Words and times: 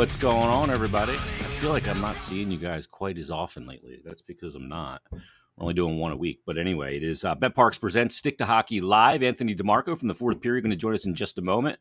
what's 0.00 0.16
going 0.16 0.48
on, 0.48 0.70
everybody? 0.70 1.12
I 1.12 1.16
feel 1.60 1.72
like 1.72 1.86
I'm 1.86 2.00
not 2.00 2.16
seeing 2.16 2.50
you 2.50 2.56
guys 2.56 2.86
quite 2.86 3.18
as 3.18 3.30
often 3.30 3.66
lately. 3.66 4.00
That's 4.02 4.22
because 4.22 4.54
I'm 4.54 4.66
not. 4.66 5.02
We're 5.12 5.20
only 5.58 5.74
doing 5.74 5.98
one 5.98 6.10
a 6.10 6.16
week. 6.16 6.40
But 6.46 6.56
anyway, 6.56 6.96
it 6.96 7.02
is 7.02 7.22
uh, 7.22 7.34
BetParx 7.36 7.78
presents 7.78 8.16
Stick 8.16 8.38
to 8.38 8.46
Hockey 8.46 8.80
Live. 8.80 9.22
Anthony 9.22 9.54
DeMarco 9.54 9.98
from 9.98 10.08
the 10.08 10.14
fourth 10.14 10.40
period 10.40 10.62
going 10.62 10.70
to 10.70 10.76
join 10.78 10.94
us 10.94 11.04
in 11.04 11.14
just 11.14 11.36
a 11.36 11.42
moment. 11.42 11.78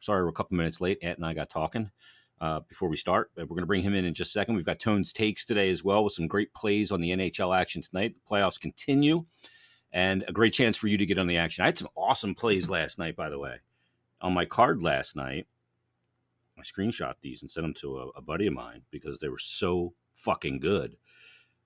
Sorry, 0.00 0.24
we're 0.24 0.30
a 0.30 0.32
couple 0.32 0.56
minutes 0.56 0.80
late. 0.80 0.98
Ant 1.04 1.18
and 1.18 1.24
I 1.24 1.34
got 1.34 1.50
talking 1.50 1.92
uh, 2.40 2.62
before 2.68 2.88
we 2.88 2.96
start. 2.96 3.30
We're 3.36 3.46
going 3.46 3.60
to 3.60 3.66
bring 3.66 3.84
him 3.84 3.94
in 3.94 4.06
in 4.06 4.14
just 4.14 4.30
a 4.30 4.32
second. 4.32 4.56
We've 4.56 4.66
got 4.66 4.80
Tones 4.80 5.12
Takes 5.12 5.44
today 5.44 5.70
as 5.70 5.84
well 5.84 6.02
with 6.02 6.14
some 6.14 6.26
great 6.26 6.52
plays 6.54 6.90
on 6.90 7.00
the 7.00 7.10
NHL 7.10 7.56
action 7.56 7.80
tonight. 7.80 8.16
The 8.16 8.34
playoffs 8.34 8.58
continue 8.58 9.24
and 9.92 10.24
a 10.26 10.32
great 10.32 10.52
chance 10.52 10.76
for 10.76 10.88
you 10.88 10.98
to 10.98 11.06
get 11.06 11.16
on 11.16 11.28
the 11.28 11.36
action. 11.36 11.62
I 11.62 11.66
had 11.66 11.78
some 11.78 11.90
awesome 11.96 12.34
plays 12.34 12.68
last 12.68 12.98
night, 12.98 13.14
by 13.14 13.30
the 13.30 13.38
way. 13.38 13.60
On 14.20 14.32
my 14.32 14.46
card 14.46 14.82
last 14.82 15.14
night, 15.14 15.46
I 16.58 16.62
screenshot 16.62 17.14
these 17.22 17.42
and 17.42 17.50
sent 17.50 17.64
them 17.64 17.74
to 17.74 17.98
a, 17.98 18.08
a 18.18 18.22
buddy 18.22 18.46
of 18.46 18.54
mine 18.54 18.82
because 18.90 19.18
they 19.18 19.28
were 19.28 19.38
so 19.38 19.94
fucking 20.14 20.60
good. 20.60 20.96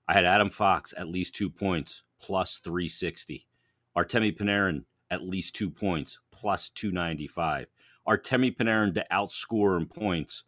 I 0.07 0.13
had 0.13 0.25
Adam 0.25 0.49
Fox 0.49 0.93
at 0.97 1.09
least 1.09 1.35
two 1.35 1.49
points 1.49 2.03
plus 2.19 2.57
360. 2.59 3.45
Artemi 3.97 4.35
Panarin 4.35 4.85
at 5.09 5.23
least 5.23 5.55
two 5.55 5.69
points 5.69 6.19
plus 6.31 6.69
295. 6.69 7.67
Artemi 8.07 8.55
Panarin 8.55 8.93
to 8.93 9.05
outscore 9.11 9.77
in 9.77 9.85
points. 9.85 10.43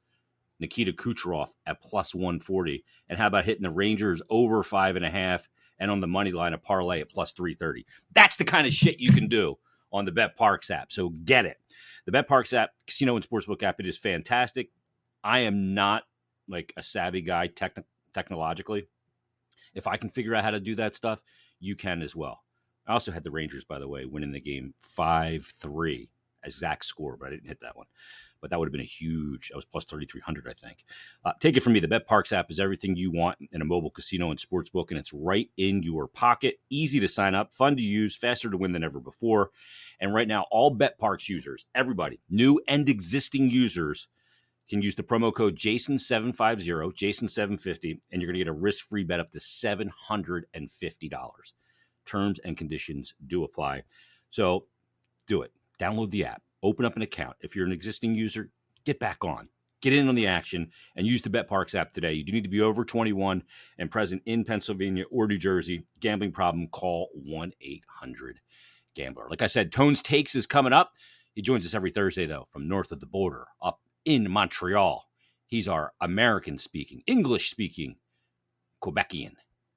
Nikita 0.59 0.91
Kucherov 0.93 1.49
at 1.65 1.81
plus 1.81 2.13
140. 2.13 2.84
And 3.07 3.17
how 3.17 3.27
about 3.27 3.45
hitting 3.45 3.63
the 3.63 3.70
Rangers 3.70 4.21
over 4.29 4.62
five 4.63 4.95
and 4.95 5.05
a 5.05 5.09
half 5.09 5.48
and 5.79 5.90
on 5.90 6.01
the 6.01 6.07
money 6.07 6.31
line 6.31 6.53
a 6.53 6.57
parlay 6.57 7.01
at 7.01 7.09
plus 7.09 7.31
330? 7.34 7.85
That's 8.13 8.37
the 8.37 8.45
kind 8.45 8.67
of 8.67 8.73
shit 8.73 8.99
you 8.99 9.12
can 9.12 9.27
do 9.27 9.57
on 9.91 10.05
the 10.05 10.12
BetParx 10.12 10.70
app. 10.71 10.91
So 10.91 11.09
get 11.09 11.45
it. 11.45 11.57
The 12.09 12.23
BetParx 12.23 12.58
app, 12.58 12.72
casino 12.88 13.16
and 13.16 13.30
sportsbook 13.30 13.62
app, 13.62 13.79
it 13.79 13.85
is 13.85 13.96
fantastic. 13.96 14.71
I 15.24 15.40
am 15.40 15.76
not 15.76 16.05
like 16.48 16.74
a 16.76 16.82
savvy 16.82 17.21
guy 17.21 17.49
techn- 17.49 17.84
technologically. 18.16 18.88
If 19.76 19.85
I 19.85 19.96
can 19.98 20.10
figure 20.10 20.34
out 20.34 20.43
how 20.43 20.49
to 20.49 20.60
do 20.60 20.74
that 20.74 20.96
stuff, 20.96 21.21
you 21.60 21.76
can 21.76 22.01
as 22.01 22.16
well. 22.16 22.41
I 22.88 22.93
also 22.93 23.12
had 23.12 23.24
the 23.24 23.29
Rangers, 23.29 23.63
by 23.63 23.77
the 23.77 23.88
way, 23.88 24.05
winning 24.05 24.32
the 24.32 24.40
game 24.40 24.74
5 24.79 25.46
3, 25.46 26.10
exact 26.43 26.85
score, 26.85 27.16
but 27.16 27.27
I 27.27 27.29
didn't 27.29 27.48
hit 27.48 27.62
that 27.62 27.77
one. 27.77 27.85
But 28.41 28.49
that 28.49 28.59
would 28.59 28.68
have 28.68 28.71
been 28.71 28.82
a 28.82 28.85
huge, 28.85 29.51
I 29.54 29.55
was 29.55 29.65
plus 29.65 29.85
3,300, 29.85 30.48
I 30.48 30.54
think. 30.54 30.84
Uh, 31.26 31.34
take 31.40 31.57
it 31.57 31.62
from 31.62 31.73
me. 31.73 31.79
The 31.79 31.87
BetParx 31.87 32.32
app 32.32 32.49
is 32.49 32.59
everything 32.59 32.95
you 32.95 33.12
want 33.12 33.37
in 33.51 33.62
a 33.62 33.65
mobile 33.65 33.90
casino 33.90 34.29
and 34.29 34.40
sports 34.40 34.70
book, 34.70 34.91
and 34.91 34.99
it's 34.99 35.13
right 35.13 35.49
in 35.57 35.84
your 35.84 36.07
pocket. 36.07 36.60
Easy 36.70 36.99
to 36.99 37.07
sign 37.07 37.35
up, 37.35 37.54
fun 37.54 37.76
to 37.76 37.82
use, 37.82 38.15
faster 38.15 38.49
to 38.49 38.57
win 38.57 38.71
than 38.71 38.84
ever 38.84 38.99
before. 38.99 39.51
And 39.99 40.13
right 40.13 40.27
now, 40.27 40.45
all 40.51 40.76
BetParx 40.76 41.27
users, 41.27 41.65
everybody, 41.76 42.20
new 42.29 42.62
and 42.67 42.87
existing 42.87 43.49
users, 43.49 44.07
can 44.70 44.82
use 44.82 44.95
the 44.95 45.04
promo 45.04 45.34
code 45.34 45.55
Jason750, 45.55 46.93
Jason750, 46.93 47.99
and 48.12 48.21
you're 48.21 48.27
going 48.32 48.37
to 48.37 48.45
get 48.45 48.48
a 48.48 48.54
risk 48.54 48.87
free 48.87 49.04
bet 49.04 49.20
up 49.20 49.32
to 49.32 49.40
$750. 49.40 50.43
Terms 52.05 52.40
and 52.40 52.55
conditions 52.55 53.15
do 53.26 53.43
apply. 53.43 53.84
So 54.29 54.67
do 55.27 55.41
it. 55.41 55.51
Download 55.79 56.12
the 56.12 56.26
app, 56.26 56.43
open 56.63 56.85
up 56.85 56.96
an 56.96 57.02
account. 57.02 57.38
If 57.41 57.55
you're 57.55 57.65
an 57.65 57.71
existing 57.71 58.15
user, 58.15 58.49
get 58.85 58.99
back 58.99 59.24
on. 59.24 59.49
Get 59.82 59.93
in 59.93 60.10
on 60.10 60.15
the 60.15 60.27
action 60.27 60.71
and 60.96 61.07
use 61.07 61.21
the 61.21 61.29
BetParx 61.29 61.74
app 61.74 61.91
today. 61.91 62.12
You 62.12 62.24
do 62.26 62.34
need 62.34 62.43
to 62.43 62.49
be 62.49 62.60
over 62.60 62.84
21 62.84 63.43
and 63.77 63.90
present 63.90 64.22
in 64.25 64.44
Pennsylvania 64.44 65.06
or 65.09 65.25
New 65.25 65.38
Jersey. 65.38 65.85
Gambling 66.01 66.34
problem, 66.34 66.68
call 66.68 67.09
1 67.13 67.53
800 67.62 68.41
Gambler. 68.94 69.28
Like 69.29 69.41
I 69.41 69.47
said, 69.47 69.72
Tones 69.72 70.01
Takes 70.01 70.35
is 70.35 70.46
coming 70.46 70.74
up. 70.74 70.91
He 71.34 71.41
joins 71.41 71.66
us 71.66 71.74
every 71.74 71.91
Thursday, 71.91 72.25
though, 72.25 72.47
from 72.50 72.68
north 72.68 72.91
of 72.91 73.00
the 73.00 73.06
border 73.06 73.47
up 73.62 73.79
in 74.03 74.29
Montreal. 74.29 75.06
He's 75.46 75.68
our 75.68 75.94
American 76.01 76.57
speaking, 76.57 77.01
English 77.07 77.50
speaking 77.50 77.95
Quebecian. 78.83 79.33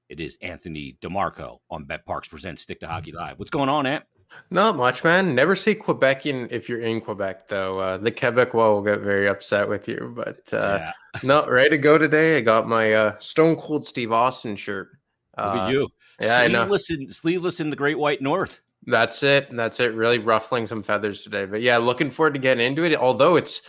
It 0.09 0.21
is 0.21 0.37
Anthony 0.43 0.99
DeMarco 1.01 1.61
on 1.71 1.87
BetParx 1.87 2.29
Presents 2.29 2.63
Stick 2.63 2.81
to 2.81 2.89
Hockey 2.89 3.13
Live. 3.13 3.39
What's 3.39 3.51
going 3.51 3.69
on, 3.69 3.87
Ant? 3.87 4.05
Not 4.51 4.77
much, 4.77 5.03
man. 5.03 5.35
Never 5.35 5.57
say 5.57 5.75
Quebecian 5.75 6.49
if 6.51 6.69
you're 6.69 6.81
in 6.81 7.01
Quebec, 7.01 7.49
though. 7.49 7.79
Uh, 7.79 7.97
the 7.97 8.13
Quebecois 8.13 8.75
will 8.75 8.83
get 8.83 9.01
very 9.01 9.27
upset 9.29 9.69
with 9.69 9.89
you. 9.89 10.13
But 10.15 10.53
uh, 10.53 10.79
yeah. 10.81 10.93
not 11.23 11.49
ready 11.49 11.71
to 11.71 11.79
go 11.79 11.97
today. 11.97 12.37
I 12.37 12.41
got 12.43 12.69
my 12.69 12.93
uh, 12.93 13.19
Stone 13.19 13.57
Cold 13.57 13.87
Steve 13.87 14.13
Austin 14.13 14.57
shirt. 14.57 14.91
Uh, 15.39 15.69
you. 15.71 15.89
Yeah, 16.21 16.47
sleeveless, 16.47 16.91
in, 16.91 17.11
sleeveless 17.11 17.61
in 17.61 17.71
the 17.71 17.77
Great 17.77 17.99
White 17.99 18.21
North. 18.21 18.61
That's 18.85 19.23
it. 19.23 19.49
That's 19.57 19.81
it. 19.81 19.95
Really 19.95 20.19
ruffling 20.19 20.67
some 20.67 20.83
feathers 20.83 21.23
today. 21.23 21.47
But 21.47 21.63
yeah, 21.63 21.79
looking 21.79 22.11
forward 22.11 22.35
to 22.35 22.41
getting 22.41 22.67
into 22.67 22.85
it. 22.85 22.95
Although 22.95 23.37
it's 23.37 23.63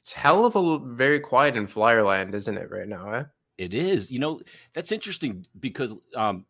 it's 0.00 0.12
hell 0.12 0.44
of 0.44 0.54
a 0.54 0.78
very 0.94 1.18
quiet 1.18 1.56
in 1.56 1.66
Flyerland, 1.66 2.34
isn't 2.34 2.56
it, 2.56 2.70
right 2.70 2.88
now? 2.88 3.10
Eh? 3.10 3.24
It 3.58 3.74
is. 3.74 4.10
You 4.10 4.18
know, 4.18 4.40
that's 4.72 4.92
interesting 4.92 5.46
because 5.58 5.94
um, 6.14 6.44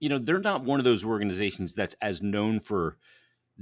you 0.00 0.08
know, 0.08 0.18
they're 0.18 0.40
not 0.40 0.64
one 0.64 0.80
of 0.80 0.84
those 0.84 1.04
organizations 1.04 1.74
that's 1.74 1.96
as 2.00 2.22
known 2.22 2.60
for 2.60 2.96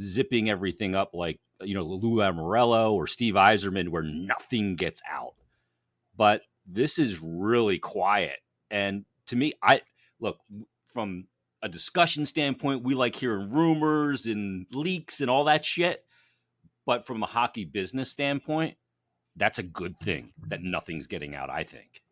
zipping 0.01 0.51
everything 0.51 0.95
up 0.95 1.11
like, 1.15 1.41
you 1.63 1.75
know, 1.75 1.83
Lou 1.83 2.17
Lamoriello 2.17 2.93
or 2.93 3.07
Steve 3.07 3.35
Yzerman, 3.35 3.89
where 3.89 4.03
nothing 4.03 4.77
gets 4.77 5.01
out. 5.11 5.35
But 6.17 6.43
this 6.67 6.99
is 6.99 7.21
really 7.21 7.79
quiet. 7.79 8.39
And 8.71 9.05
to 9.27 9.37
me, 9.37 9.55
I 9.63 9.83
look 10.21 10.39
from 10.85 11.27
a 11.63 11.69
discussion 11.69 12.27
standpoint, 12.27 12.83
we 12.83 12.95
like 12.95 13.15
hearing 13.15 13.51
rumors 13.51 14.27
and 14.27 14.67
leaks 14.73 15.21
and 15.21 15.31
all 15.31 15.45
that 15.45 15.65
shit. 15.65 16.05
But 16.85 17.07
from 17.07 17.23
a 17.23 17.27
hockey 17.27 17.65
business 17.65 18.11
standpoint, 18.11 18.77
that's 19.35 19.59
a 19.59 19.63
good 19.63 19.99
thing 20.01 20.33
that 20.49 20.63
nothing's 20.63 21.07
getting 21.07 21.35
out, 21.35 21.51
I 21.51 21.65
think. 21.65 22.03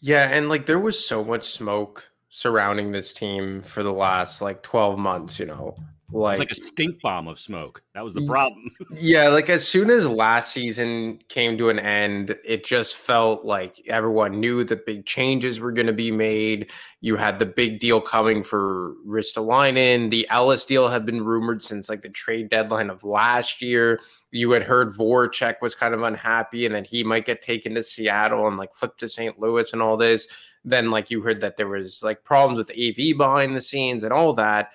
Yeah, 0.00 0.28
and 0.30 0.48
like 0.48 0.66
there 0.66 0.78
was 0.78 1.04
so 1.04 1.22
much 1.22 1.44
smoke 1.44 2.09
surrounding 2.30 2.92
this 2.92 3.12
team 3.12 3.60
for 3.60 3.82
the 3.82 3.92
last 3.92 4.40
like 4.40 4.62
12 4.62 4.98
months, 4.98 5.38
you 5.38 5.46
know. 5.46 5.76
Like, 6.12 6.40
like 6.40 6.50
a 6.50 6.56
stink 6.56 7.00
bomb 7.02 7.28
of 7.28 7.38
smoke. 7.38 7.82
That 7.94 8.02
was 8.02 8.14
the 8.14 8.26
problem. 8.26 8.70
yeah, 9.00 9.28
like 9.28 9.48
as 9.48 9.66
soon 9.66 9.90
as 9.90 10.08
last 10.08 10.52
season 10.52 11.20
came 11.28 11.56
to 11.58 11.68
an 11.68 11.78
end, 11.78 12.36
it 12.44 12.64
just 12.64 12.96
felt 12.96 13.44
like 13.44 13.80
everyone 13.86 14.40
knew 14.40 14.64
that 14.64 14.86
big 14.86 15.06
changes 15.06 15.60
were 15.60 15.70
going 15.70 15.86
to 15.86 15.92
be 15.92 16.10
made. 16.10 16.70
You 17.00 17.14
had 17.14 17.38
the 17.38 17.46
big 17.46 17.78
deal 17.78 18.00
coming 18.00 18.42
for 18.42 18.94
Ristolainen. 19.06 20.10
The 20.10 20.28
Ellis 20.30 20.64
deal 20.64 20.88
had 20.88 21.06
been 21.06 21.24
rumored 21.24 21.62
since 21.62 21.88
like 21.88 22.02
the 22.02 22.08
trade 22.08 22.48
deadline 22.48 22.90
of 22.90 23.04
last 23.04 23.62
year. 23.62 24.00
You 24.32 24.50
had 24.50 24.64
heard 24.64 24.92
Voracek 24.92 25.56
was 25.62 25.76
kind 25.76 25.94
of 25.94 26.02
unhappy 26.02 26.66
and 26.66 26.74
that 26.74 26.88
he 26.88 27.04
might 27.04 27.26
get 27.26 27.40
taken 27.40 27.74
to 27.74 27.84
Seattle 27.84 28.48
and 28.48 28.56
like 28.56 28.74
flip 28.74 28.96
to 28.96 29.08
St. 29.08 29.38
Louis 29.38 29.72
and 29.72 29.80
all 29.80 29.96
this. 29.96 30.26
Then 30.64 30.90
like 30.90 31.10
you 31.10 31.22
heard 31.22 31.40
that 31.40 31.56
there 31.56 31.68
was 31.68 32.02
like 32.02 32.24
problems 32.24 32.58
with 32.58 32.70
AV 32.70 33.16
behind 33.16 33.56
the 33.56 33.60
scenes 33.60 34.04
and 34.04 34.12
all 34.12 34.32
that 34.34 34.70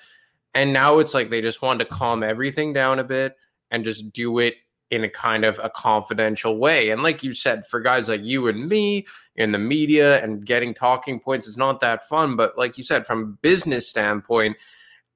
and 0.56 0.72
now 0.72 1.00
it's 1.00 1.14
like 1.14 1.30
they 1.30 1.42
just 1.42 1.62
want 1.62 1.80
to 1.80 1.86
calm 1.86 2.24
everything 2.24 2.72
down 2.72 2.98
a 2.98 3.04
bit 3.04 3.36
and 3.72 3.84
just 3.84 4.14
do 4.14 4.40
it 4.40 4.56
in 4.90 5.04
a 5.04 5.10
kind 5.10 5.44
of 5.44 5.60
a 5.62 5.70
confidential 5.70 6.58
way. 6.58 6.92
And 6.92 7.04
like 7.04 7.24
you 7.24 7.34
said, 7.34 7.68
for 7.68 7.82
guys 7.82 8.08
like 8.08 8.24
you 8.24 8.48
and 8.48 8.70
me 8.70 9.06
in 9.36 9.52
the 9.52 9.60
media 9.60 10.24
and 10.24 10.46
getting 10.46 10.74
talking 10.74 11.20
points 11.20 11.46
is 11.46 11.58
not 11.58 11.82
that 11.82 12.08
fun. 12.08 12.38
But 12.38 12.58
like 12.58 12.78
you 12.78 12.86
said, 12.86 13.06
from 13.06 13.22
a 13.22 13.26
business 13.26 13.90
standpoint, 13.90 14.56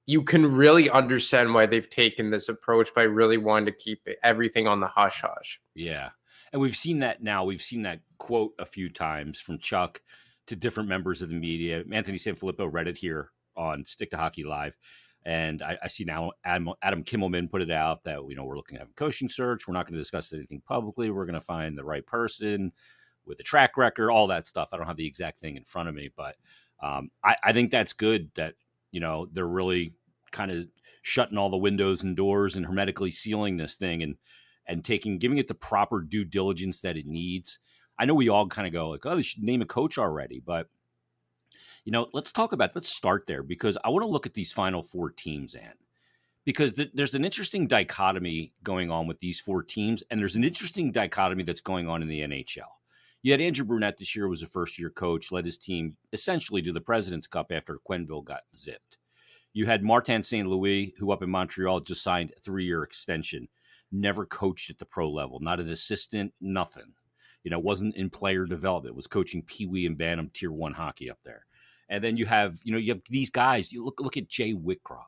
you 0.06 0.24
can 0.24 0.46
really 0.46 0.90
understand 0.90 1.54
why 1.54 1.66
they've 1.66 1.90
taken 1.90 2.32
this 2.32 2.50
approach 2.50 2.94
by 2.94 3.04
really 3.04 3.38
wanting 3.38 3.68
to 3.68 3.72
keep 3.72 4.06
everything 4.24 4.68
on 4.68 4.82
the 4.82 4.88
hush 4.88 5.22
hush. 5.22 5.62
Yeah. 5.74 6.10
And 6.52 6.62
we've 6.62 6.76
seen 6.76 7.00
that 7.00 7.24
now. 7.24 7.46
We've 7.46 7.62
seen 7.62 7.84
that 7.84 8.02
quote 8.18 8.54
a 8.60 8.66
few 8.66 8.90
times 8.90 9.40
from 9.40 9.60
Chuck 9.60 10.02
to 10.50 10.56
different 10.56 10.90
members 10.90 11.22
of 11.22 11.30
the 11.30 11.36
media. 11.36 11.84
Anthony 11.92 12.18
Sanfilippo 12.18 12.68
read 12.72 12.88
it 12.88 12.98
here 12.98 13.32
on 13.56 13.86
Stick 13.86 14.12
to 14.12 14.18
Hockey 14.18 14.44
Live. 14.44 14.76
And 15.26 15.62
I, 15.62 15.78
I, 15.84 15.88
see 15.90 16.06
now 16.06 16.32
Adam, 16.44 16.72
Adam 16.82 17.04
Kimmelman 17.04 17.52
put 17.52 17.62
it 17.62 17.72
out 17.72 18.04
that 18.06 18.20
you 18.30 18.36
know 18.36 18.46
we're 18.46 18.56
looking 18.56 18.78
at 18.78 18.88
a 18.88 18.94
coaching 18.96 19.30
search. 19.30 19.68
We're 19.68 19.74
not 19.74 19.86
going 19.86 19.94
to 19.94 20.00
discuss 20.00 20.32
anything 20.34 20.62
publicly. 20.66 21.12
We're 21.12 21.26
going 21.26 21.34
to 21.34 21.42
find 21.42 21.78
the 21.78 21.84
right 21.84 22.06
person 22.06 22.72
with 23.26 23.40
a 23.40 23.44
track 23.44 23.78
record, 23.78 24.10
all 24.10 24.28
that 24.28 24.48
stuff. 24.48 24.70
I 24.72 24.78
don't 24.78 24.88
have 24.88 24.98
the 24.98 25.06
exact 25.06 25.42
thing 25.42 25.58
in 25.58 25.66
front 25.66 25.90
of 25.90 25.96
me, 25.96 26.10
but 26.16 26.36
um, 26.82 27.12
I, 27.24 27.36
I 27.44 27.54
think 27.54 27.70
that's 27.70 27.94
good 27.94 28.32
that 28.36 28.56
you 28.92 29.02
know 29.02 29.28
they're 29.32 29.46
really 29.46 29.94
kind 30.32 30.52
of 30.52 30.68
shutting 31.02 31.38
all 31.38 31.50
the 31.50 31.58
windows 31.58 32.02
and 32.02 32.16
doors 32.16 32.56
and 32.56 32.66
hermetically 32.66 33.12
sealing 33.12 33.58
this 33.58 33.76
thing 33.76 34.02
and 34.02 34.16
and 34.66 34.86
taking 34.86 35.18
giving 35.18 35.38
it 35.38 35.50
the 35.50 35.54
proper 35.54 36.02
due 36.02 36.24
diligence 36.24 36.80
that 36.82 36.96
it 36.96 37.06
needs. 37.06 37.60
I 38.00 38.06
know 38.06 38.16
we 38.16 38.30
all 38.30 38.48
kind 38.48 38.66
of 38.66 38.74
go 38.74 38.90
like, 38.90 39.06
oh, 39.06 39.18
they 39.18 39.22
should 39.22 39.44
name 39.44 39.62
a 39.62 39.66
coach 39.66 39.98
already, 39.98 40.40
but 40.40 40.68
you 41.84 41.92
know, 41.92 42.08
let's 42.14 42.32
talk 42.32 42.54
about 42.54 42.76
let's 42.76 42.90
start 42.90 43.28
there 43.28 43.44
because 43.44 43.78
I 43.84 43.90
want 43.90 44.04
to 44.04 44.10
look 44.10 44.26
at 44.26 44.34
these 44.34 44.52
final 44.52 44.82
four 44.82 45.12
teams 45.12 45.54
and 45.54 45.74
because 46.46 46.74
th- 46.74 46.92
there's 46.94 47.16
an 47.16 47.26
interesting 47.26 47.68
dichotomy 47.68 48.54
going 48.64 48.90
on 48.90 49.06
with 49.06 49.20
these 49.20 49.40
four 49.40 49.62
teams, 49.62 50.02
and 50.10 50.20
there's 50.20 50.36
an 50.36 50.44
interesting 50.44 50.92
dichotomy 50.92 51.44
that's 51.44 51.62
going 51.62 51.88
on 51.88 52.02
in 52.02 52.08
the 52.08 52.22
NHL. 52.22 52.70
You 53.22 53.34
had 53.34 53.42
Andrew 53.42 53.66
Brunette 53.66 53.98
this 53.98 54.16
year 54.16 54.30
was 54.30 54.42
a 54.42 54.48
first 54.48 54.80
year 54.80 54.90
coach, 54.90 55.32
led 55.32 55.46
his 55.46 55.58
team 55.58 55.98
essentially 56.14 56.62
to 56.62 56.72
the 56.72 56.82
President's 56.82 57.28
Cup 57.28 57.52
after 57.52 57.80
Quenneville 57.88 58.24
got 58.24 58.42
zipped. 58.56 58.98
You 59.54 59.66
had 59.66 59.84
Martin 59.84 60.24
St. 60.24 60.48
Louis, 60.48 60.94
who 60.98 61.12
up 61.12 61.22
in 61.22 61.30
Montreal 61.30 61.82
just 61.82 62.02
signed 62.02 62.32
a 62.36 62.40
three 62.40 62.66
year 62.66 62.84
extension, 62.84 63.48
never 63.92 64.26
coached 64.26 64.70
at 64.70 64.78
the 64.78 64.86
pro 64.86 65.10
level, 65.10 65.40
not 65.40 65.60
an 65.60 65.70
assistant, 65.70 66.34
nothing. 66.40 66.94
You 67.44 67.52
know, 67.52 67.60
wasn't 67.60 67.96
in 67.96 68.10
player 68.10 68.46
development, 68.46 68.96
was 68.96 69.08
coaching 69.08 69.44
Pee 69.44 69.66
Wee 69.66 69.86
and 69.86 69.98
Bantam 69.98 70.30
Tier 70.34 70.52
One 70.52 70.74
hockey 70.74 71.10
up 71.10 71.20
there. 71.24 71.46
And 71.90 72.04
then 72.04 72.18
you 72.18 72.26
have, 72.26 72.60
you 72.64 72.72
know, 72.72 72.78
you 72.78 72.94
have 72.94 73.02
these 73.10 73.30
guys. 73.30 73.72
You 73.72 73.84
look 73.84 74.00
look 74.00 74.18
at 74.18 74.28
Jay 74.28 74.54
Woodcroft, 74.54 75.06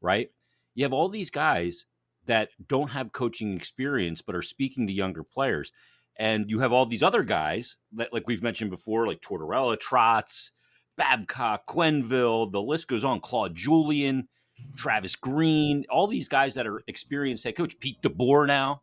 right? 0.00 0.30
You 0.74 0.84
have 0.84 0.92
all 0.92 1.08
these 1.08 1.30
guys 1.30 1.86
that 2.26 2.50
don't 2.66 2.90
have 2.90 3.12
coaching 3.12 3.56
experience 3.56 4.22
but 4.22 4.34
are 4.34 4.42
speaking 4.42 4.86
to 4.86 4.92
younger 4.92 5.22
players. 5.24 5.72
And 6.16 6.50
you 6.50 6.60
have 6.60 6.72
all 6.72 6.84
these 6.84 7.02
other 7.02 7.22
guys 7.22 7.76
that, 7.92 8.12
like 8.12 8.26
we've 8.26 8.42
mentioned 8.42 8.70
before, 8.70 9.06
like 9.06 9.20
Tortorella, 9.20 9.78
Trotz, 9.78 10.50
Babcock, 10.96 11.66
Quenneville, 11.68 12.50
the 12.50 12.60
list 12.60 12.88
goes 12.88 13.04
on. 13.04 13.20
Claude 13.20 13.54
Julien, 13.54 14.28
Travis 14.76 15.14
Green, 15.16 15.84
all 15.88 16.08
these 16.08 16.28
guys 16.28 16.54
that 16.54 16.66
are 16.66 16.82
experienced 16.88 17.44
head 17.44 17.56
coach, 17.56 17.78
Pete 17.78 18.02
DeBoer 18.02 18.46
now. 18.46 18.82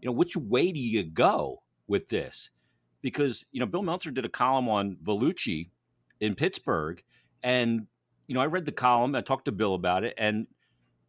You 0.00 0.08
know, 0.08 0.12
which 0.12 0.36
way 0.36 0.72
do 0.72 0.80
you 0.80 1.04
go 1.04 1.62
with 1.86 2.08
this? 2.08 2.50
Because, 3.02 3.44
you 3.52 3.60
know, 3.60 3.66
Bill 3.66 3.82
Meltzer 3.82 4.10
did 4.10 4.24
a 4.24 4.30
column 4.30 4.68
on 4.68 4.96
Vellucci 5.02 5.70
in 6.20 6.34
Pittsburgh. 6.34 7.02
And, 7.42 7.86
you 8.26 8.34
know, 8.34 8.40
I 8.40 8.46
read 8.46 8.64
the 8.64 8.72
column, 8.72 9.14
I 9.14 9.20
talked 9.20 9.44
to 9.46 9.52
Bill 9.52 9.74
about 9.74 10.04
it, 10.04 10.14
and 10.16 10.46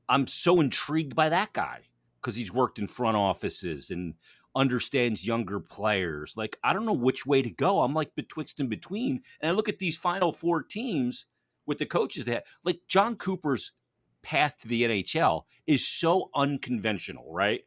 I'm 0.10 0.28
so 0.28 0.60
intrigued 0.60 1.16
by 1.16 1.30
that 1.30 1.54
guy 1.54 1.82
because 2.22 2.36
he's 2.36 2.52
worked 2.52 2.80
in 2.80 2.88
front 2.88 3.18
offices 3.18 3.92
and 3.92 4.16
understands 4.56 5.26
younger 5.26 5.60
players. 5.60 6.34
Like, 6.38 6.58
I 6.64 6.74
don't 6.74 6.86
know 6.86 6.94
which 6.94 7.26
way 7.26 7.42
to 7.42 7.50
go. 7.50 7.82
I'm 7.82 7.94
like 7.94 8.16
betwixt 8.16 8.60
and 8.60 8.70
between. 8.70 9.22
And 9.42 9.52
I 9.52 9.54
look 9.54 9.70
at 9.70 9.80
these 9.80 9.98
final 9.98 10.32
four 10.32 10.64
teams 10.64 11.26
with 11.66 11.78
the 11.78 11.86
coaches 11.86 12.26
that 12.26 12.46
like 12.64 12.82
John 12.88 13.16
Cooper's 13.16 13.74
path 14.22 14.58
to 14.60 14.68
the 14.68 14.84
NHL 14.84 15.44
is 15.68 15.88
so 15.88 16.30
unconventional, 16.36 17.32
right? 17.32 17.62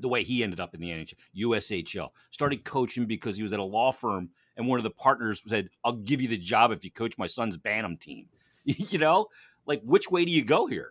The 0.00 0.08
way 0.08 0.22
he 0.22 0.42
ended 0.42 0.60
up 0.60 0.74
in 0.74 0.80
the 0.80 0.90
NHL, 0.90 1.14
USHL, 1.36 2.10
started 2.30 2.64
coaching 2.64 3.06
because 3.06 3.36
he 3.36 3.42
was 3.42 3.52
at 3.52 3.58
a 3.58 3.64
law 3.64 3.92
firm 3.92 4.30
and 4.56 4.66
one 4.66 4.78
of 4.78 4.84
the 4.84 4.90
partners 4.90 5.42
said, 5.46 5.68
I'll 5.84 5.92
give 5.92 6.20
you 6.20 6.28
the 6.28 6.38
job 6.38 6.72
if 6.72 6.84
you 6.84 6.90
coach 6.90 7.18
my 7.18 7.26
son's 7.26 7.56
Bantam 7.56 7.96
team. 7.96 8.26
you 8.64 8.98
know, 8.98 9.28
like 9.66 9.82
which 9.82 10.10
way 10.10 10.24
do 10.24 10.30
you 10.30 10.44
go 10.44 10.66
here? 10.66 10.90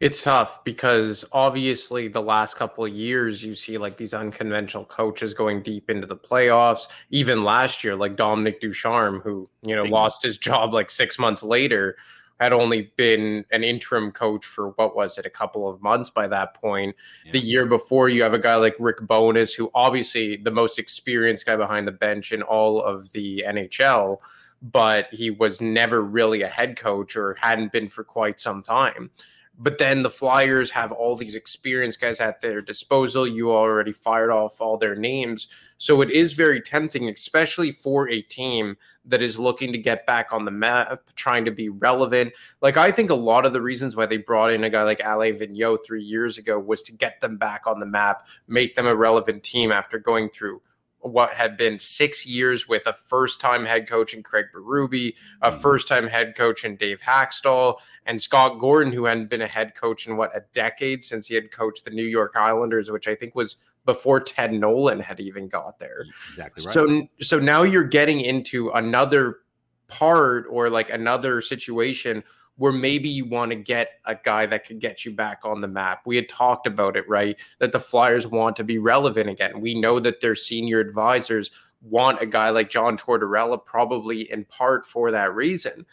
It's 0.00 0.22
tough 0.22 0.62
because 0.62 1.24
obviously 1.32 2.06
the 2.06 2.22
last 2.22 2.54
couple 2.54 2.84
of 2.84 2.92
years 2.92 3.42
you 3.42 3.56
see 3.56 3.78
like 3.78 3.96
these 3.96 4.14
unconventional 4.14 4.84
coaches 4.84 5.34
going 5.34 5.60
deep 5.60 5.90
into 5.90 6.06
the 6.06 6.16
playoffs. 6.16 6.86
Even 7.10 7.42
last 7.42 7.82
year, 7.82 7.96
like 7.96 8.14
Dominic 8.14 8.60
Ducharme, 8.60 9.20
who 9.20 9.50
you 9.66 9.74
know 9.74 9.82
lost 9.82 10.22
his 10.22 10.38
job 10.38 10.72
like 10.72 10.88
six 10.88 11.18
months 11.18 11.42
later, 11.42 11.96
had 12.40 12.52
only 12.52 12.92
been 12.96 13.44
an 13.50 13.64
interim 13.64 14.12
coach 14.12 14.44
for 14.44 14.70
what 14.70 14.94
was 14.94 15.18
it, 15.18 15.26
a 15.26 15.30
couple 15.30 15.68
of 15.68 15.82
months 15.82 16.10
by 16.10 16.28
that 16.28 16.54
point. 16.54 16.94
Yeah. 17.24 17.32
The 17.32 17.40
year 17.40 17.66
before, 17.66 18.08
you 18.08 18.22
have 18.22 18.34
a 18.34 18.38
guy 18.38 18.54
like 18.56 18.76
Rick 18.78 19.00
Bowness, 19.00 19.54
who 19.54 19.70
obviously 19.74 20.36
the 20.36 20.50
most 20.50 20.78
experienced 20.78 21.46
guy 21.46 21.56
behind 21.56 21.88
the 21.88 21.92
bench 21.92 22.32
in 22.32 22.42
all 22.42 22.80
of 22.82 23.10
the 23.12 23.44
NHL, 23.46 24.18
but 24.62 25.06
he 25.12 25.30
was 25.30 25.60
never 25.60 26.02
really 26.02 26.42
a 26.42 26.48
head 26.48 26.76
coach 26.76 27.16
or 27.16 27.34
hadn't 27.34 27.72
been 27.72 27.88
for 27.88 28.04
quite 28.04 28.38
some 28.40 28.62
time. 28.62 29.10
But 29.60 29.78
then 29.78 30.02
the 30.02 30.10
Flyers 30.10 30.70
have 30.70 30.92
all 30.92 31.16
these 31.16 31.34
experienced 31.34 32.00
guys 32.00 32.20
at 32.20 32.40
their 32.40 32.60
disposal. 32.60 33.26
You 33.26 33.50
already 33.50 33.92
fired 33.92 34.30
off 34.30 34.60
all 34.60 34.78
their 34.78 34.94
names. 34.94 35.48
So 35.78 36.00
it 36.00 36.10
is 36.10 36.32
very 36.32 36.60
tempting, 36.60 37.08
especially 37.08 37.72
for 37.72 38.08
a 38.08 38.22
team 38.22 38.76
that 39.04 39.20
is 39.20 39.38
looking 39.38 39.72
to 39.72 39.78
get 39.78 40.06
back 40.06 40.32
on 40.32 40.44
the 40.44 40.50
map, 40.50 41.02
trying 41.16 41.44
to 41.44 41.50
be 41.50 41.68
relevant. 41.68 42.34
Like, 42.60 42.76
I 42.76 42.92
think 42.92 43.10
a 43.10 43.14
lot 43.14 43.46
of 43.46 43.52
the 43.52 43.62
reasons 43.62 43.96
why 43.96 44.06
they 44.06 44.16
brought 44.16 44.52
in 44.52 44.64
a 44.64 44.70
guy 44.70 44.82
like 44.82 45.00
Alain 45.04 45.38
Vigneault 45.38 45.78
three 45.84 46.04
years 46.04 46.38
ago 46.38 46.58
was 46.58 46.82
to 46.84 46.92
get 46.92 47.20
them 47.20 47.36
back 47.36 47.66
on 47.66 47.80
the 47.80 47.86
map, 47.86 48.28
make 48.46 48.76
them 48.76 48.86
a 48.86 48.94
relevant 48.94 49.42
team 49.42 49.72
after 49.72 49.98
going 49.98 50.30
through 50.30 50.60
what 51.00 51.30
had 51.30 51.56
been 51.56 51.78
six 51.78 52.26
years 52.26 52.68
with 52.68 52.86
a 52.86 52.92
first 52.92 53.40
time 53.40 53.64
head 53.64 53.88
coach 53.88 54.14
in 54.14 54.22
Craig 54.22 54.46
Berube, 54.54 55.14
a 55.42 55.50
mm-hmm. 55.50 55.60
first 55.60 55.88
time 55.88 56.06
head 56.06 56.34
coach 56.36 56.64
in 56.64 56.76
Dave 56.76 57.00
Hakstol, 57.00 57.76
and 58.06 58.20
Scott 58.20 58.58
Gordon, 58.58 58.92
who 58.92 59.04
hadn't 59.04 59.30
been 59.30 59.42
a 59.42 59.46
head 59.46 59.74
coach 59.74 60.06
in 60.06 60.16
what 60.16 60.36
a 60.36 60.42
decade 60.52 61.04
since 61.04 61.26
he 61.26 61.34
had 61.34 61.50
coached 61.50 61.84
the 61.84 61.90
New 61.90 62.04
York 62.06 62.34
Islanders, 62.36 62.90
which 62.90 63.08
I 63.08 63.14
think 63.14 63.34
was 63.34 63.56
before 63.84 64.20
Ted 64.20 64.52
Nolan 64.52 65.00
had 65.00 65.20
even 65.20 65.48
got 65.48 65.78
there. 65.78 66.04
Exactly 66.30 66.64
right. 66.66 66.74
So 66.74 67.08
so 67.20 67.38
now 67.38 67.62
you're 67.62 67.84
getting 67.84 68.20
into 68.20 68.70
another 68.70 69.38
part 69.86 70.46
or 70.50 70.68
like 70.68 70.90
another 70.90 71.40
situation 71.40 72.22
where 72.58 72.72
maybe 72.72 73.08
you 73.08 73.24
want 73.24 73.52
to 73.52 73.56
get 73.56 74.00
a 74.04 74.16
guy 74.16 74.44
that 74.44 74.66
could 74.66 74.80
get 74.80 75.04
you 75.04 75.12
back 75.12 75.40
on 75.44 75.60
the 75.60 75.68
map. 75.68 76.02
We 76.04 76.16
had 76.16 76.28
talked 76.28 76.66
about 76.66 76.96
it, 76.96 77.08
right? 77.08 77.36
That 77.60 77.70
the 77.70 77.78
Flyers 77.78 78.26
want 78.26 78.56
to 78.56 78.64
be 78.64 78.78
relevant 78.78 79.30
again. 79.30 79.60
We 79.60 79.80
know 79.80 80.00
that 80.00 80.20
their 80.20 80.34
senior 80.34 80.80
advisors 80.80 81.52
want 81.82 82.20
a 82.20 82.26
guy 82.26 82.50
like 82.50 82.68
John 82.68 82.98
Tortorella, 82.98 83.64
probably 83.64 84.30
in 84.30 84.44
part 84.44 84.86
for 84.86 85.12
that 85.12 85.36
reason. 85.36 85.86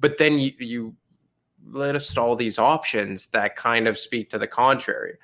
But 0.00 0.18
then 0.18 0.40
you, 0.40 0.52
you 0.58 0.96
list 1.64 2.18
all 2.18 2.34
these 2.34 2.58
options 2.58 3.28
that 3.28 3.54
kind 3.54 3.86
of 3.86 3.96
speak 3.96 4.30
to 4.30 4.38
the 4.38 4.48
contrary. 4.48 5.16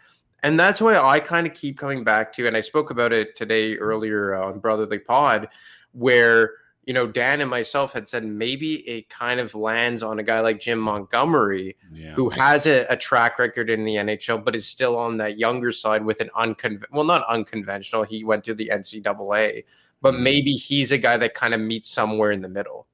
And 0.45 0.59
that's 0.59 0.81
why 0.81 0.97
I 0.97 1.19
kind 1.19 1.49
of 1.49 1.55
keep 1.55 1.79
coming 1.79 2.05
back 2.05 2.33
to, 2.35 2.47
and 2.47 2.57
I 2.57 2.61
spoke 2.61 2.91
about 2.91 3.13
it 3.13 3.35
today 3.35 3.77
earlier 3.77 4.37
on 4.37 4.61
Brotherly 4.61 5.01
Pod, 5.01 5.49
where– 5.93 6.53
you 6.87 6.95
know, 6.95 7.07
Dan 7.07 7.41
and 7.41 7.51
myself 7.51 7.93
had 7.93 8.09
said 8.09 8.25
maybe 8.25 8.77
it 8.89 9.11
kind 9.11 9.41
of 9.41 9.57
lands 9.57 10.05
on 10.05 10.21
a 10.21 10.23
guy 10.23 10.39
like 10.41 10.61
Jim 10.61 10.79
Montgomery, 10.79 11.77
yeah. 11.93 12.15
who 12.15 12.31
has 12.31 12.67
a, 12.67 12.87
a, 12.89 12.97
track 12.97 13.41
record 13.41 13.69
in 13.69 13.85
the 13.85 13.97
NHL, 13.97 14.45
but 14.45 14.55
is 14.55 14.67
still 14.67 14.97
on 14.97 15.17
that 15.17 15.37
younger 15.37 15.73
side 15.73 16.05
with 16.05 16.21
an 16.21 16.31
unconventional, 16.37 16.97
well, 16.97 17.05
not 17.05 17.27
unconventional. 17.29 18.05
He 18.05 18.23
went 18.23 18.45
through 18.45 18.55
the 18.55 18.71
NCAA, 18.73 19.65
but 20.01 20.15
mm-hmm. 20.15 20.23
maybe 20.23 20.53
he's 20.53 20.93
a 20.93 20.99
guy 20.99 21.17
that 21.17 21.35
kind 21.35 21.55
of 21.55 21.61
meets 21.61 21.91
somewhere 21.91 22.31
in 22.31 22.41
the 22.41 22.49
middle. 22.49 22.87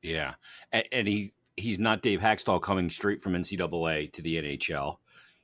Yeah, 0.00 0.34
and, 0.72 0.84
and 0.90 1.06
he 1.06 1.34
he's 1.58 1.78
not 1.78 2.00
Dave 2.00 2.20
Hakstol 2.20 2.62
coming 2.62 2.88
straight 2.88 3.20
from 3.20 3.34
NCAA 3.34 4.10
to 4.12 4.22
the 4.22 4.36
NHL. 4.36 4.96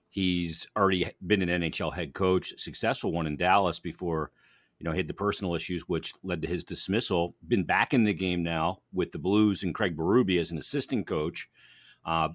He's 0.09 0.67
already 0.75 1.11
been 1.27 1.43
an 1.43 1.61
NHL 1.61 1.93
head 1.93 2.15
coach, 2.15 2.55
successful 2.57 3.13
one 3.13 3.27
in 3.27 3.37
Dallas 3.37 3.79
before 3.79 4.31
you 4.79 4.85
know, 4.85 4.93
he 4.93 4.99
had 4.99 5.09
the 5.09 5.15
personal 5.15 5.55
issues 5.55 5.83
which 5.89 6.13
led 6.23 6.43
to 6.43 6.49
his 6.49 6.65
dismissal. 6.65 7.35
Been 7.47 7.65
back 7.65 7.95
in 7.95 8.05
the 8.05 8.15
game 8.15 8.43
now 8.43 8.79
with 8.93 9.13
the 9.13 9.19
Blues 9.19 9.63
and 9.63 9.75
Craig 9.75 9.97
Berube 9.97 10.39
as 10.41 10.51
an 10.51 10.59
assistant 10.59 11.07
coach. 11.07 11.49
Uh, 12.05 12.31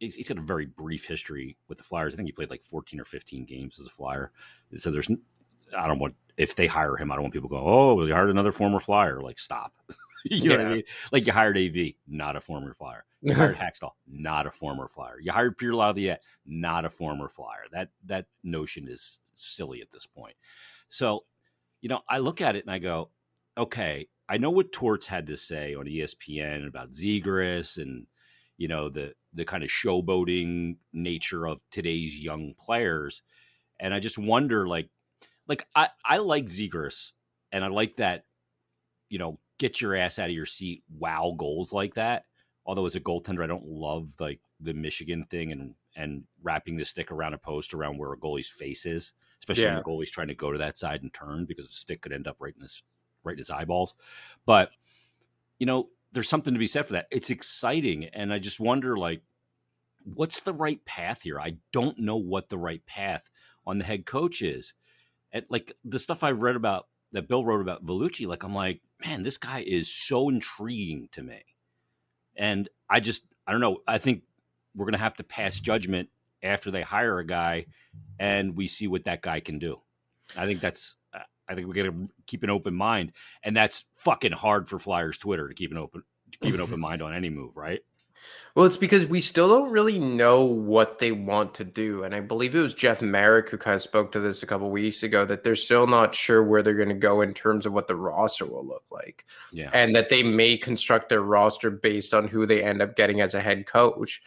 he's, 0.00 0.14
he's 0.14 0.28
got 0.28 0.38
a 0.38 0.42
very 0.42 0.66
brief 0.66 1.06
history 1.06 1.56
with 1.68 1.78
the 1.78 1.84
Flyers. 1.84 2.14
I 2.14 2.16
think 2.16 2.28
he 2.28 2.32
played 2.32 2.50
like 2.50 2.62
14 2.62 3.00
or 3.00 3.04
15 3.04 3.44
games 3.44 3.78
as 3.78 3.86
a 3.86 3.90
Flyer. 3.90 4.32
So 4.76 4.90
there's, 4.90 5.08
I 5.76 5.86
don't 5.86 5.98
want 5.98 6.14
if 6.36 6.56
they 6.56 6.66
hire 6.66 6.96
him, 6.96 7.12
I 7.12 7.14
don't 7.14 7.24
want 7.24 7.34
people 7.34 7.48
to 7.48 7.54
go, 7.54 7.62
oh, 7.64 8.04
they 8.04 8.12
hired 8.12 8.30
another 8.30 8.52
former 8.52 8.80
Flyer. 8.80 9.20
Like, 9.20 9.38
stop. 9.38 9.72
you 10.24 10.48
know 10.48 10.56
what 10.56 10.66
I 10.66 10.74
mean? 10.74 10.82
Like 11.12 11.26
you 11.26 11.32
hired 11.32 11.56
AV, 11.56 11.92
not 12.08 12.36
a 12.36 12.40
former 12.40 12.74
Flyer. 12.74 13.04
You 13.22 13.34
hired 13.34 13.56
Hakstol, 13.56 13.90
not 14.06 14.46
a 14.46 14.50
former 14.50 14.88
Flyer. 14.88 15.20
You 15.20 15.32
hired 15.32 15.58
Pierre 15.58 15.74
Laviolette, 15.74 16.22
not 16.46 16.84
a 16.84 16.90
former 16.90 17.28
Flyer. 17.28 17.64
That 17.72 17.90
that 18.06 18.26
notion 18.42 18.88
is 18.88 19.18
silly 19.34 19.80
at 19.80 19.92
this 19.92 20.06
point. 20.06 20.34
So 20.88 21.24
you 21.84 21.90
know, 21.90 22.00
I 22.08 22.16
look 22.16 22.40
at 22.40 22.56
it 22.56 22.64
and 22.64 22.70
I 22.72 22.78
go, 22.78 23.10
okay, 23.58 24.08
I 24.26 24.38
know 24.38 24.48
what 24.48 24.72
Torts 24.72 25.06
had 25.06 25.26
to 25.26 25.36
say 25.36 25.74
on 25.74 25.84
ESPN 25.84 26.66
about 26.66 26.90
Zegras 26.90 27.76
and 27.76 28.06
you 28.56 28.68
know 28.68 28.88
the 28.88 29.12
the 29.34 29.44
kind 29.44 29.62
of 29.62 29.68
showboating 29.68 30.76
nature 30.94 31.46
of 31.46 31.60
today's 31.70 32.18
young 32.18 32.54
players, 32.58 33.20
and 33.78 33.92
I 33.92 34.00
just 34.00 34.16
wonder, 34.16 34.66
like, 34.66 34.88
like 35.46 35.66
I 35.76 35.90
I 36.02 36.18
like 36.18 36.46
Zegras 36.46 37.12
and 37.52 37.62
I 37.62 37.68
like 37.68 37.96
that, 37.96 38.24
you 39.10 39.18
know, 39.18 39.38
get 39.58 39.82
your 39.82 39.94
ass 39.94 40.18
out 40.18 40.30
of 40.30 40.34
your 40.34 40.46
seat, 40.46 40.84
wow 40.88 41.34
goals 41.36 41.70
like 41.70 41.96
that. 41.96 42.24
Although 42.64 42.86
as 42.86 42.96
a 42.96 43.00
goaltender, 43.00 43.44
I 43.44 43.46
don't 43.46 43.66
love 43.66 44.08
like 44.18 44.40
the 44.58 44.72
Michigan 44.72 45.26
thing 45.28 45.52
and 45.52 45.74
and 45.94 46.24
wrapping 46.42 46.78
the 46.78 46.86
stick 46.86 47.12
around 47.12 47.34
a 47.34 47.38
post 47.38 47.74
around 47.74 47.98
where 47.98 48.14
a 48.14 48.18
goalie's 48.18 48.48
face 48.48 48.86
is 48.86 49.12
especially 49.40 49.64
yeah. 49.64 49.74
when 49.74 49.78
the 49.78 49.82
goalie's 49.82 50.10
trying 50.10 50.28
to 50.28 50.34
go 50.34 50.52
to 50.52 50.58
that 50.58 50.78
side 50.78 51.02
and 51.02 51.12
turn 51.12 51.44
because 51.44 51.68
the 51.68 51.74
stick 51.74 52.00
could 52.00 52.12
end 52.12 52.26
up 52.26 52.36
right 52.38 52.54
in 52.56 52.62
his 52.62 52.82
right 53.22 53.34
in 53.34 53.38
his 53.38 53.50
eyeballs. 53.50 53.94
But 54.46 54.70
you 55.58 55.66
know, 55.66 55.88
there's 56.12 56.28
something 56.28 56.54
to 56.54 56.60
be 56.60 56.66
said 56.66 56.86
for 56.86 56.94
that. 56.94 57.06
It's 57.10 57.30
exciting, 57.30 58.04
and 58.06 58.32
I 58.32 58.38
just 58.38 58.60
wonder, 58.60 58.96
like, 58.96 59.22
what's 60.04 60.40
the 60.40 60.52
right 60.52 60.84
path 60.84 61.22
here? 61.22 61.40
I 61.40 61.56
don't 61.72 61.98
know 61.98 62.16
what 62.16 62.48
the 62.48 62.58
right 62.58 62.84
path 62.86 63.30
on 63.66 63.78
the 63.78 63.84
head 63.84 64.06
coach 64.06 64.42
is. 64.42 64.74
And 65.32 65.44
like 65.48 65.72
the 65.84 65.98
stuff 65.98 66.22
I 66.22 66.30
read 66.30 66.56
about 66.56 66.86
that 67.12 67.28
Bill 67.28 67.44
wrote 67.44 67.60
about 67.60 67.84
Vellucci, 67.84 68.26
like 68.26 68.44
I'm 68.44 68.54
like, 68.54 68.80
man, 69.04 69.22
this 69.22 69.38
guy 69.38 69.64
is 69.66 69.92
so 69.92 70.28
intriguing 70.28 71.08
to 71.12 71.22
me. 71.22 71.42
And 72.36 72.68
I 72.88 73.00
just, 73.00 73.24
I 73.46 73.52
don't 73.52 73.60
know. 73.60 73.78
I 73.86 73.98
think 73.98 74.22
we're 74.74 74.86
gonna 74.86 74.98
have 74.98 75.14
to 75.14 75.24
pass 75.24 75.58
judgment 75.58 76.08
after 76.44 76.70
they 76.70 76.82
hire 76.82 77.18
a 77.18 77.26
guy 77.26 77.66
and 78.18 78.56
we 78.56 78.66
see 78.66 78.86
what 78.86 79.04
that 79.04 79.22
guy 79.22 79.40
can 79.40 79.58
do. 79.58 79.80
I 80.36 80.46
think 80.46 80.60
that's 80.60 80.96
uh, 81.12 81.20
I 81.48 81.54
think 81.54 81.66
we 81.66 81.74
got 81.74 81.84
to 81.84 82.08
keep 82.26 82.42
an 82.42 82.50
open 82.50 82.74
mind, 82.74 83.12
and 83.42 83.56
that's 83.56 83.84
fucking 83.96 84.32
hard 84.32 84.68
for 84.68 84.78
Flyers 84.78 85.18
Twitter 85.18 85.48
to 85.48 85.54
keep 85.54 85.70
an 85.70 85.78
open 85.78 86.02
to 86.32 86.38
keep 86.38 86.54
an 86.54 86.60
open 86.60 86.80
mind 86.80 87.02
on 87.02 87.14
any 87.14 87.30
move, 87.30 87.56
right? 87.56 87.80
Well, 88.54 88.66
it's 88.66 88.76
because 88.76 89.06
we 89.06 89.20
still 89.20 89.48
don't 89.48 89.70
really 89.70 89.98
know 89.98 90.44
what 90.44 90.98
they 90.98 91.10
want 91.10 91.54
to 91.54 91.64
do. 91.64 92.04
And 92.04 92.14
I 92.14 92.20
believe 92.20 92.54
it 92.54 92.60
was 92.60 92.74
Jeff 92.74 93.02
Marek 93.02 93.50
who 93.50 93.58
kind 93.58 93.74
of 93.74 93.82
spoke 93.82 94.12
to 94.12 94.20
this 94.20 94.42
a 94.42 94.46
couple 94.46 94.70
weeks 94.70 95.02
ago 95.02 95.24
that 95.24 95.42
they're 95.42 95.56
still 95.56 95.86
not 95.86 96.14
sure 96.14 96.42
where 96.42 96.62
they're 96.62 96.74
going 96.74 96.88
to 96.88 96.94
go 96.94 97.20
in 97.20 97.34
terms 97.34 97.66
of 97.66 97.72
what 97.72 97.88
the 97.88 97.96
roster 97.96 98.46
will 98.46 98.64
look 98.64 98.84
like. 98.92 99.24
Yeah. 99.52 99.70
And 99.74 99.94
that 99.96 100.08
they 100.08 100.22
may 100.22 100.56
construct 100.56 101.08
their 101.08 101.22
roster 101.22 101.70
based 101.70 102.14
on 102.14 102.28
who 102.28 102.46
they 102.46 102.62
end 102.62 102.80
up 102.80 102.94
getting 102.94 103.20
as 103.20 103.34
a 103.34 103.40
head 103.40 103.66
coach. 103.66 104.22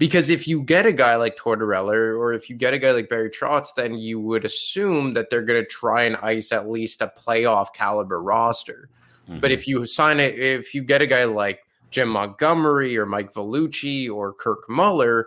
Because 0.00 0.30
if 0.30 0.48
you 0.48 0.62
get 0.62 0.86
a 0.86 0.94
guy 0.94 1.16
like 1.16 1.36
Tortorella 1.36 1.92
or 1.92 2.32
if 2.32 2.48
you 2.48 2.56
get 2.56 2.72
a 2.72 2.78
guy 2.78 2.92
like 2.92 3.10
Barry 3.10 3.28
Trotz, 3.28 3.74
then 3.76 3.98
you 3.98 4.18
would 4.18 4.46
assume 4.46 5.12
that 5.12 5.28
they're 5.28 5.42
going 5.42 5.62
to 5.62 5.68
try 5.68 6.04
and 6.04 6.16
ice 6.16 6.52
at 6.52 6.70
least 6.70 7.02
a 7.02 7.12
playoff 7.14 7.74
caliber 7.74 8.22
roster. 8.22 8.88
Mm-hmm. 9.28 9.40
But 9.40 9.50
if 9.52 9.68
you 9.68 9.84
sign 9.84 10.18
it, 10.18 10.38
if 10.38 10.74
you 10.74 10.82
get 10.82 11.02
a 11.02 11.06
guy 11.06 11.24
like 11.24 11.60
Jim 11.90 12.08
Montgomery 12.08 12.96
or 12.96 13.04
Mike 13.04 13.34
Vellucci 13.34 14.10
or 14.10 14.32
Kirk 14.32 14.70
Muller, 14.70 15.26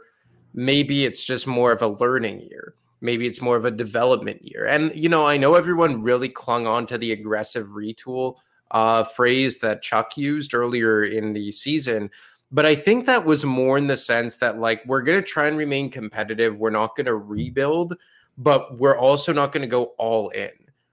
maybe 0.56 1.06
it's 1.06 1.24
just 1.24 1.46
more 1.46 1.72
of 1.72 1.84
a 1.84 1.89
learning 1.89 2.42
year. 2.42 2.74
Maybe 3.00 3.27
it's 3.27 3.42
more 3.42 3.58
of 3.58 3.65
a 3.65 3.72
development 3.72 4.42
year. 4.42 4.65
And, 4.65 4.92
you 4.96 5.08
know, 5.08 5.27
I 5.27 5.38
know 5.38 5.53
everyone 5.53 6.01
really 6.01 6.30
clung 6.30 6.65
on 6.65 6.88
to 6.88 6.98
the 6.98 7.12
aggressive 7.12 7.68
retool 7.68 8.38
uh, 8.72 9.03
phrase 9.03 9.60
that 9.60 9.84
Chuck 9.84 10.18
used 10.18 10.56
earlier 10.56 11.03
in 11.03 11.34
the 11.34 11.51
season. 11.51 12.10
But 12.53 12.67
I 12.67 12.75
think 12.75 13.07
that 13.07 13.25
was 13.25 13.43
more 13.43 13.79
in 13.79 13.88
the 13.88 13.98
sense 13.98 14.38
that, 14.38 14.60
like, 14.60 14.86
we're 14.86 15.01
going 15.01 15.19
to 15.19 15.27
try 15.27 15.48
and 15.48 15.57
remain 15.57 15.89
competitive. 15.89 16.60
We're 16.60 16.69
not 16.69 16.95
going 16.95 17.07
to 17.07 17.15
rebuild, 17.15 17.95
but 18.38 18.77
we're 18.77 18.98
also 18.98 19.33
not 19.33 19.51
going 19.51 19.63
to 19.63 19.67
go 19.67 19.93
all 19.98 20.29
in. 20.29 20.51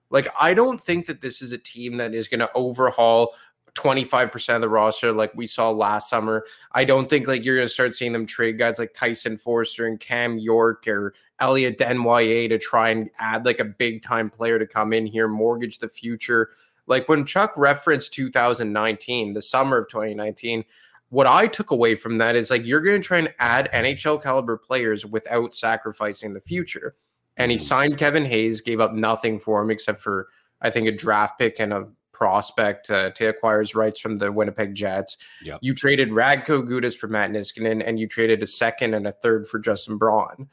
Like, 0.09 0.29
I 0.41 0.55
don't 0.55 0.81
think 0.81 1.05
that 1.07 1.21
this 1.21 1.43
is 1.43 1.53
a 1.53 1.59
team 1.59 1.99
that 1.99 2.15
is 2.15 2.29
going 2.29 2.41
to 2.41 2.51
overhaul 2.55 3.35
25% 3.75 4.55
of 4.55 4.61
the 4.61 4.69
roster 4.69 5.13
like 5.13 5.33
we 5.35 5.47
saw 5.47 5.71
last 5.71 6.11
summer. 6.11 6.45
I 6.73 6.85
don't 6.85 7.09
think 7.09 7.29
like 7.29 7.45
you're 7.45 7.57
going 7.57 7.69
to 7.69 7.73
start 7.73 7.95
seeing 7.95 8.13
them 8.13 8.27
trade 8.27 8.59
guys 8.59 8.79
like 8.79 8.95
Tyson 8.95 9.37
Foerster 9.37 9.87
and 9.87 10.01
Cam 10.01 10.39
York 10.39 10.89
or 10.89 11.15
Elliot 11.39 11.79
Desnoyers 11.79 12.49
to 12.49 12.59
try 12.59 12.91
and 12.91 13.11
add 13.21 13.47
like 13.47 13.61
a 13.61 13.65
big 13.65 14.03
time 14.03 14.31
player 14.31 14.59
to 14.59 14.67
come 14.67 14.93
in 14.93 15.07
here, 15.07 15.29
mortgage 15.29 15.79
the 15.79 15.89
future. 15.89 16.51
Like 16.87 17.09
when 17.09 17.25
Chuck 17.25 17.53
referenced 17.57 18.13
2019, 18.15 19.33
the 19.33 19.43
summer 19.43 19.79
of 19.79 19.89
2019, 19.89 20.65
what 21.11 21.27
I 21.27 21.47
took 21.47 21.71
away 21.71 21.95
from 21.95 22.19
that 22.19 22.37
is 22.37 22.51
like 22.51 22.65
you're 22.65 22.81
going 22.81 23.01
to 23.01 23.07
try 23.07 23.19
and 23.19 23.35
add 23.39 23.71
NHL 23.73 24.23
caliber 24.23 24.57
players 24.57 25.05
without 25.05 25.55
sacrificing 25.55 26.33
the 26.33 26.41
future. 26.41 26.95
And 27.37 27.51
he 27.51 27.59
mm-hmm. 27.59 27.65
signed 27.65 27.99
Kevin 27.99 28.25
Hayes, 28.25 28.61
gave 28.61 28.81
up 28.81 28.95
nothing 28.95 29.39
for 29.39 29.61
him 29.61 29.71
except 29.71 30.01
for 30.01 30.29
I 30.61 30.71
think 30.71 30.89
a 30.89 30.93
draft 30.93 31.39
pick 31.39 31.59
and 31.59 31.73
a 31.73 31.89
prospect 32.13 32.91
uh, 32.91 33.11
to 33.11 33.29
acquire 33.29 33.61
his 33.61 33.75
rights 33.75 33.99
from 33.99 34.19
the 34.19 34.31
Winnipeg 34.31 34.75
Jets. 34.75 35.17
Yep. 35.43 35.61
You 35.63 35.75
traded 35.75 36.11
Radko 36.11 36.69
Gudas 36.69 36.95
for 36.95 37.09
Matt 37.09 37.31
Niskanen, 37.31 37.83
and 37.85 37.99
you 37.99 38.07
traded 38.07 38.43
a 38.43 38.47
second 38.47 38.93
and 38.93 39.07
a 39.07 39.13
third 39.13 39.49
for 39.49 39.59
Justin 39.59 39.97
Braun. 39.97 40.49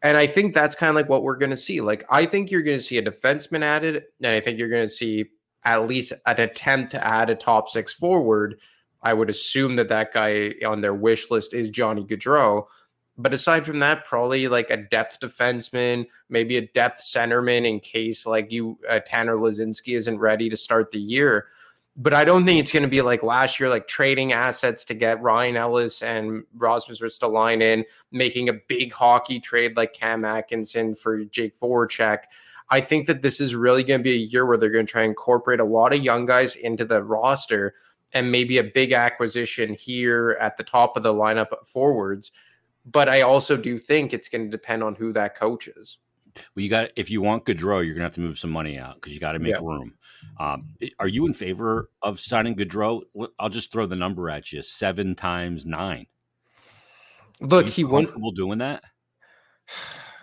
And 0.00 0.16
I 0.16 0.28
think 0.28 0.54
that's 0.54 0.76
kind 0.76 0.90
of 0.90 0.94
like 0.94 1.08
what 1.08 1.24
we're 1.24 1.36
going 1.36 1.50
to 1.50 1.56
see. 1.56 1.80
Like, 1.80 2.04
I 2.08 2.24
think 2.24 2.52
you're 2.52 2.62
going 2.62 2.78
to 2.78 2.82
see 2.82 2.98
a 2.98 3.02
defenseman 3.02 3.62
added, 3.62 4.04
and 4.22 4.36
I 4.36 4.38
think 4.38 4.60
you're 4.60 4.70
going 4.70 4.86
to 4.86 4.88
see 4.88 5.26
at 5.64 5.88
least 5.88 6.12
an 6.24 6.38
attempt 6.38 6.92
to 6.92 7.04
add 7.04 7.30
a 7.30 7.34
top 7.34 7.68
six 7.68 7.92
forward. 7.92 8.60
I 9.02 9.14
would 9.14 9.30
assume 9.30 9.76
that 9.76 9.88
that 9.88 10.12
guy 10.12 10.54
on 10.66 10.80
their 10.80 10.94
wish 10.94 11.30
list 11.30 11.54
is 11.54 11.70
Johnny 11.70 12.04
Gaudreau. 12.04 12.66
But 13.16 13.34
aside 13.34 13.66
from 13.66 13.80
that, 13.80 14.04
probably 14.04 14.46
like 14.46 14.70
a 14.70 14.76
depth 14.76 15.18
defenseman, 15.20 16.06
maybe 16.28 16.56
a 16.56 16.68
depth 16.68 17.02
centerman 17.02 17.66
in 17.66 17.80
case 17.80 18.26
like 18.26 18.52
you 18.52 18.78
uh, 18.88 19.00
Tanner 19.04 19.34
Laczynski 19.34 19.96
isn't 19.96 20.18
ready 20.18 20.48
to 20.48 20.56
start 20.56 20.92
the 20.92 21.00
year. 21.00 21.46
But 21.96 22.14
I 22.14 22.24
don't 22.24 22.46
think 22.46 22.60
it's 22.60 22.70
going 22.70 22.84
to 22.84 22.88
be 22.88 23.02
like 23.02 23.24
last 23.24 23.58
year, 23.58 23.68
like 23.68 23.88
trading 23.88 24.32
assets 24.32 24.84
to 24.84 24.94
get 24.94 25.20
Ryan 25.20 25.56
Ellis 25.56 26.00
and 26.00 26.44
Rasmus 26.54 27.00
Ristolainen, 27.00 27.84
making 28.12 28.48
a 28.48 28.60
big 28.68 28.92
hockey 28.92 29.40
trade 29.40 29.76
like 29.76 29.94
Cam 29.94 30.24
Atkinson 30.24 30.94
for 30.94 31.24
Jake 31.24 31.58
Voracek. 31.58 32.18
I 32.70 32.80
think 32.80 33.08
that 33.08 33.22
this 33.22 33.40
is 33.40 33.56
really 33.56 33.82
going 33.82 33.98
to 33.98 34.04
be 34.04 34.12
a 34.12 34.26
year 34.26 34.46
where 34.46 34.56
they're 34.56 34.70
going 34.70 34.86
to 34.86 34.92
try 34.92 35.02
and 35.02 35.10
incorporate 35.10 35.58
a 35.58 35.64
lot 35.64 35.92
of 35.92 36.04
young 36.04 36.24
guys 36.24 36.54
into 36.54 36.84
the 36.84 37.02
roster 37.02 37.74
and 38.12 38.30
maybe 38.32 38.58
a 38.58 38.64
big 38.64 38.92
acquisition 38.92 39.74
here 39.74 40.36
at 40.40 40.56
the 40.56 40.64
top 40.64 40.96
of 40.96 41.02
the 41.02 41.12
lineup 41.12 41.48
forwards 41.66 42.32
but 42.90 43.08
I 43.08 43.22
also 43.22 43.56
do 43.56 43.78
think 43.78 44.12
it's 44.12 44.28
going 44.28 44.44
to 44.44 44.50
depend 44.50 44.82
on 44.82 44.94
who 44.94 45.12
that 45.12 45.34
coach 45.34 45.68
is. 45.68 45.98
Well, 46.54 46.62
you 46.62 46.70
got 46.70 46.90
if 46.96 47.10
you 47.10 47.20
want 47.20 47.44
Gaudreau, 47.44 47.84
you're 47.84 47.94
going 47.94 47.96
to 47.96 48.02
have 48.02 48.14
to 48.14 48.20
move 48.20 48.38
some 48.38 48.50
money 48.50 48.78
out 48.78 48.94
because 48.96 49.12
you 49.12 49.20
got 49.20 49.32
to 49.32 49.38
make 49.38 49.54
yeah. 49.54 49.60
room. 49.62 49.94
Um, 50.38 50.68
are 50.98 51.08
you 51.08 51.26
in 51.26 51.32
favor 51.32 51.90
of 52.02 52.20
signing 52.20 52.54
Gaudreau? 52.54 53.02
I'll 53.38 53.48
just 53.48 53.72
throw 53.72 53.86
the 53.86 53.96
number 53.96 54.30
at 54.30 54.52
you: 54.52 54.62
seven 54.62 55.14
times 55.14 55.66
nine. 55.66 56.06
Look, 57.40 57.68
he 57.68 57.84
wouldn't 57.84 58.08
comfortable 58.08 58.32
doing 58.32 58.58
that. 58.58 58.84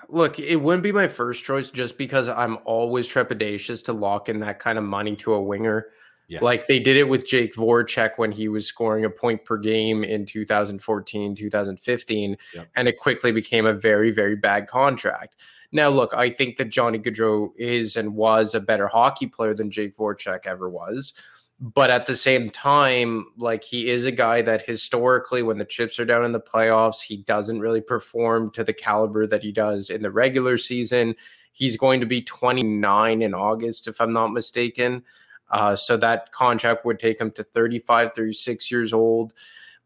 Look, 0.07 0.39
it 0.39 0.57
wouldn't 0.57 0.83
be 0.83 0.91
my 0.91 1.07
first 1.07 1.43
choice 1.43 1.71
just 1.71 1.97
because 1.97 2.29
I'm 2.29 2.59
always 2.63 3.09
trepidatious 3.09 3.83
to 3.85 3.93
lock 3.93 4.29
in 4.29 4.39
that 4.41 4.59
kind 4.59 4.77
of 4.77 4.83
money 4.83 5.15
to 5.17 5.33
a 5.33 5.41
winger. 5.41 5.87
Yeah. 6.27 6.39
Like 6.41 6.67
they 6.67 6.79
did 6.79 6.97
it 6.97 7.07
with 7.07 7.25
Jake 7.25 7.53
Voracek 7.53 8.17
when 8.17 8.31
he 8.31 8.47
was 8.47 8.65
scoring 8.65 9.05
a 9.05 9.09
point 9.09 9.45
per 9.45 9.57
game 9.57 10.03
in 10.03 10.25
2014, 10.25 11.35
2015, 11.35 12.37
yep. 12.53 12.67
and 12.75 12.87
it 12.87 12.97
quickly 12.97 13.31
became 13.31 13.65
a 13.65 13.73
very, 13.73 14.11
very 14.11 14.35
bad 14.35 14.67
contract. 14.67 15.35
Now, 15.71 15.89
look, 15.89 16.13
I 16.13 16.29
think 16.29 16.57
that 16.57 16.69
Johnny 16.69 16.97
Gaudreau 16.97 17.49
is 17.57 17.95
and 17.95 18.15
was 18.15 18.55
a 18.55 18.59
better 18.59 18.87
hockey 18.87 19.27
player 19.27 19.53
than 19.53 19.69
Jake 19.69 19.95
Voracek 19.95 20.47
ever 20.47 20.69
was. 20.69 21.13
But 21.59 21.89
at 21.89 22.05
the 22.05 22.17
same 22.17 22.49
time, 22.49 23.27
like 23.37 23.63
he 23.63 23.89
is 23.89 24.03
a 24.05 24.11
guy 24.11 24.41
that 24.41 24.61
historically, 24.61 25.41
when 25.41 25.57
the 25.57 25.65
chips 25.65 25.99
are 25.99 26.05
down 26.05 26.25
in 26.25 26.33
the 26.33 26.39
playoffs, 26.39 27.01
he 27.01 27.17
doesn't 27.17 27.61
really 27.61 27.81
perform 27.81 28.51
to 28.51 28.63
the 28.63 28.73
caliber 28.73 29.25
that 29.27 29.41
he 29.41 29.51
does 29.51 29.89
in 29.89 30.01
the 30.01 30.11
regular 30.11 30.57
season. 30.57 31.15
He's 31.53 31.77
going 31.77 32.01
to 32.01 32.05
be 32.05 32.21
29 32.21 33.21
in 33.21 33.33
August, 33.33 33.87
if 33.87 34.01
I'm 34.01 34.11
not 34.11 34.33
mistaken. 34.33 35.03
Uh, 35.49 35.75
so 35.75 35.95
that 35.97 36.31
contract 36.31 36.85
would 36.85 36.99
take 36.99 37.19
him 37.19 37.31
to 37.31 37.43
35, 37.43 38.13
36 38.13 38.71
years 38.71 38.93
old. 38.93 39.33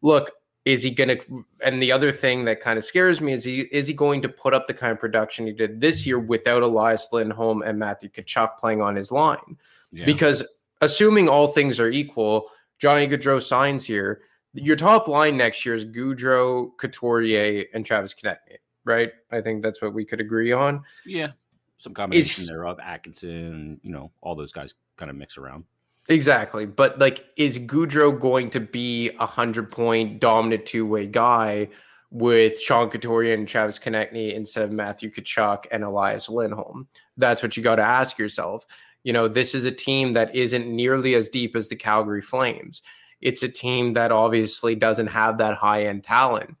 Look, 0.02 0.32
is 0.64 0.82
he 0.82 0.90
going 0.90 1.08
to? 1.08 1.44
And 1.64 1.82
the 1.82 1.92
other 1.92 2.12
thing 2.12 2.44
that 2.44 2.60
kind 2.60 2.78
of 2.78 2.84
scares 2.84 3.20
me 3.20 3.32
is 3.32 3.44
he 3.44 3.60
is 3.72 3.86
he 3.86 3.94
going 3.94 4.22
to 4.22 4.28
put 4.28 4.54
up 4.54 4.66
the 4.66 4.74
kind 4.74 4.92
of 4.92 5.00
production 5.00 5.46
he 5.46 5.52
did 5.52 5.80
this 5.80 6.06
year 6.06 6.18
without 6.18 6.62
Elias 6.62 7.08
Lindholm 7.12 7.62
and 7.62 7.78
Matthew 7.78 8.10
Tkachuk 8.10 8.58
playing 8.58 8.82
on 8.82 8.94
his 8.94 9.10
line? 9.10 9.56
Yeah. 9.90 10.04
Because 10.04 10.46
assuming 10.80 11.28
all 11.28 11.48
things 11.48 11.80
are 11.80 11.88
equal, 11.88 12.48
Johnny 12.78 13.06
Gaudreau 13.06 13.40
signs 13.40 13.84
here. 13.84 14.22
Your 14.52 14.76
top 14.76 15.06
line 15.06 15.36
next 15.36 15.64
year 15.64 15.76
is 15.76 15.84
Gaudreau, 15.84 16.76
Couturier, 16.76 17.66
and 17.72 17.86
Travis 17.86 18.14
Konecny, 18.14 18.56
right? 18.84 19.12
I 19.30 19.40
think 19.40 19.62
that's 19.62 19.80
what 19.80 19.94
we 19.94 20.04
could 20.04 20.20
agree 20.20 20.50
on. 20.50 20.82
Yeah, 21.06 21.32
some 21.80 21.94
combination 21.94 22.42
is, 22.42 22.48
thereof. 22.48 22.78
Atkinson, 22.82 23.80
you 23.82 23.90
know, 23.90 24.10
all 24.20 24.34
those 24.34 24.52
guys 24.52 24.74
kind 24.96 25.10
of 25.10 25.16
mix 25.16 25.38
around. 25.38 25.64
Exactly. 26.08 26.66
But 26.66 26.98
like, 26.98 27.24
is 27.36 27.58
Gaudreau 27.58 28.18
going 28.18 28.50
to 28.50 28.60
be 28.60 29.10
a 29.18 29.26
hundred 29.26 29.70
point 29.70 30.20
dominant 30.20 30.66
two 30.66 30.84
way 30.84 31.06
guy 31.06 31.68
with 32.10 32.60
Sean 32.60 32.90
Couturier 32.90 33.32
and 33.32 33.48
Travis 33.48 33.78
Konecny 33.78 34.34
instead 34.34 34.64
of 34.64 34.72
Matthew 34.72 35.10
Tkachuk 35.10 35.66
and 35.72 35.82
Elias 35.82 36.28
Lindholm? 36.28 36.86
That's 37.16 37.42
what 37.42 37.56
you 37.56 37.62
got 37.62 37.76
to 37.76 37.82
ask 37.82 38.18
yourself. 38.18 38.66
You 39.02 39.14
know, 39.14 39.28
this 39.28 39.54
is 39.54 39.64
a 39.64 39.70
team 39.70 40.12
that 40.12 40.34
isn't 40.34 40.66
nearly 40.66 41.14
as 41.14 41.30
deep 41.30 41.56
as 41.56 41.68
the 41.68 41.76
Calgary 41.76 42.20
Flames. 42.20 42.82
It's 43.22 43.42
a 43.42 43.48
team 43.48 43.94
that 43.94 44.12
obviously 44.12 44.74
doesn't 44.74 45.06
have 45.06 45.38
that 45.38 45.56
high 45.56 45.86
end 45.86 46.04
talent. 46.04 46.56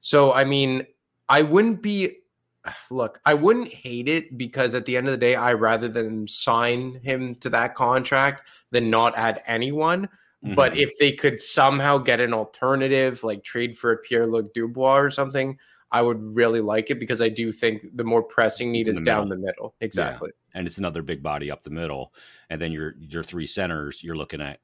So, 0.00 0.34
I 0.34 0.44
mean, 0.44 0.86
I 1.28 1.42
wouldn't 1.42 1.82
be 1.82 2.16
look, 2.90 3.20
I 3.24 3.34
wouldn't 3.34 3.68
hate 3.68 4.08
it 4.08 4.36
because 4.36 4.74
at 4.74 4.84
the 4.84 4.96
end 4.96 5.06
of 5.06 5.12
the 5.12 5.18
day, 5.18 5.34
I 5.34 5.52
rather 5.52 5.88
than 5.88 6.26
sign 6.26 7.00
him 7.02 7.34
to 7.36 7.50
that 7.50 7.74
contract 7.74 8.48
than 8.70 8.90
not 8.90 9.16
add 9.16 9.42
anyone. 9.46 10.08
Mm-hmm. 10.44 10.54
But 10.54 10.76
if 10.76 10.96
they 10.98 11.12
could 11.12 11.40
somehow 11.40 11.98
get 11.98 12.20
an 12.20 12.32
alternative, 12.32 13.24
like 13.24 13.42
trade 13.42 13.76
for 13.76 13.92
a 13.92 13.96
Pierre 13.98 14.26
Luc 14.26 14.54
Dubois 14.54 14.98
or 14.98 15.10
something, 15.10 15.58
I 15.90 16.02
would 16.02 16.20
really 16.36 16.60
like 16.60 16.90
it 16.90 17.00
because 17.00 17.20
I 17.22 17.28
do 17.28 17.50
think 17.50 17.96
the 17.96 18.04
more 18.04 18.22
pressing 18.22 18.70
need 18.70 18.88
is 18.88 19.00
down 19.00 19.28
the 19.28 19.36
middle. 19.36 19.74
Exactly. 19.80 20.30
Yeah. 20.32 20.58
And 20.58 20.66
it's 20.66 20.78
another 20.78 21.02
big 21.02 21.22
body 21.22 21.50
up 21.50 21.62
the 21.62 21.70
middle. 21.70 22.12
And 22.50 22.60
then 22.60 22.72
your 22.72 22.94
your 23.00 23.22
three 23.22 23.46
centers, 23.46 24.04
you're 24.04 24.16
looking 24.16 24.40
at 24.40 24.60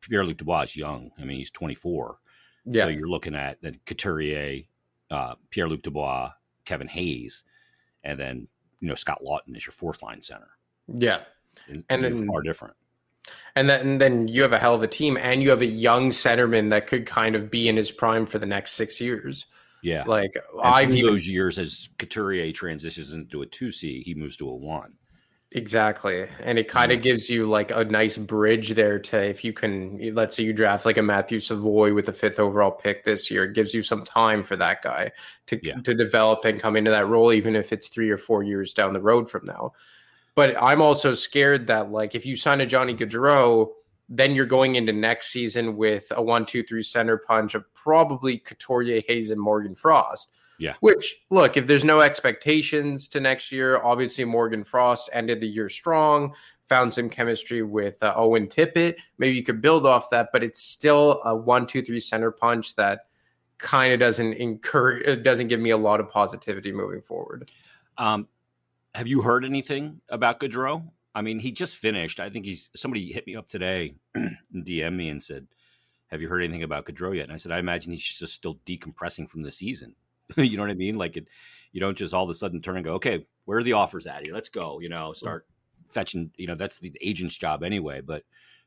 Pierre 0.00 0.24
Luc 0.24 0.38
Dubois 0.38 0.62
is 0.62 0.76
young. 0.76 1.10
I 1.18 1.24
mean, 1.24 1.38
he's 1.38 1.50
24. 1.50 2.18
Yeah. 2.66 2.84
So 2.84 2.88
you're 2.88 3.08
looking 3.08 3.34
at 3.34 3.62
the 3.62 3.72
Couturier, 3.86 4.64
uh, 5.10 5.34
Pierre 5.50 5.68
Luc 5.68 5.82
Dubois, 5.82 6.32
Kevin 6.68 6.88
Hayes, 6.88 7.42
and 8.04 8.20
then 8.20 8.46
you 8.80 8.88
know 8.88 8.94
Scott 8.94 9.24
Lawton 9.24 9.56
is 9.56 9.66
your 9.66 9.72
fourth 9.72 10.02
line 10.02 10.22
center. 10.22 10.50
Yeah, 10.86 11.20
and, 11.68 11.84
and 11.88 12.04
then 12.04 12.26
far 12.26 12.42
different. 12.42 12.74
And 13.56 13.68
then, 13.68 13.80
and 13.80 14.00
then 14.00 14.28
you 14.28 14.42
have 14.42 14.52
a 14.52 14.58
hell 14.58 14.74
of 14.74 14.82
a 14.82 14.88
team, 14.88 15.18
and 15.20 15.42
you 15.42 15.50
have 15.50 15.62
a 15.62 15.66
young 15.66 16.10
centerman 16.10 16.70
that 16.70 16.86
could 16.86 17.06
kind 17.06 17.34
of 17.34 17.50
be 17.50 17.68
in 17.68 17.76
his 17.76 17.90
prime 17.90 18.26
for 18.26 18.38
the 18.38 18.46
next 18.46 18.72
six 18.72 19.00
years. 19.00 19.46
Yeah, 19.82 20.04
like 20.06 20.34
I 20.62 20.86
view 20.86 21.10
those 21.10 21.26
years 21.26 21.58
as 21.58 21.88
Couturier 21.98 22.52
transitions 22.52 23.12
into 23.12 23.42
a 23.42 23.46
two 23.46 23.70
C, 23.70 24.02
he 24.02 24.14
moves 24.14 24.36
to 24.38 24.48
a 24.48 24.54
one. 24.54 24.94
Exactly. 25.52 26.26
And 26.42 26.58
it 26.58 26.68
kind 26.68 26.92
of 26.92 26.98
mm. 26.98 27.02
gives 27.02 27.30
you 27.30 27.46
like 27.46 27.70
a 27.70 27.82
nice 27.84 28.18
bridge 28.18 28.70
there 28.70 28.98
to 28.98 29.24
if 29.24 29.42
you 29.42 29.54
can 29.54 29.98
let's 30.14 30.36
say 30.36 30.42
you 30.42 30.52
draft 30.52 30.84
like 30.84 30.98
a 30.98 31.02
Matthew 31.02 31.40
Savoie 31.40 31.94
with 31.94 32.04
the 32.04 32.12
fifth 32.12 32.38
overall 32.38 32.70
pick 32.70 33.04
this 33.04 33.30
year, 33.30 33.44
it 33.44 33.54
gives 33.54 33.72
you 33.72 33.82
some 33.82 34.04
time 34.04 34.42
for 34.42 34.56
that 34.56 34.82
guy 34.82 35.10
to 35.46 35.58
Yeah. 35.62 35.76
to 35.84 35.94
develop 35.94 36.44
and 36.44 36.60
come 36.60 36.76
into 36.76 36.90
that 36.90 37.08
role, 37.08 37.32
even 37.32 37.56
if 37.56 37.72
it's 37.72 37.88
three 37.88 38.10
or 38.10 38.18
four 38.18 38.42
years 38.42 38.74
down 38.74 38.92
the 38.92 39.00
road 39.00 39.30
from 39.30 39.46
now. 39.46 39.72
But 40.34 40.54
I'm 40.60 40.82
also 40.82 41.14
scared 41.14 41.66
that 41.68 41.90
like 41.90 42.14
if 42.14 42.26
you 42.26 42.36
sign 42.36 42.60
a 42.60 42.66
Johnny 42.66 42.94
Gaudreau, 42.94 43.70
then 44.10 44.34
you're 44.34 44.46
going 44.46 44.74
into 44.74 44.92
next 44.92 45.28
season 45.28 45.76
with 45.76 46.12
a 46.14 46.22
one, 46.22 46.44
two, 46.44 46.62
three 46.62 46.82
center 46.82 47.16
punch 47.16 47.54
of 47.54 47.64
probably 47.72 48.36
Couturier, 48.36 49.02
Hayes, 49.08 49.30
and 49.30 49.40
Morgan 49.40 49.74
Frost. 49.74 50.30
Yeah. 50.58 50.74
Which 50.80 51.14
look, 51.30 51.56
if 51.56 51.66
there's 51.66 51.84
no 51.84 52.00
expectations 52.00 53.08
to 53.08 53.20
next 53.20 53.52
year, 53.52 53.80
obviously 53.82 54.24
Morgan 54.24 54.64
Frost 54.64 55.08
ended 55.12 55.40
the 55.40 55.46
year 55.46 55.68
strong, 55.68 56.34
found 56.68 56.92
some 56.92 57.08
chemistry 57.08 57.62
with 57.62 58.02
uh, 58.02 58.12
Owen 58.16 58.46
Tippett. 58.48 58.96
Maybe 59.18 59.36
you 59.36 59.44
could 59.44 59.62
build 59.62 59.86
off 59.86 60.10
that, 60.10 60.30
but 60.32 60.42
it's 60.42 60.60
still 60.60 61.22
a 61.24 61.34
one, 61.34 61.66
two, 61.66 61.82
three 61.82 62.00
center 62.00 62.30
punch 62.30 62.74
that 62.74 63.06
kind 63.58 63.92
of 63.92 64.00
doesn't 64.00 64.34
encourage, 64.34 65.22
doesn't 65.22 65.48
give 65.48 65.60
me 65.60 65.70
a 65.70 65.76
lot 65.76 66.00
of 66.00 66.08
positivity 66.08 66.72
moving 66.72 67.02
forward. 67.02 67.50
Um, 67.96 68.28
have 68.94 69.06
you 69.06 69.22
heard 69.22 69.44
anything 69.44 70.00
about 70.08 70.40
Gaudreau? 70.40 70.82
I 71.14 71.22
mean, 71.22 71.38
he 71.38 71.50
just 71.50 71.76
finished. 71.76 72.20
I 72.20 72.30
think 72.30 72.44
he's 72.44 72.70
somebody 72.76 73.12
hit 73.12 73.26
me 73.26 73.36
up 73.36 73.48
today 73.48 73.94
and 74.14 74.36
DM 74.54 74.94
me 74.94 75.08
and 75.08 75.22
said, 75.22 75.46
"Have 76.08 76.20
you 76.20 76.28
heard 76.28 76.42
anything 76.42 76.62
about 76.62 76.84
Gaudreau 76.84 77.14
yet?" 77.14 77.24
And 77.24 77.32
I 77.32 77.36
said, 77.36 77.52
"I 77.52 77.58
imagine 77.58 77.92
he's 77.92 78.04
just 78.04 78.34
still 78.34 78.60
decompressing 78.66 79.28
from 79.28 79.42
the 79.42 79.50
season." 79.50 79.96
you 80.36 80.56
know 80.56 80.62
what 80.62 80.70
I 80.70 80.74
mean? 80.74 80.96
Like 80.96 81.16
it, 81.16 81.28
you 81.72 81.80
don't 81.80 81.96
just 81.96 82.14
all 82.14 82.24
of 82.24 82.30
a 82.30 82.34
sudden 82.34 82.60
turn 82.60 82.76
and 82.76 82.84
go, 82.84 82.94
"Okay, 82.94 83.26
where 83.44 83.58
are 83.58 83.62
the 83.62 83.74
offers 83.74 84.06
at 84.06 84.26
here? 84.26 84.34
Let's 84.34 84.48
go." 84.48 84.80
You 84.80 84.88
know, 84.88 85.12
start 85.12 85.46
fetching. 85.90 86.30
You 86.36 86.46
know, 86.46 86.54
that's 86.54 86.78
the 86.78 86.92
agent's 87.00 87.36
job 87.36 87.62
anyway. 87.62 88.00
But 88.00 88.24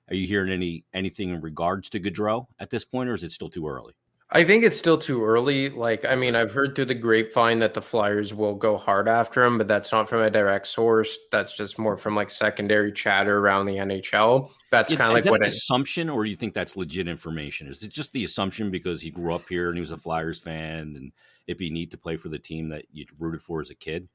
are 0.09 0.15
you 0.15 0.27
hearing 0.27 0.51
any 0.51 0.85
anything 0.93 1.29
in 1.29 1.41
regards 1.41 1.89
to 1.91 1.99
Gaudreau 1.99 2.47
at 2.59 2.69
this 2.69 2.85
point, 2.85 3.09
or 3.09 3.13
is 3.13 3.23
it 3.23 3.31
still 3.31 3.49
too 3.49 3.67
early? 3.67 3.93
I 4.33 4.45
think 4.45 4.63
it's 4.63 4.77
still 4.77 4.97
too 4.97 5.25
early. 5.25 5.67
Like, 5.69 6.05
I 6.05 6.15
mean, 6.15 6.35
I've 6.35 6.53
heard 6.53 6.73
through 6.73 6.85
the 6.85 6.95
grapevine 6.95 7.59
that 7.59 7.73
the 7.73 7.81
Flyers 7.81 8.33
will 8.33 8.55
go 8.55 8.77
hard 8.77 9.09
after 9.09 9.43
him, 9.43 9.57
but 9.57 9.67
that's 9.67 9.91
not 9.91 10.07
from 10.07 10.21
a 10.21 10.29
direct 10.29 10.67
source. 10.67 11.19
That's 11.33 11.55
just 11.55 11.77
more 11.77 11.97
from 11.97 12.15
like 12.15 12.29
secondary 12.29 12.93
chatter 12.93 13.39
around 13.39 13.65
the 13.65 13.75
NHL. 13.75 14.49
That's 14.71 14.95
kind 14.95 15.09
of 15.09 15.13
like 15.15 15.25
that 15.25 15.31
what 15.31 15.41
an 15.41 15.47
it, 15.47 15.53
assumption, 15.53 16.09
or 16.09 16.23
do 16.23 16.29
you 16.29 16.37
think 16.37 16.53
that's 16.53 16.77
legit 16.77 17.09
information? 17.09 17.67
Is 17.67 17.83
it 17.83 17.91
just 17.91 18.13
the 18.13 18.23
assumption 18.23 18.71
because 18.71 19.01
he 19.01 19.11
grew 19.11 19.35
up 19.35 19.49
here 19.49 19.67
and 19.67 19.75
he 19.75 19.81
was 19.81 19.91
a 19.91 19.97
Flyers 19.97 20.39
fan, 20.39 20.95
and 20.95 21.11
it'd 21.51 21.59
be 21.59 21.69
neat 21.69 21.91
to 21.91 21.97
play 21.97 22.17
for 22.17 22.29
the 22.29 22.39
team 22.39 22.69
that 22.69 22.85
you 22.91 23.05
rooted 23.19 23.41
for 23.41 23.61
as 23.61 23.69
a 23.69 23.75
kid? 23.75 24.07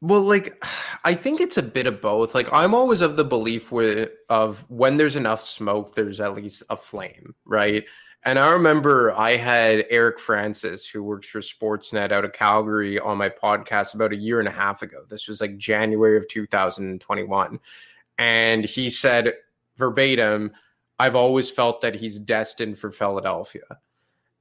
Well, 0.00 0.22
like 0.22 0.62
I 1.04 1.14
think 1.14 1.40
it's 1.40 1.56
a 1.56 1.62
bit 1.62 1.86
of 1.86 2.00
both. 2.00 2.34
Like 2.34 2.48
I'm 2.52 2.74
always 2.74 3.00
of 3.00 3.16
the 3.16 3.24
belief 3.24 3.72
with 3.72 4.10
of 4.28 4.64
when 4.68 4.96
there's 4.96 5.16
enough 5.16 5.42
smoke, 5.42 5.94
there's 5.94 6.20
at 6.20 6.34
least 6.34 6.62
a 6.70 6.76
flame, 6.76 7.34
right? 7.44 7.84
And 8.24 8.38
I 8.38 8.52
remember 8.52 9.12
I 9.12 9.36
had 9.36 9.84
Eric 9.90 10.20
Francis, 10.20 10.88
who 10.88 11.02
works 11.02 11.26
for 11.26 11.40
Sportsnet 11.40 12.12
out 12.12 12.24
of 12.24 12.32
Calgary, 12.32 13.00
on 13.00 13.18
my 13.18 13.28
podcast 13.28 13.94
about 13.94 14.12
a 14.12 14.16
year 14.16 14.38
and 14.38 14.46
a 14.46 14.52
half 14.52 14.82
ago. 14.82 14.98
This 15.08 15.26
was 15.26 15.40
like 15.40 15.58
January 15.58 16.16
of 16.16 16.28
2021. 16.28 17.58
And 18.18 18.64
he 18.64 18.90
said 18.90 19.34
verbatim, 19.76 20.52
I've 21.00 21.16
always 21.16 21.50
felt 21.50 21.80
that 21.80 21.96
he's 21.96 22.20
destined 22.20 22.78
for 22.78 22.92
Philadelphia. 22.92 23.62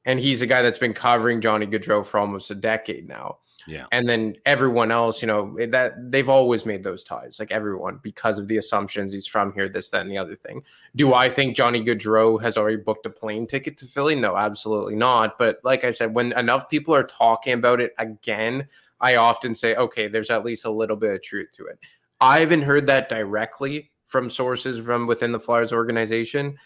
And 0.05 0.19
he's 0.19 0.41
a 0.41 0.47
guy 0.47 0.61
that's 0.61 0.79
been 0.79 0.93
covering 0.93 1.41
Johnny 1.41 1.67
Gaudreau 1.67 2.05
for 2.05 2.19
almost 2.19 2.49
a 2.49 2.55
decade 2.55 3.07
now 3.07 3.37
Yeah, 3.67 3.85
and 3.91 4.07
then 4.07 4.35
everyone 4.45 4.91
else, 4.91 5.21
you 5.21 5.27
know, 5.27 5.55
that 5.69 6.11
they've 6.11 6.29
always 6.29 6.65
made 6.65 6.83
those 6.83 7.03
ties, 7.03 7.39
like 7.39 7.51
everyone, 7.51 7.99
because 8.01 8.39
of 8.39 8.47
the 8.47 8.57
assumptions 8.57 9.13
he's 9.13 9.27
from 9.27 9.53
here, 9.53 9.69
this, 9.69 9.89
that, 9.91 10.01
and 10.01 10.11
the 10.11 10.17
other 10.17 10.35
thing. 10.35 10.63
Do 10.95 11.13
I 11.13 11.29
think 11.29 11.55
Johnny 11.55 11.83
Gaudreau 11.83 12.41
has 12.41 12.57
already 12.57 12.77
booked 12.77 13.05
a 13.05 13.09
plane 13.09 13.47
ticket 13.47 13.77
to 13.77 13.85
Philly? 13.85 14.15
No, 14.15 14.35
absolutely 14.35 14.95
not. 14.95 15.37
But 15.37 15.59
like 15.63 15.83
I 15.83 15.91
said, 15.91 16.13
when 16.13 16.33
enough 16.33 16.69
people 16.69 16.95
are 16.95 17.03
talking 17.03 17.53
about 17.53 17.81
it 17.81 17.93
again, 17.97 18.67
I 18.99 19.15
often 19.15 19.55
say, 19.55 19.75
okay, 19.75 20.07
there's 20.07 20.31
at 20.31 20.45
least 20.45 20.65
a 20.65 20.71
little 20.71 20.97
bit 20.97 21.13
of 21.13 21.21
truth 21.21 21.49
to 21.53 21.67
it. 21.67 21.79
I 22.19 22.39
haven't 22.39 22.63
heard 22.63 22.87
that 22.87 23.09
directly 23.09 23.91
from 24.07 24.29
sources 24.29 24.79
from 24.83 25.07
within 25.07 25.31
the 25.31 25.39
Flyers 25.39 25.73
organization. 25.73 26.57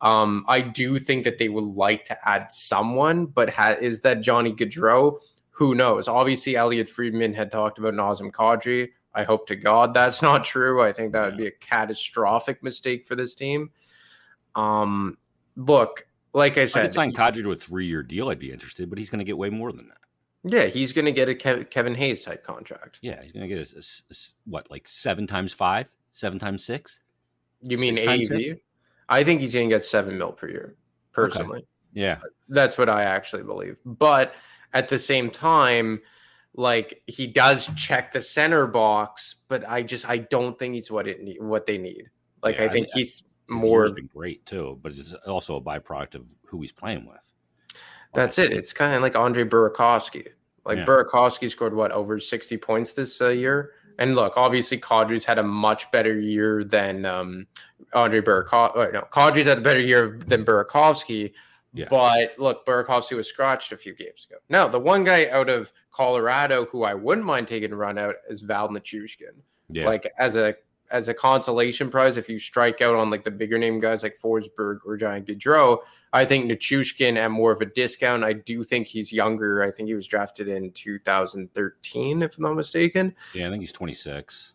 Um, 0.00 0.44
I 0.48 0.60
do 0.60 0.98
think 0.98 1.24
that 1.24 1.38
they 1.38 1.48
would 1.48 1.64
like 1.64 2.04
to 2.06 2.28
add 2.28 2.52
someone, 2.52 3.26
but 3.26 3.48
ha- 3.50 3.76
is 3.80 4.00
that 4.02 4.20
Johnny 4.20 4.52
Gaudreau? 4.52 5.18
Who 5.50 5.74
knows? 5.74 6.08
Obviously, 6.08 6.56
Elliot 6.56 6.90
Friedman 6.90 7.32
had 7.32 7.50
talked 7.50 7.78
about 7.78 7.94
Nazem 7.94 8.30
Kadri. 8.32 8.90
I 9.14 9.22
hope 9.22 9.46
to 9.46 9.56
God 9.56 9.94
that's 9.94 10.20
not 10.28 10.44
true. 10.44 10.82
I 10.82 10.92
think 10.92 11.12
that 11.12 11.26
would 11.26 11.36
be 11.38 11.46
a 11.46 11.50
catastrophic 11.52 12.62
mistake 12.62 13.06
for 13.06 13.14
this 13.14 13.34
team. 13.34 13.70
Um, 14.54 15.16
look, 15.56 16.06
like 16.32 16.58
I 16.58 16.64
said, 16.66 16.82
could 16.86 16.94
sign 16.94 17.12
Kadri 17.12 17.42
to 17.44 17.52
a 17.52 17.56
three-year 17.56 18.02
deal. 18.02 18.28
I'd 18.28 18.38
be 18.38 18.50
interested, 18.52 18.88
but 18.90 18.98
he's 18.98 19.10
going 19.10 19.20
to 19.20 19.24
get 19.24 19.38
way 19.38 19.50
more 19.50 19.72
than 19.72 19.88
that. 19.88 19.98
yeah, 20.52 20.66
he's 20.66 20.92
going 20.92 21.04
to 21.06 21.12
get 21.12 21.28
a 21.28 21.34
Kev- 21.34 21.70
Kevin 21.70 21.94
Hayes 21.94 22.22
type 22.22 22.44
contract. 22.44 22.98
Yeah, 23.02 23.22
he's 23.22 23.32
going 23.32 23.48
to 23.48 23.54
get 23.54 23.58
a, 23.58 23.76
a- 23.78 23.80
a- 24.10 24.14
what, 24.46 24.70
like 24.70 24.86
seven 24.88 25.26
times 25.26 25.52
five, 25.52 25.86
seven 26.12 26.38
times 26.38 26.64
six? 26.64 27.00
You 27.62 27.78
mean 27.78 27.96
Six 27.96 28.06
times 28.06 28.32
AV? 28.32 28.40
six? 28.40 28.60
I 29.08 29.24
think 29.24 29.40
he's 29.40 29.54
going 29.54 29.68
to 29.68 29.74
get 29.74 29.84
seven 29.84 30.16
mil 30.18 30.32
per 30.32 30.48
year, 30.48 30.76
personally. 31.12 31.66
Yeah, 31.92 32.18
That's 32.48 32.76
what 32.76 32.88
I 32.88 33.04
actually 33.04 33.44
believe. 33.44 33.78
But 33.84 34.34
at 34.72 34.88
the 34.88 34.98
same 34.98 35.30
time, 35.30 36.00
like 36.54 37.02
he 37.06 37.26
does 37.26 37.68
check 37.76 38.12
the 38.12 38.20
center 38.20 38.66
box, 38.66 39.36
but 39.48 39.68
I 39.68 39.82
just 39.82 40.08
I 40.08 40.18
don't 40.18 40.58
think 40.58 40.74
he's 40.74 40.90
what 40.90 41.06
it 41.06 41.22
need, 41.22 41.40
what 41.40 41.66
they 41.66 41.78
need. 41.78 42.10
Like 42.42 42.56
Yeah, 42.56 42.62
I 42.62 42.66
I 42.66 42.68
think 42.70 42.86
think- 42.88 42.98
he's 42.98 43.14
his 43.18 43.22
more. 43.48 43.90
been 43.92 44.06
great 44.06 44.44
too, 44.46 44.78
but 44.82 44.92
it's 44.92 45.12
also 45.26 45.56
a 45.56 45.60
byproduct 45.60 46.14
of 46.16 46.26
who 46.46 46.60
he's 46.60 46.72
playing 46.72 47.06
with. 47.06 47.18
That's 48.14 48.38
it. 48.38 48.52
It's 48.52 48.72
kind 48.72 48.94
of 48.94 49.02
like 49.02 49.16
Andre 49.16 49.44
Burakovsky. 49.44 50.28
Like 50.64 50.78
Yeah. 50.78 50.84
Burakovsky 50.84 51.50
scored 51.50 51.74
what 51.74 51.92
over 51.92 52.18
sixty 52.20 52.56
points 52.56 52.92
this 52.92 53.20
uh, 53.20 53.28
year. 53.28 53.72
And 53.98 54.16
look, 54.16 54.36
obviously, 54.36 54.78
Kadri's 54.78 55.24
had 55.24 55.38
a 55.38 55.42
much 55.42 55.88
better 55.92 56.18
year 56.18 56.64
than 56.64 57.04
um, 57.04 57.46
Andre 57.94 58.20
Burakovsky. 58.20 58.76
Uh, 58.76 58.90
no, 58.90 59.08
Kadri's 59.12 59.46
had 59.46 59.58
a 59.58 59.60
better 59.62 59.80
year 59.80 60.18
than 60.26 60.44
Burakovsky. 60.44 61.32
Yeah. 61.72 61.86
But 61.90 62.34
look, 62.38 62.64
Burakovsky 62.66 63.16
was 63.16 63.28
scratched 63.28 63.72
a 63.72 63.76
few 63.76 63.94
games 63.94 64.26
ago. 64.30 64.38
Now, 64.48 64.68
the 64.68 64.78
one 64.78 65.02
guy 65.02 65.28
out 65.30 65.48
of 65.48 65.72
Colorado 65.90 66.66
who 66.66 66.84
I 66.84 66.94
wouldn't 66.94 67.26
mind 67.26 67.48
taking 67.48 67.72
a 67.72 67.76
run 67.76 67.98
out 67.98 68.14
is 68.28 68.42
Val 68.42 68.68
Nichushkin. 68.68 69.34
Yeah, 69.70 69.86
Like 69.86 70.12
as 70.18 70.36
a 70.36 70.54
as 70.90 71.08
a 71.08 71.14
consolation 71.14 71.90
prize, 71.90 72.16
if 72.16 72.28
you 72.28 72.38
strike 72.38 72.80
out 72.82 72.94
on 72.94 73.10
like 73.10 73.24
the 73.24 73.30
bigger 73.30 73.58
name 73.58 73.80
guys 73.80 74.02
like 74.02 74.16
Forsberg 74.22 74.78
or 74.86 74.96
Giant 74.96 75.26
Gaudreau, 75.26 75.78
I 76.12 76.24
think 76.24 76.44
Nichushkin 76.44 77.16
at 77.16 77.30
more 77.30 77.50
of 77.50 77.60
a 77.62 77.66
discount. 77.66 78.22
I 78.22 78.34
do 78.34 78.62
think 78.62 78.86
he's 78.86 79.12
younger. 79.12 79.62
I 79.62 79.70
think 79.72 79.88
he 79.88 79.94
was 79.94 80.06
drafted 80.06 80.46
in 80.46 80.70
2013, 80.72 82.22
if 82.22 82.36
I'm 82.36 82.44
not 82.44 82.54
mistaken. 82.54 83.14
yeah, 83.34 83.46
I 83.46 83.50
think 83.50 83.62
he's 83.62 83.72
26. 83.72 84.52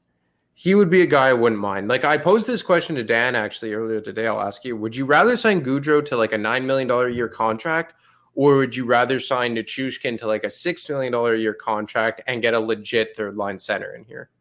He 0.61 0.75
would 0.75 0.89
be 0.89 1.01
a 1.01 1.05
guy 1.05 1.29
I 1.29 1.33
wouldn't 1.33 1.61
mind. 1.61 1.87
Like 1.87 2.03
I 2.03 2.17
posed 2.17 2.45
this 2.45 2.61
question 2.61 2.93
to 2.97 3.03
Dan 3.05 3.33
actually 3.33 3.73
earlier 3.73 4.01
today. 4.01 4.27
I'll 4.27 4.41
ask 4.41 4.65
you: 4.65 4.75
Would 4.75 4.93
you 4.93 5.05
rather 5.05 5.37
sign 5.37 5.63
Gaudreau 5.63 6.03
to 6.07 6.17
like 6.17 6.33
a 6.33 6.37
nine 6.37 6.67
million 6.67 6.85
dollar 6.85 7.07
a 7.07 7.13
year 7.13 7.29
contract, 7.29 7.93
or 8.33 8.57
would 8.57 8.75
you 8.75 8.83
rather 8.83 9.21
sign 9.21 9.55
Nichushkin 9.55 10.19
to 10.19 10.27
like 10.27 10.43
a 10.43 10.49
six 10.49 10.89
million 10.89 11.13
dollar 11.13 11.35
a 11.35 11.39
year 11.39 11.53
contract 11.53 12.23
and 12.27 12.41
get 12.41 12.55
a 12.55 12.59
legit 12.59 13.15
third 13.15 13.37
line 13.37 13.57
center 13.57 13.95
in 13.95 14.03
here? 14.03 14.31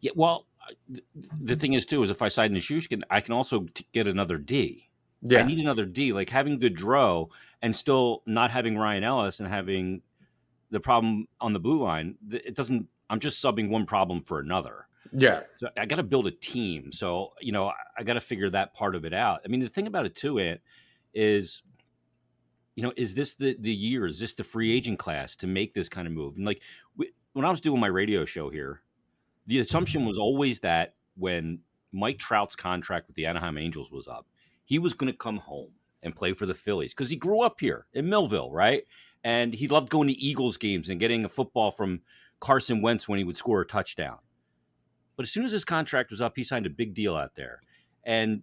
Yeah, 0.00 0.10
well, 0.16 0.46
th- 0.92 1.04
the 1.44 1.54
thing 1.54 1.74
is 1.74 1.86
too 1.86 2.02
is 2.02 2.10
if 2.10 2.22
I 2.22 2.28
sign 2.28 2.52
Nichushkin, 2.52 3.02
I 3.08 3.20
can 3.20 3.34
also 3.34 3.68
t- 3.72 3.86
get 3.92 4.08
another 4.08 4.36
D. 4.36 4.90
Yeah. 5.22 5.42
I 5.42 5.42
need 5.44 5.60
another 5.60 5.86
D. 5.86 6.12
Like 6.12 6.28
having 6.28 6.58
Gaudreau 6.58 7.28
and 7.62 7.76
still 7.76 8.24
not 8.26 8.50
having 8.50 8.76
Ryan 8.76 9.04
Ellis 9.04 9.38
and 9.38 9.48
having 9.48 10.02
the 10.72 10.80
problem 10.80 11.28
on 11.40 11.52
the 11.52 11.60
blue 11.60 11.80
line. 11.80 12.16
It 12.32 12.56
doesn't. 12.56 12.88
I'm 13.10 13.20
just 13.20 13.40
subbing 13.40 13.68
one 13.68 13.86
problem 13.86 14.22
for 14.22 14.40
another. 14.40 14.87
Yeah. 15.12 15.40
So 15.58 15.68
I 15.76 15.86
got 15.86 15.96
to 15.96 16.02
build 16.02 16.26
a 16.26 16.30
team. 16.30 16.92
So 16.92 17.32
you 17.40 17.52
know, 17.52 17.68
I, 17.68 17.74
I 17.98 18.02
got 18.02 18.14
to 18.14 18.20
figure 18.20 18.50
that 18.50 18.74
part 18.74 18.94
of 18.94 19.04
it 19.04 19.12
out. 19.12 19.40
I 19.44 19.48
mean, 19.48 19.60
the 19.60 19.68
thing 19.68 19.86
about 19.86 20.06
it 20.06 20.14
too, 20.14 20.38
it 20.38 20.62
is, 21.14 21.62
you 22.74 22.82
know, 22.82 22.92
is 22.96 23.14
this 23.14 23.34
the 23.34 23.56
the 23.58 23.72
year? 23.72 24.06
Is 24.06 24.18
this 24.18 24.34
the 24.34 24.44
free 24.44 24.72
agent 24.72 24.98
class 24.98 25.36
to 25.36 25.46
make 25.46 25.74
this 25.74 25.88
kind 25.88 26.06
of 26.06 26.12
move? 26.12 26.36
And 26.36 26.46
like 26.46 26.62
we, 26.96 27.12
when 27.32 27.44
I 27.44 27.50
was 27.50 27.60
doing 27.60 27.80
my 27.80 27.86
radio 27.86 28.24
show 28.24 28.50
here, 28.50 28.82
the 29.46 29.58
assumption 29.60 30.00
mm-hmm. 30.00 30.08
was 30.08 30.18
always 30.18 30.60
that 30.60 30.94
when 31.16 31.60
Mike 31.92 32.18
Trout's 32.18 32.56
contract 32.56 33.06
with 33.06 33.16
the 33.16 33.26
Anaheim 33.26 33.58
Angels 33.58 33.90
was 33.90 34.08
up, 34.08 34.26
he 34.64 34.78
was 34.78 34.92
going 34.92 35.10
to 35.10 35.16
come 35.16 35.38
home 35.38 35.70
and 36.02 36.14
play 36.14 36.32
for 36.32 36.46
the 36.46 36.54
Phillies 36.54 36.92
because 36.94 37.10
he 37.10 37.16
grew 37.16 37.40
up 37.40 37.60
here 37.60 37.86
in 37.92 38.08
Millville, 38.08 38.52
right? 38.52 38.84
And 39.24 39.52
he 39.52 39.66
loved 39.66 39.90
going 39.90 40.08
to 40.08 40.18
Eagles 40.18 40.56
games 40.56 40.88
and 40.88 41.00
getting 41.00 41.24
a 41.24 41.28
football 41.28 41.70
from 41.70 42.02
Carson 42.40 42.82
Wentz 42.82 43.08
when 43.08 43.18
he 43.18 43.24
would 43.24 43.36
score 43.36 43.60
a 43.60 43.66
touchdown. 43.66 44.18
But 45.18 45.24
as 45.24 45.32
soon 45.32 45.44
as 45.44 45.50
his 45.50 45.64
contract 45.64 46.12
was 46.12 46.20
up, 46.20 46.34
he 46.36 46.44
signed 46.44 46.64
a 46.64 46.70
big 46.70 46.94
deal 46.94 47.16
out 47.16 47.34
there. 47.34 47.60
And, 48.04 48.42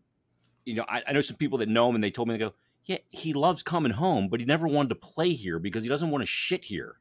you 0.65 0.75
know, 0.75 0.83
I, 0.89 1.03
I 1.07 1.13
know 1.13 1.21
some 1.21 1.37
people 1.37 1.57
that 1.59 1.69
know 1.69 1.87
him 1.87 1.95
and 1.95 2.03
they 2.03 2.11
told 2.11 2.27
me, 2.27 2.33
they 2.33 2.39
go, 2.39 2.53
yeah, 2.83 2.97
he 3.11 3.31
loves 3.31 3.63
coming 3.63 3.93
home, 3.93 4.27
but 4.27 4.41
he 4.41 4.45
never 4.45 4.67
wanted 4.67 4.89
to 4.89 4.95
play 4.95 5.31
here 5.31 5.57
because 5.57 5.83
he 5.83 5.89
doesn't 5.89 6.11
want 6.11 6.21
to 6.21 6.25
shit 6.25 6.65
here. 6.65 6.97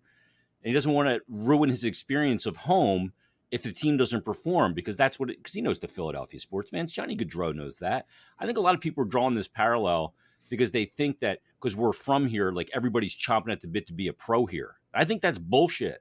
And 0.63 0.69
he 0.69 0.73
doesn't 0.73 0.93
want 0.93 1.09
to 1.09 1.23
ruin 1.27 1.71
his 1.71 1.83
experience 1.83 2.47
of 2.47 2.57
home 2.57 3.15
if 3.51 3.65
the 3.65 3.73
team 3.73 3.97
doesn't 3.97 4.25
perform 4.25 4.75
because 4.75 4.97
that's 4.97 5.19
what 5.19 5.27
because 5.29 5.55
he 5.55 5.61
knows 5.61 5.81
the 5.81 5.89
Philadelphia 5.89 6.39
sports 6.39 6.71
fans. 6.71 6.93
Johnny 6.93 7.17
Gaudreau 7.17 7.53
knows 7.53 7.81
that. 7.81 8.07
I 8.39 8.47
think 8.47 8.59
a 8.59 8.61
lot 8.61 8.77
of 8.77 8.81
people 8.81 9.03
are 9.03 9.09
drawing 9.09 9.35
this 9.35 9.49
parallel 9.49 10.15
because 10.49 10.71
they 10.71 10.85
think 10.85 11.19
that 11.19 11.41
because 11.61 11.75
we're 11.75 11.93
from 11.93 12.29
here, 12.29 12.53
like 12.53 12.71
everybody's 12.73 13.17
chomping 13.17 13.51
at 13.51 13.61
the 13.61 13.67
bit 13.67 13.89
to 13.89 13.93
be 13.93 14.07
a 14.07 14.13
pro 14.13 14.47
here. 14.47 14.77
I 14.95 15.05
think 15.05 15.21
that's 15.21 15.39
bullshit. 15.39 16.01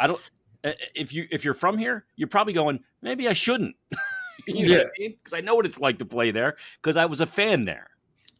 I 0.00 0.06
don't. 0.06 0.20
Uh, 0.64 0.72
if 0.94 1.12
you 1.12 1.26
if 1.30 1.44
you're 1.44 1.54
from 1.54 1.78
here, 1.78 2.06
you're 2.16 2.28
probably 2.28 2.52
going 2.52 2.80
maybe 3.02 3.28
I 3.28 3.34
shouldn't. 3.34 3.76
you 4.48 4.66
know 4.66 4.72
yeah, 4.74 4.84
because 4.98 5.32
I, 5.32 5.36
mean? 5.36 5.44
I 5.44 5.46
know 5.46 5.54
what 5.54 5.66
it's 5.66 5.80
like 5.80 5.98
to 5.98 6.04
play 6.04 6.30
there 6.30 6.56
because 6.82 6.96
I 6.96 7.04
was 7.06 7.20
a 7.20 7.26
fan 7.26 7.64
there. 7.64 7.90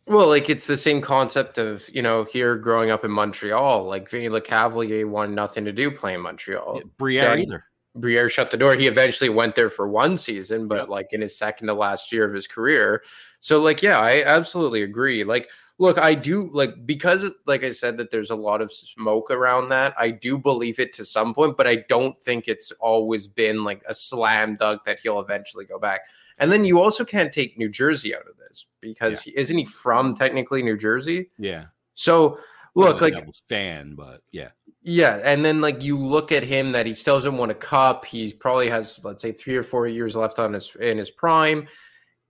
Well, 0.06 0.28
like 0.28 0.50
it's 0.50 0.66
the 0.66 0.76
same 0.76 1.00
concept 1.00 1.58
of 1.58 1.88
you 1.92 2.02
know 2.02 2.24
here 2.24 2.56
growing 2.56 2.90
up 2.90 3.04
in 3.04 3.10
Montreal, 3.10 3.84
like 3.84 4.08
Vinny 4.10 4.28
Lecavalier 4.28 5.08
wanted 5.08 5.34
nothing 5.34 5.64
to 5.64 5.72
do 5.72 5.90
playing 5.90 6.20
Montreal. 6.20 6.76
Yeah, 6.76 6.90
Briere 6.98 7.38
either. 7.38 7.64
Briere 7.96 8.28
shut 8.28 8.50
the 8.50 8.56
door. 8.56 8.74
He 8.74 8.86
eventually 8.86 9.30
went 9.30 9.54
there 9.54 9.70
for 9.70 9.86
one 9.88 10.16
season, 10.16 10.66
but 10.66 10.78
yep. 10.78 10.88
like 10.88 11.12
in 11.12 11.20
his 11.20 11.38
second 11.38 11.68
to 11.68 11.74
last 11.74 12.10
year 12.10 12.24
of 12.24 12.34
his 12.34 12.46
career. 12.46 13.02
So 13.40 13.60
like, 13.60 13.82
yeah, 13.82 13.98
I 13.98 14.24
absolutely 14.24 14.82
agree. 14.82 15.22
Like, 15.22 15.48
look, 15.78 15.98
I 15.98 16.14
do 16.14 16.48
like 16.52 16.86
because 16.86 17.30
like 17.46 17.64
I 17.64 17.70
said 17.70 17.96
that 17.98 18.10
there's 18.10 18.30
a 18.30 18.36
lot 18.36 18.60
of 18.60 18.72
smoke 18.72 19.30
around 19.30 19.68
that. 19.70 19.94
I 19.98 20.10
do 20.10 20.38
believe 20.38 20.78
it 20.78 20.92
to 20.94 21.04
some 21.04 21.34
point, 21.34 21.56
but 21.56 21.66
I 21.66 21.84
don't 21.88 22.20
think 22.20 22.48
it's 22.48 22.72
always 22.80 23.26
been 23.26 23.64
like 23.64 23.82
a 23.88 23.94
slam 23.94 24.56
dunk 24.56 24.84
that 24.84 25.00
he'll 25.00 25.20
eventually 25.20 25.64
go 25.64 25.78
back. 25.78 26.02
And 26.38 26.50
then 26.50 26.64
you 26.64 26.80
also 26.80 27.04
can't 27.04 27.32
take 27.32 27.58
New 27.58 27.68
Jersey 27.68 28.14
out 28.14 28.22
of 28.28 28.36
this 28.48 28.66
because 28.80 29.24
yeah. 29.26 29.32
he, 29.32 29.38
isn't 29.40 29.58
he 29.58 29.64
from 29.64 30.14
technically 30.14 30.62
New 30.62 30.76
Jersey? 30.76 31.30
Yeah. 31.38 31.66
So 31.94 32.38
look, 32.74 33.00
like 33.00 33.14
fan, 33.48 33.94
but 33.94 34.22
yeah. 34.32 34.50
Yeah, 34.86 35.20
and 35.24 35.42
then 35.42 35.62
like 35.62 35.82
you 35.82 35.96
look 35.96 36.30
at 36.30 36.42
him 36.42 36.72
that 36.72 36.84
he 36.84 36.92
still 36.92 37.16
doesn't 37.16 37.38
want 37.38 37.50
a 37.50 37.54
cup. 37.54 38.04
He 38.04 38.34
probably 38.34 38.68
has 38.68 39.00
let's 39.02 39.22
say 39.22 39.32
three 39.32 39.56
or 39.56 39.62
four 39.62 39.86
years 39.86 40.14
left 40.14 40.38
on 40.38 40.52
his 40.52 40.70
in 40.78 40.98
his 40.98 41.10
prime. 41.10 41.66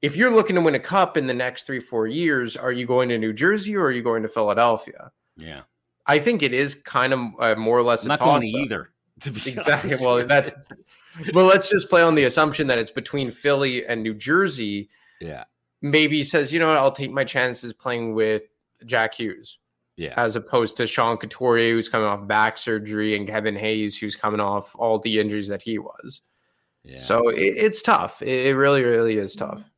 If 0.04 0.16
you're 0.16 0.30
looking 0.30 0.54
to 0.56 0.60
win 0.60 0.74
a 0.74 0.80
cup 0.80 1.16
in 1.16 1.26
the 1.26 1.32
next 1.32 1.66
three 1.66 1.80
four 1.80 2.06
years, 2.06 2.58
are 2.58 2.72
you 2.72 2.84
going 2.84 3.08
to 3.08 3.16
New 3.16 3.32
Jersey 3.32 3.74
or 3.74 3.86
are 3.86 3.90
you 3.90 4.02
going 4.02 4.22
to 4.22 4.28
Philadelphia? 4.28 5.10
Yeah, 5.38 5.62
I 6.06 6.18
think 6.18 6.42
it 6.42 6.52
is 6.52 6.74
kind 6.74 7.14
of 7.14 7.20
uh, 7.40 7.54
more 7.54 7.78
or 7.78 7.82
less. 7.82 8.04
Not 8.04 8.18
going 8.18 8.42
either. 8.44 8.90
exactly. 9.24 9.94
Honest. 9.94 10.04
Well, 10.04 10.26
that. 10.26 10.54
well, 11.32 11.46
let's 11.54 11.70
just 11.70 11.88
play 11.88 12.02
on 12.02 12.14
the 12.14 12.24
assumption 12.24 12.66
that 12.66 12.78
it's 12.78 12.90
between 12.90 13.30
Philly 13.30 13.86
and 13.86 14.02
New 14.02 14.12
Jersey. 14.12 14.90
Yeah. 15.22 15.44
Maybe 15.80 16.18
he 16.18 16.24
says, 16.24 16.52
you 16.52 16.58
know 16.58 16.68
what, 16.68 16.76
I'll 16.76 16.92
take 16.92 17.10
my 17.10 17.24
chances 17.24 17.72
playing 17.72 18.14
with 18.14 18.42
Jack 18.84 19.14
Hughes. 19.14 19.58
Yeah. 19.96 20.12
As 20.18 20.36
opposed 20.36 20.76
to 20.78 20.86
Sean 20.86 21.16
Couturier, 21.16 21.72
who's 21.72 21.88
coming 21.88 22.08
off 22.08 22.26
back 22.26 22.58
surgery, 22.58 23.16
and 23.16 23.26
Kevin 23.26 23.56
Hayes, 23.56 23.96
who's 23.96 24.16
coming 24.16 24.40
off 24.40 24.74
all 24.76 24.98
the 24.98 25.18
injuries 25.18 25.48
that 25.48 25.62
he 25.62 25.78
was. 25.78 26.20
Yeah. 26.82 26.98
So 26.98 27.28
it, 27.28 27.40
it's 27.40 27.80
tough. 27.80 28.20
It, 28.20 28.46
it 28.46 28.56
really, 28.56 28.82
really 28.82 29.16
is 29.16 29.34
tough. 29.34 29.70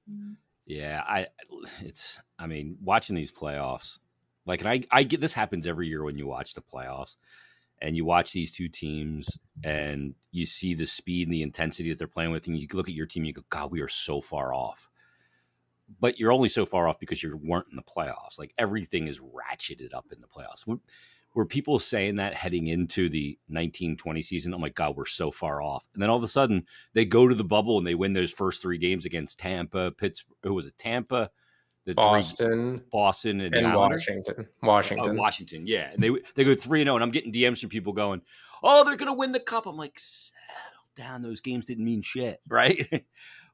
Yeah, 0.66 1.02
I 1.06 1.28
it's 1.80 2.20
I 2.38 2.46
mean, 2.46 2.76
watching 2.82 3.16
these 3.16 3.32
playoffs, 3.32 3.98
like 4.46 4.60
and 4.60 4.68
I 4.68 4.82
I 4.90 5.04
get 5.04 5.20
this 5.20 5.32
happens 5.32 5.66
every 5.66 5.88
year 5.88 6.02
when 6.02 6.18
you 6.18 6.26
watch 6.26 6.54
the 6.54 6.62
playoffs 6.62 7.16
and 7.80 7.96
you 7.96 8.04
watch 8.04 8.32
these 8.32 8.52
two 8.52 8.68
teams 8.68 9.38
and 9.62 10.14
you 10.32 10.46
see 10.46 10.74
the 10.74 10.86
speed 10.86 11.28
and 11.28 11.34
the 11.34 11.42
intensity 11.42 11.90
that 11.90 11.98
they're 11.98 12.06
playing 12.08 12.32
with, 12.32 12.46
and 12.46 12.58
you 12.58 12.66
look 12.72 12.88
at 12.88 12.94
your 12.94 13.06
team, 13.06 13.22
and 13.22 13.28
you 13.28 13.32
go, 13.34 13.42
God, 13.50 13.70
we 13.70 13.80
are 13.80 13.88
so 13.88 14.20
far 14.20 14.52
off 14.52 14.88
but 16.00 16.18
you're 16.18 16.32
only 16.32 16.48
so 16.48 16.66
far 16.66 16.88
off 16.88 16.98
because 16.98 17.22
you 17.22 17.38
weren't 17.42 17.68
in 17.70 17.76
the 17.76 17.82
playoffs. 17.82 18.38
Like 18.38 18.52
everything 18.58 19.06
is 19.08 19.20
ratcheted 19.20 19.94
up 19.94 20.06
in 20.12 20.20
the 20.20 20.26
playoffs. 20.26 20.66
Were 21.36 21.44
people 21.44 21.78
saying 21.78 22.16
that 22.16 22.32
heading 22.32 22.68
into 22.68 23.10
the 23.10 23.38
1920 23.48 24.22
season? 24.22 24.54
Oh 24.54 24.58
my 24.58 24.70
God, 24.70 24.96
we're 24.96 25.04
so 25.04 25.30
far 25.30 25.60
off. 25.60 25.86
And 25.92 26.02
then 26.02 26.08
all 26.08 26.16
of 26.16 26.22
a 26.22 26.28
sudden 26.28 26.64
they 26.94 27.04
go 27.04 27.28
to 27.28 27.34
the 27.34 27.44
bubble 27.44 27.76
and 27.76 27.86
they 27.86 27.94
win 27.94 28.14
those 28.14 28.32
first 28.32 28.62
three 28.62 28.78
games 28.78 29.04
against 29.04 29.38
Tampa, 29.38 29.90
Pittsburgh. 29.90 30.38
Who 30.44 30.54
was 30.54 30.64
it? 30.64 30.78
Tampa, 30.78 31.30
the 31.84 31.92
Boston, 31.92 32.78
three, 32.78 32.86
Boston, 32.90 33.40
and, 33.42 33.54
and 33.54 33.74
Washington. 33.74 34.48
Washington. 34.62 35.10
Uh, 35.10 35.20
Washington. 35.20 35.66
Yeah. 35.66 35.90
And 35.92 36.02
they, 36.02 36.10
they 36.36 36.44
go 36.44 36.54
3 36.54 36.80
and 36.80 36.86
0. 36.86 36.94
And 36.96 37.04
I'm 37.04 37.10
getting 37.10 37.34
DMs 37.34 37.60
from 37.60 37.68
people 37.68 37.92
going, 37.92 38.22
oh, 38.62 38.82
they're 38.82 38.96
going 38.96 39.12
to 39.12 39.12
win 39.12 39.32
the 39.32 39.38
cup. 39.38 39.66
I'm 39.66 39.76
like, 39.76 39.98
settle 39.98 40.32
down. 40.96 41.20
Those 41.20 41.42
games 41.42 41.66
didn't 41.66 41.84
mean 41.84 42.00
shit. 42.00 42.40
Right. 42.48 43.04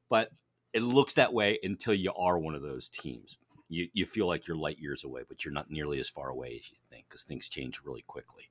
but 0.09 0.31
it 0.73 0.83
looks 0.83 1.15
that 1.15 1.33
way 1.33 1.59
until 1.65 1.95
you 1.95 2.13
are 2.17 2.39
one 2.39 2.55
of 2.55 2.63
those 2.63 2.89
teams. 2.89 3.39
You, 3.73 3.89
you 3.93 4.07
feel 4.07 4.27
like 4.27 4.47
you're 4.47 4.57
light 4.57 4.79
years 4.79 5.05
away, 5.05 5.23
but 5.27 5.45
you're 5.45 5.55
not 5.55 5.71
nearly 5.71 5.99
as 5.99 6.09
far 6.09 6.29
away 6.29 6.61
as 6.61 6.71
you 6.71 6.77
think 6.91 7.07
because 7.09 7.23
things 7.23 7.49
change 7.49 7.81
really 7.85 8.03
quickly. 8.03 8.51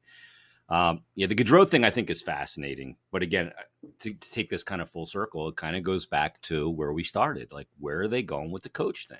Um, 0.67 1.01
yeah, 1.15 1.27
the 1.27 1.36
Gaudreau 1.36 1.67
thing 1.67 1.84
I 1.84 1.89
think 1.89 2.10
is 2.10 2.21
fascinating, 2.21 2.95
but 3.12 3.21
again, 3.21 3.51
uh, 3.57 3.88
to, 3.99 4.13
to, 4.13 4.31
take 4.31 4.49
this 4.49 4.63
kind 4.63 4.81
of 4.81 4.89
full 4.89 5.05
circle, 5.05 5.49
it 5.49 5.57
kind 5.57 5.75
of 5.75 5.84
goes 5.84 6.05
back 6.05 6.41
to 6.43 6.69
where 6.69 6.93
we 6.93 7.03
started. 7.03 7.51
Like, 7.51 7.67
where 7.77 8.01
are 8.01 8.07
they 8.07 8.23
going 8.23 8.51
with 8.51 8.63
the 8.63 8.69
coach 8.69 9.07
thing? 9.07 9.17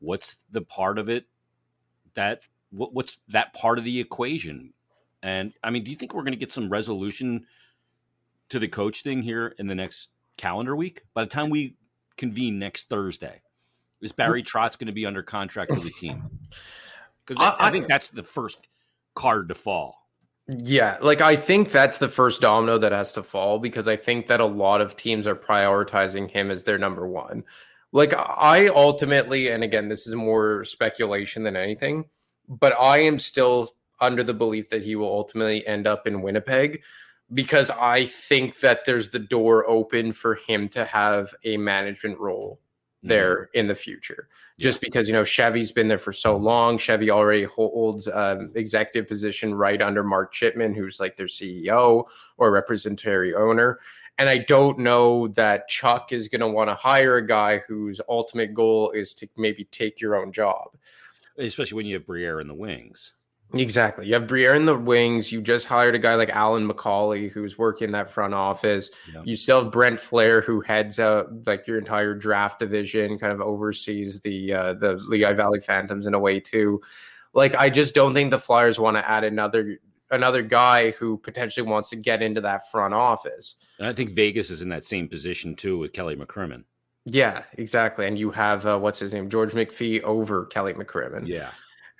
What's 0.00 0.36
the 0.50 0.62
part 0.62 0.98
of 0.98 1.08
it 1.08 1.26
that 2.14 2.40
what, 2.70 2.92
what's 2.92 3.20
that 3.28 3.54
part 3.54 3.78
of 3.78 3.84
the 3.84 4.00
equation? 4.00 4.72
And 5.22 5.52
I 5.62 5.70
mean, 5.70 5.84
do 5.84 5.90
you 5.90 5.96
think 5.96 6.14
we're 6.14 6.22
going 6.22 6.32
to 6.32 6.38
get 6.38 6.52
some 6.52 6.68
resolution 6.68 7.46
to 8.48 8.58
the 8.58 8.68
coach 8.68 9.02
thing 9.02 9.22
here 9.22 9.54
in 9.58 9.68
the 9.68 9.74
next 9.74 10.08
calendar 10.36 10.74
week? 10.74 11.02
By 11.14 11.22
the 11.22 11.30
time 11.30 11.48
we 11.48 11.76
convene 12.16 12.58
next 12.58 12.88
Thursday. 12.88 13.40
Is 14.02 14.12
Barry 14.12 14.42
Trotz 14.42 14.78
going 14.78 14.86
to 14.86 14.92
be 14.92 15.06
under 15.06 15.22
contract 15.22 15.70
with 15.70 15.84
the 15.84 15.90
team? 15.90 16.22
Because 17.26 17.42
I, 17.58 17.66
I, 17.66 17.70
think 17.72 17.88
that's 17.88 18.06
the 18.06 18.22
first 18.22 18.68
card 19.16 19.48
to 19.48 19.54
fall. 19.56 20.06
Yeah, 20.46 20.96
like 21.00 21.20
I 21.20 21.34
think 21.34 21.72
that's 21.72 21.98
the 21.98 22.06
first 22.06 22.40
domino 22.40 22.78
that 22.78 22.92
has 22.92 23.10
to 23.14 23.24
fall 23.24 23.58
because 23.58 23.88
I 23.88 23.96
think 23.96 24.28
that 24.28 24.38
a 24.38 24.46
lot 24.46 24.80
of 24.80 24.96
teams 24.96 25.26
are 25.26 25.34
prioritizing 25.34 26.30
him 26.30 26.52
as 26.52 26.62
their 26.62 26.78
number 26.78 27.04
one. 27.04 27.42
Like 27.90 28.14
I 28.16 28.68
ultimately, 28.68 29.48
and 29.48 29.64
again, 29.64 29.88
this 29.88 30.06
is 30.06 30.14
more 30.14 30.64
speculation 30.64 31.42
than 31.42 31.56
anything, 31.56 32.04
but 32.48 32.78
I 32.78 32.98
am 32.98 33.18
still 33.18 33.70
under 34.00 34.22
the 34.22 34.34
belief 34.34 34.68
that 34.68 34.84
he 34.84 34.94
will 34.94 35.10
ultimately 35.10 35.66
end 35.66 35.88
up 35.88 36.06
in 36.06 36.22
Winnipeg 36.22 36.82
because 37.34 37.70
I 37.70 38.04
think 38.04 38.60
that 38.60 38.84
there's 38.84 39.10
the 39.10 39.18
door 39.18 39.68
open 39.68 40.12
for 40.12 40.36
him 40.36 40.68
to 40.70 40.84
have 40.84 41.34
a 41.44 41.56
management 41.56 42.20
role. 42.20 42.60
There 43.06 43.50
in 43.54 43.66
the 43.66 43.74
future. 43.74 44.28
Just 44.58 44.78
yeah. 44.78 44.88
because 44.88 45.06
you 45.06 45.12
know 45.12 45.24
Chevy's 45.24 45.72
been 45.72 45.88
there 45.88 45.98
for 45.98 46.12
so 46.12 46.36
long, 46.36 46.78
Chevy 46.78 47.10
already 47.10 47.44
holds 47.44 48.08
um, 48.08 48.50
executive 48.54 49.08
position 49.08 49.54
right 49.54 49.80
under 49.80 50.02
Mark 50.02 50.32
Chipman, 50.32 50.74
who's 50.74 51.00
like 51.00 51.16
their 51.16 51.26
CEO 51.26 52.04
or 52.38 52.52
representatory 52.52 53.34
owner. 53.34 53.80
And 54.18 54.30
I 54.30 54.38
don't 54.38 54.78
know 54.78 55.28
that 55.28 55.68
Chuck 55.68 56.10
is 56.12 56.28
going 56.28 56.40
to 56.40 56.48
want 56.48 56.70
to 56.70 56.74
hire 56.74 57.16
a 57.16 57.26
guy 57.26 57.58
whose 57.58 58.00
ultimate 58.08 58.54
goal 58.54 58.90
is 58.92 59.12
to 59.14 59.28
maybe 59.36 59.64
take 59.64 60.00
your 60.00 60.16
own 60.16 60.32
job, 60.32 60.70
especially 61.36 61.76
when 61.76 61.86
you 61.86 61.94
have 61.94 62.06
Briere 62.06 62.40
in 62.40 62.48
the 62.48 62.54
wings. 62.54 63.12
Exactly. 63.54 64.06
You 64.06 64.14
have 64.14 64.26
Briere 64.26 64.54
in 64.54 64.66
the 64.66 64.76
wings. 64.76 65.30
You 65.30 65.40
just 65.40 65.66
hired 65.66 65.94
a 65.94 65.98
guy 65.98 66.14
like 66.16 66.30
Alyn 66.30 66.68
McCauley 66.68 67.30
who's 67.30 67.56
working 67.56 67.92
that 67.92 68.10
front 68.10 68.34
office. 68.34 68.90
You 69.24 69.36
still 69.36 69.62
have 69.62 69.72
Brent 69.72 69.98
Flahr, 69.98 70.42
who 70.42 70.60
heads 70.60 70.98
up 70.98 71.28
like 71.46 71.66
your 71.66 71.78
entire 71.78 72.14
draft 72.14 72.58
division, 72.58 73.18
kind 73.18 73.32
of 73.32 73.40
oversees 73.40 74.20
the 74.20 74.52
uh, 74.52 74.74
the 74.74 74.94
Lehigh 75.06 75.32
Valley 75.32 75.60
Phantoms 75.60 76.06
in 76.06 76.14
a 76.14 76.18
way 76.18 76.40
too. 76.40 76.80
Like 77.34 77.54
I 77.54 77.70
just 77.70 77.94
don't 77.94 78.14
think 78.14 78.30
the 78.30 78.38
Flyers 78.38 78.80
want 78.80 78.96
to 78.96 79.08
add 79.08 79.22
another 79.22 79.78
another 80.10 80.42
guy 80.42 80.90
who 80.92 81.16
potentially 81.18 81.66
wants 81.66 81.90
to 81.90 81.96
get 81.96 82.22
into 82.22 82.40
that 82.40 82.70
front 82.70 82.94
office. 82.94 83.56
And 83.78 83.86
I 83.86 83.92
think 83.92 84.10
Vegas 84.10 84.50
is 84.50 84.62
in 84.62 84.68
that 84.70 84.84
same 84.84 85.08
position 85.08 85.54
too 85.54 85.78
with 85.78 85.92
Kelly 85.92 86.16
McCrimmon. 86.16 86.64
Yeah, 87.04 87.44
exactly. 87.52 88.06
And 88.06 88.18
you 88.18 88.32
have 88.32 88.66
uh, 88.66 88.78
what's 88.78 88.98
his 88.98 89.14
name, 89.14 89.30
George 89.30 89.52
McPhee 89.52 90.02
over 90.02 90.46
Kelly 90.46 90.74
McCrimmon. 90.74 91.28
Yeah 91.28 91.50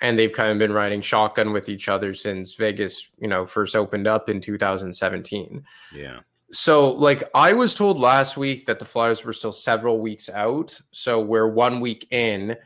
and 0.00 0.18
they've 0.18 0.32
kind 0.32 0.52
of 0.52 0.59
been 0.59 0.72
riding 0.72 1.00
shotgun 1.00 1.52
with 1.52 1.68
each 1.68 1.88
other 1.88 2.12
since 2.12 2.54
Vegas, 2.54 3.11
you 3.18 3.28
know, 3.28 3.46
first 3.46 3.74
opened 3.74 4.06
up 4.06 4.28
in 4.28 4.40
2017. 4.40 5.64
Yeah. 5.94 6.20
So, 6.52 6.90
like, 6.90 7.24
I 7.35 7.54
was 7.54 7.74
told 7.74 7.98
last 7.98 8.37
week 8.37 8.66
that 8.66 8.78
the 8.78 8.85
Flyers 8.85 9.24
were 9.24 9.32
still 9.32 9.52
several 9.52 9.98
weeks 9.98 10.30
out. 10.30 10.78
So, 10.92 11.20
we're 11.20 11.48
one 11.48 11.80
week 11.80 12.06
in. 12.11 12.56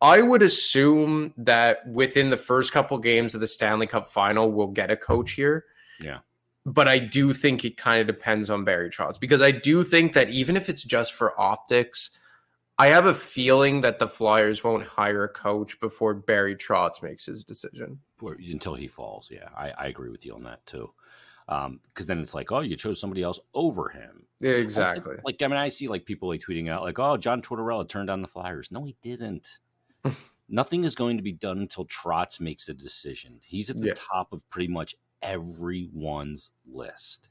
I 0.00 0.20
would 0.20 0.42
assume 0.42 1.32
that 1.38 1.86
within 1.88 2.28
the 2.28 2.36
first 2.36 2.72
couple 2.72 2.98
games 2.98 3.34
of 3.34 3.40
the 3.40 3.46
Stanley 3.46 3.86
Cup 3.86 4.12
final, 4.12 4.52
we'll 4.52 4.68
get 4.68 4.90
a 4.90 4.96
coach 4.96 5.32
here. 5.32 5.64
Yeah. 6.00 6.18
But 6.66 6.88
I 6.88 6.98
do 6.98 7.32
think 7.32 7.64
it 7.64 7.76
kind 7.76 8.00
of 8.00 8.06
depends 8.06 8.50
on 8.50 8.64
Barry 8.64 8.90
Trotz 8.90 9.18
because 9.18 9.42
I 9.42 9.50
do 9.50 9.82
think 9.82 10.12
that 10.12 10.30
even 10.30 10.56
if 10.56 10.68
it's 10.68 10.82
just 10.82 11.12
for 11.12 11.38
optics, 11.40 12.10
I 12.78 12.88
have 12.88 13.06
a 13.06 13.14
feeling 13.14 13.82
that 13.82 13.98
the 13.98 14.08
Flyers 14.08 14.64
won't 14.64 14.84
hire 14.84 15.24
a 15.24 15.28
coach 15.28 15.78
before 15.78 16.14
Barry 16.14 16.56
Trotz 16.56 17.02
makes 17.02 17.24
his 17.24 17.44
decision. 17.44 18.00
Until 18.20 18.74
he 18.74 18.88
falls, 18.88 19.30
yeah, 19.30 19.48
I, 19.56 19.70
I 19.78 19.86
agree 19.86 20.10
with 20.10 20.26
you 20.26 20.34
on 20.34 20.42
that 20.44 20.64
too. 20.66 20.90
Because 21.46 21.66
um, 21.66 21.80
then 22.06 22.20
it's 22.20 22.34
like, 22.34 22.50
oh, 22.50 22.60
you 22.60 22.74
chose 22.74 23.00
somebody 23.00 23.22
else 23.22 23.38
over 23.52 23.90
him. 23.90 24.26
Yeah, 24.40 24.52
exactly. 24.52 25.16
Like, 25.24 25.40
I 25.42 25.46
mean, 25.46 25.58
I 25.58 25.68
see 25.68 25.88
like 25.88 26.04
people 26.04 26.28
like 26.28 26.40
tweeting 26.40 26.68
out 26.68 26.82
like, 26.82 26.98
oh, 26.98 27.16
John 27.16 27.42
Tortorella 27.42 27.88
turned 27.88 28.08
down 28.08 28.22
the 28.22 28.28
Flyers. 28.28 28.70
No, 28.72 28.84
he 28.84 28.96
didn't. 29.02 29.60
Nothing 30.48 30.84
is 30.84 30.94
going 30.94 31.16
to 31.16 31.22
be 31.22 31.32
done 31.32 31.58
until 31.58 31.86
Trotz 31.86 32.40
makes 32.40 32.68
a 32.68 32.74
decision. 32.74 33.38
He's 33.42 33.70
at 33.70 33.80
the 33.80 33.88
yeah. 33.88 33.94
top 33.96 34.32
of 34.32 34.48
pretty 34.50 34.68
much 34.68 34.96
everyone's 35.22 36.50
list. 36.66 37.28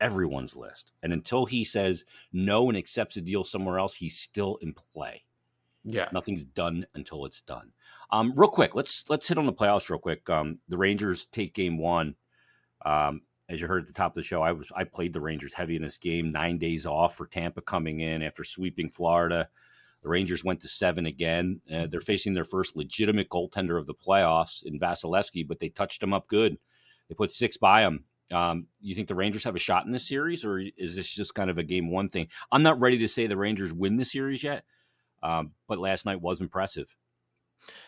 Everyone's 0.00 0.56
list. 0.56 0.92
And 1.02 1.12
until 1.12 1.46
he 1.46 1.64
says 1.64 2.04
no 2.32 2.68
and 2.68 2.76
accepts 2.76 3.16
a 3.16 3.20
deal 3.20 3.44
somewhere 3.44 3.78
else, 3.78 3.94
he's 3.94 4.18
still 4.18 4.56
in 4.62 4.74
play. 4.74 5.24
Yeah. 5.84 6.08
Nothing's 6.12 6.44
done 6.44 6.86
until 6.94 7.24
it's 7.26 7.42
done. 7.42 7.72
Um, 8.10 8.32
real 8.36 8.50
quick, 8.50 8.74
let's 8.74 9.04
let's 9.08 9.28
hit 9.28 9.38
on 9.38 9.46
the 9.46 9.52
playoffs 9.52 9.88
real 9.88 9.98
quick. 9.98 10.28
Um, 10.28 10.58
the 10.68 10.76
Rangers 10.76 11.26
take 11.26 11.54
game 11.54 11.78
one. 11.78 12.16
Um, 12.84 13.22
as 13.48 13.60
you 13.60 13.68
heard 13.68 13.82
at 13.82 13.86
the 13.86 13.92
top 13.92 14.12
of 14.12 14.16
the 14.16 14.22
show, 14.22 14.42
I 14.42 14.52
was 14.52 14.68
I 14.74 14.84
played 14.84 15.12
the 15.12 15.20
Rangers 15.20 15.54
heavy 15.54 15.76
in 15.76 15.82
this 15.82 15.98
game. 15.98 16.32
Nine 16.32 16.58
days 16.58 16.86
off 16.86 17.16
for 17.16 17.26
Tampa 17.26 17.60
coming 17.60 18.00
in 18.00 18.22
after 18.22 18.42
sweeping 18.42 18.90
Florida. 18.90 19.48
The 20.02 20.08
Rangers 20.08 20.44
went 20.44 20.60
to 20.60 20.68
seven 20.68 21.06
again. 21.06 21.60
Uh, 21.72 21.86
they're 21.88 22.00
facing 22.00 22.34
their 22.34 22.44
first 22.44 22.76
legitimate 22.76 23.28
goaltender 23.28 23.78
of 23.78 23.86
the 23.86 23.94
playoffs 23.94 24.62
in 24.64 24.78
Vasilevskiy, 24.78 25.46
but 25.46 25.58
they 25.58 25.68
touched 25.68 26.02
him 26.02 26.12
up 26.12 26.28
good. 26.28 26.58
They 27.08 27.14
put 27.14 27.32
six 27.32 27.56
by 27.56 27.82
him. 27.82 28.04
Um, 28.32 28.66
you 28.80 28.94
think 28.94 29.08
the 29.08 29.14
Rangers 29.14 29.44
have 29.44 29.54
a 29.54 29.60
shot 29.60 29.86
in 29.86 29.92
this 29.92 30.08
series, 30.08 30.44
or 30.44 30.58
is 30.76 30.96
this 30.96 31.08
just 31.08 31.34
kind 31.34 31.50
of 31.50 31.58
a 31.58 31.62
game 31.62 31.90
one 31.90 32.08
thing? 32.08 32.28
I'm 32.50 32.62
not 32.62 32.80
ready 32.80 32.98
to 32.98 33.08
say 33.08 33.26
the 33.26 33.36
Rangers 33.36 33.72
win 33.72 33.96
the 33.96 34.04
series 34.04 34.42
yet, 34.42 34.64
um, 35.22 35.52
but 35.68 35.78
last 35.78 36.06
night 36.06 36.20
was 36.20 36.40
impressive. 36.40 36.94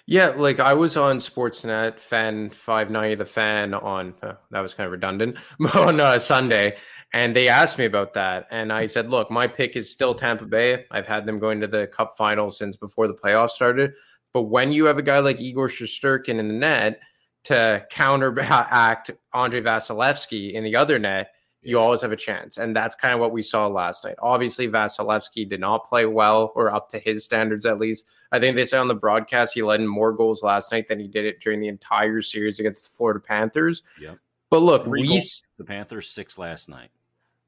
Yeah, 0.06 0.28
like 0.28 0.58
I 0.58 0.74
was 0.74 0.96
on 0.96 1.18
Sportsnet 1.18 2.00
Fan 2.00 2.50
590 2.50 3.14
The 3.16 3.26
Fan 3.26 3.74
on 3.74 4.14
uh, 4.22 4.34
that 4.50 4.60
was 4.60 4.74
kind 4.74 4.86
of 4.86 4.92
redundant 4.92 5.38
on 5.74 6.00
uh, 6.00 6.18
Sunday, 6.18 6.76
and 7.12 7.34
they 7.34 7.48
asked 7.48 7.78
me 7.78 7.84
about 7.84 8.14
that, 8.14 8.46
and 8.50 8.72
I 8.72 8.86
said, 8.86 9.10
"Look, 9.10 9.30
my 9.30 9.46
pick 9.46 9.76
is 9.76 9.90
still 9.90 10.14
Tampa 10.14 10.46
Bay. 10.46 10.84
I've 10.90 11.06
had 11.06 11.26
them 11.26 11.38
going 11.38 11.60
to 11.60 11.66
the 11.66 11.86
Cup 11.88 12.16
final 12.16 12.50
since 12.50 12.76
before 12.76 13.06
the 13.06 13.14
playoffs 13.14 13.50
started. 13.50 13.92
But 14.32 14.42
when 14.42 14.72
you 14.72 14.84
have 14.84 14.98
a 14.98 15.02
guy 15.02 15.18
like 15.18 15.40
Igor 15.40 15.68
Shesterkin 15.68 16.38
in 16.38 16.48
the 16.48 16.54
net 16.54 17.00
to 17.48 17.84
counteract 17.90 19.10
Andre 19.32 19.60
Vasilevskiy 19.60 20.52
in 20.52 20.64
the 20.64 20.76
other 20.76 20.98
net, 20.98 21.32
you 21.62 21.78
always 21.78 22.00
have 22.02 22.12
a 22.12 22.16
chance. 22.16 22.56
And 22.56 22.74
that's 22.74 22.94
kind 22.94 23.14
of 23.14 23.20
what 23.20 23.32
we 23.32 23.42
saw 23.42 23.66
last 23.66 24.04
night. 24.04 24.14
Obviously, 24.20 24.68
Vasilevskiy 24.68 25.48
did 25.48 25.60
not 25.60 25.84
play 25.84 26.06
well 26.06 26.52
or 26.54 26.72
up 26.72 26.88
to 26.90 26.98
his 26.98 27.24
standards, 27.24 27.66
at 27.66 27.78
least. 27.78 28.06
I 28.30 28.38
think 28.38 28.56
they 28.56 28.64
said 28.64 28.78
on 28.78 28.88
the 28.88 28.94
broadcast 28.94 29.54
he 29.54 29.62
led 29.62 29.80
in 29.80 29.86
more 29.86 30.12
goals 30.12 30.42
last 30.42 30.70
night 30.70 30.86
than 30.88 31.00
he 31.00 31.08
did 31.08 31.24
it 31.24 31.40
during 31.40 31.60
the 31.60 31.68
entire 31.68 32.20
series 32.22 32.60
against 32.60 32.84
the 32.84 32.90
Florida 32.90 33.20
Panthers. 33.20 33.82
Yep. 34.00 34.18
But 34.50 34.60
look, 34.60 34.84
Three 34.84 35.02
we 35.02 35.22
the 35.58 35.64
Panthers 35.64 36.10
six 36.10 36.38
last 36.38 36.68
night. 36.68 36.90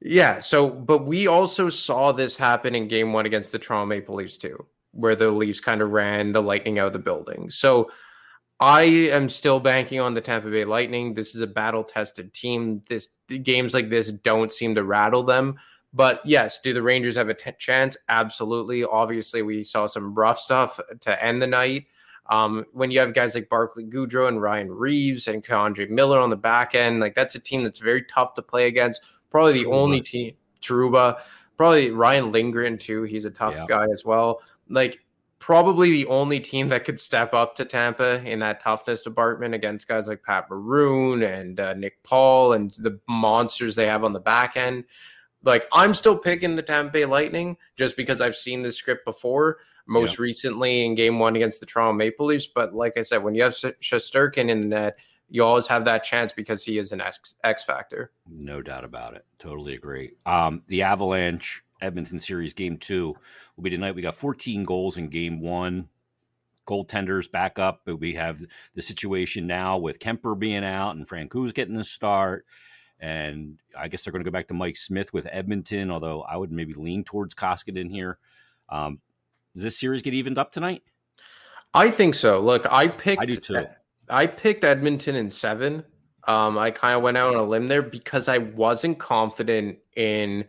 yeah, 0.01 0.39
so 0.39 0.69
but 0.69 1.05
we 1.05 1.27
also 1.27 1.69
saw 1.69 2.11
this 2.11 2.37
happen 2.37 2.75
in 2.75 2.87
game 2.87 3.13
one 3.13 3.25
against 3.25 3.51
the 3.51 3.59
Toronto 3.59 3.87
Maple 3.87 4.15
Leafs 4.15 4.37
too, 4.37 4.65
where 4.91 5.15
the 5.15 5.31
Leafs 5.31 5.59
kind 5.59 5.81
of 5.81 5.91
ran 5.91 6.31
the 6.31 6.41
lightning 6.41 6.77
out 6.77 6.87
of 6.87 6.93
the 6.93 6.99
building. 6.99 7.49
So 7.49 7.89
I 8.61 8.83
am 8.83 9.27
still 9.27 9.59
banking 9.59 9.99
on 9.99 10.13
the 10.13 10.21
Tampa 10.21 10.49
Bay 10.49 10.65
Lightning. 10.65 11.15
This 11.15 11.33
is 11.35 11.41
a 11.41 11.47
battle 11.47 11.83
tested 11.83 12.31
team. 12.33 12.83
This 12.87 13.09
games 13.41 13.73
like 13.73 13.89
this 13.89 14.11
don't 14.11 14.53
seem 14.53 14.75
to 14.75 14.83
rattle 14.83 15.23
them. 15.23 15.55
But 15.93 16.21
yes, 16.25 16.59
do 16.61 16.73
the 16.73 16.81
Rangers 16.81 17.15
have 17.17 17.27
a 17.29 17.33
t- 17.33 17.51
chance? 17.57 17.97
Absolutely. 18.07 18.83
Obviously, 18.83 19.41
we 19.41 19.63
saw 19.63 19.87
some 19.87 20.13
rough 20.13 20.39
stuff 20.39 20.79
to 21.01 21.23
end 21.23 21.41
the 21.41 21.47
night. 21.47 21.87
Um, 22.29 22.65
when 22.71 22.91
you 22.91 22.99
have 22.99 23.13
guys 23.13 23.35
like 23.35 23.49
Barclay 23.49 23.83
Goodrow 23.85 24.27
and 24.29 24.41
Ryan 24.41 24.71
Reaves 24.71 25.27
and 25.27 25.43
K'Andre 25.43 25.89
Miller 25.89 26.19
on 26.19 26.29
the 26.29 26.37
back 26.37 26.75
end, 26.75 26.99
like 27.01 27.15
that's 27.15 27.35
a 27.35 27.39
team 27.39 27.63
that's 27.63 27.79
very 27.79 28.03
tough 28.03 28.35
to 28.35 28.41
play 28.41 28.67
against. 28.67 29.01
Probably 29.31 29.53
the 29.53 29.65
Trouba. 29.65 29.73
only 29.73 30.01
team, 30.01 30.35
Trouba, 30.61 31.19
probably 31.57 31.89
Ryan 31.89 32.31
Lindgren 32.31 32.77
too. 32.77 33.03
He's 33.03 33.25
a 33.25 33.31
tough 33.31 33.55
Yeah. 33.55 33.65
guy 33.67 33.85
as 33.91 34.05
well. 34.05 34.41
Like 34.69 35.03
probably 35.41 35.89
the 35.91 36.05
only 36.05 36.39
team 36.39 36.69
that 36.69 36.85
could 36.85 37.01
step 37.01 37.33
up 37.33 37.55
to 37.55 37.65
Tampa 37.65 38.23
in 38.23 38.39
that 38.39 38.61
toughness 38.61 39.01
department 39.01 39.55
against 39.55 39.87
guys 39.87 40.07
like 40.07 40.23
Pat 40.23 40.47
Maroon 40.49 41.23
and 41.23 41.59
uh, 41.59 41.73
Nick 41.73 42.03
Paul 42.03 42.53
and 42.53 42.71
the 42.75 42.99
monsters 43.09 43.73
they 43.73 43.87
have 43.87 44.03
on 44.03 44.13
the 44.13 44.19
back 44.19 44.55
end. 44.55 44.85
Like 45.43 45.65
I'm 45.73 45.95
still 45.95 46.17
picking 46.17 46.55
the 46.55 46.61
Tampa 46.61 46.91
Bay 46.91 47.05
Lightning 47.05 47.57
just 47.75 47.97
because 47.97 48.21
I've 48.21 48.35
seen 48.35 48.61
this 48.61 48.77
script 48.77 49.03
before. 49.03 49.57
Most 49.87 50.19
recently 50.19 50.85
in 50.85 50.95
Game 50.95 51.19
One 51.19 51.35
against 51.35 51.59
the 51.59 51.65
Toronto 51.65 51.93
Maple 51.93 52.27
Leafs, 52.27 52.47
but 52.47 52.73
like 52.73 52.95
I 52.95 53.01
said, 53.01 53.23
when 53.23 53.35
you 53.35 53.43
have 53.43 53.55
Sh- 53.55 53.65
Shesterkin 53.81 54.47
in 54.47 54.61
the 54.61 54.67
net, 54.67 54.99
you 55.27 55.43
always 55.43 55.67
have 55.67 55.83
that 55.85 56.03
chance 56.03 56.31
because 56.31 56.63
he 56.63 56.77
is 56.77 56.91
an 56.93 57.01
X, 57.01 57.35
X 57.43 57.63
factor. 57.63 58.11
No 58.29 58.61
doubt 58.61 58.85
about 58.85 59.15
it. 59.15 59.25
Totally 59.39 59.73
agree. 59.73 60.13
Um, 60.25 60.61
the 60.67 60.83
Avalanche 60.83 61.63
Edmonton 61.81 62.19
series 62.19 62.53
game 62.53 62.77
two 62.77 63.15
will 63.55 63.63
be 63.63 63.69
tonight. 63.69 63.95
We 63.95 64.01
got 64.01 64.15
14 64.15 64.63
goals 64.63 64.97
in 64.97 65.07
game 65.07 65.41
one. 65.41 65.89
Goaltenders 66.67 67.29
back 67.29 67.59
up, 67.59 67.81
but 67.85 67.97
we 67.97 68.13
have 68.13 68.39
the 68.75 68.81
situation 68.81 69.47
now 69.47 69.77
with 69.77 69.99
Kuemper 69.99 70.37
being 70.37 70.63
out 70.63 70.95
and 70.95 71.07
Francouz 71.07 71.53
getting 71.53 71.75
the 71.75 71.83
start. 71.83 72.45
And 72.99 73.57
I 73.77 73.87
guess 73.87 74.03
they're 74.03 74.11
going 74.11 74.23
to 74.23 74.29
go 74.29 74.33
back 74.33 74.47
to 74.49 74.53
Mike 74.53 74.77
Smith 74.77 75.11
with 75.11 75.27
Edmonton, 75.31 75.89
although 75.89 76.21
I 76.21 76.37
would 76.37 76.51
maybe 76.51 76.75
lean 76.75 77.03
towards 77.03 77.33
Koskinen 77.33 77.89
here. 77.89 78.19
Um, 78.69 78.99
does 79.53 79.63
this 79.63 79.79
series 79.79 80.03
get 80.03 80.13
evened 80.13 80.37
up 80.37 80.51
tonight? 80.51 80.83
I 81.73 81.89
think 81.89 82.15
so. 82.15 82.39
Look, 82.39 82.65
I 82.69 82.87
picked 82.87 83.21
I 83.21 83.25
do 83.25 83.37
too. 83.37 83.65
I 84.09 84.27
picked 84.27 84.63
Edmonton 84.63 85.15
in 85.15 85.29
seven. 85.29 85.83
Um, 86.27 86.57
I 86.57 86.71
kind 86.71 86.95
of 86.95 87.01
went 87.01 87.17
out 87.17 87.33
on 87.33 87.41
a 87.41 87.43
limb 87.43 87.67
there 87.67 87.81
because 87.81 88.27
I 88.27 88.37
wasn't 88.37 88.99
confident 88.99 89.79
in 89.95 90.45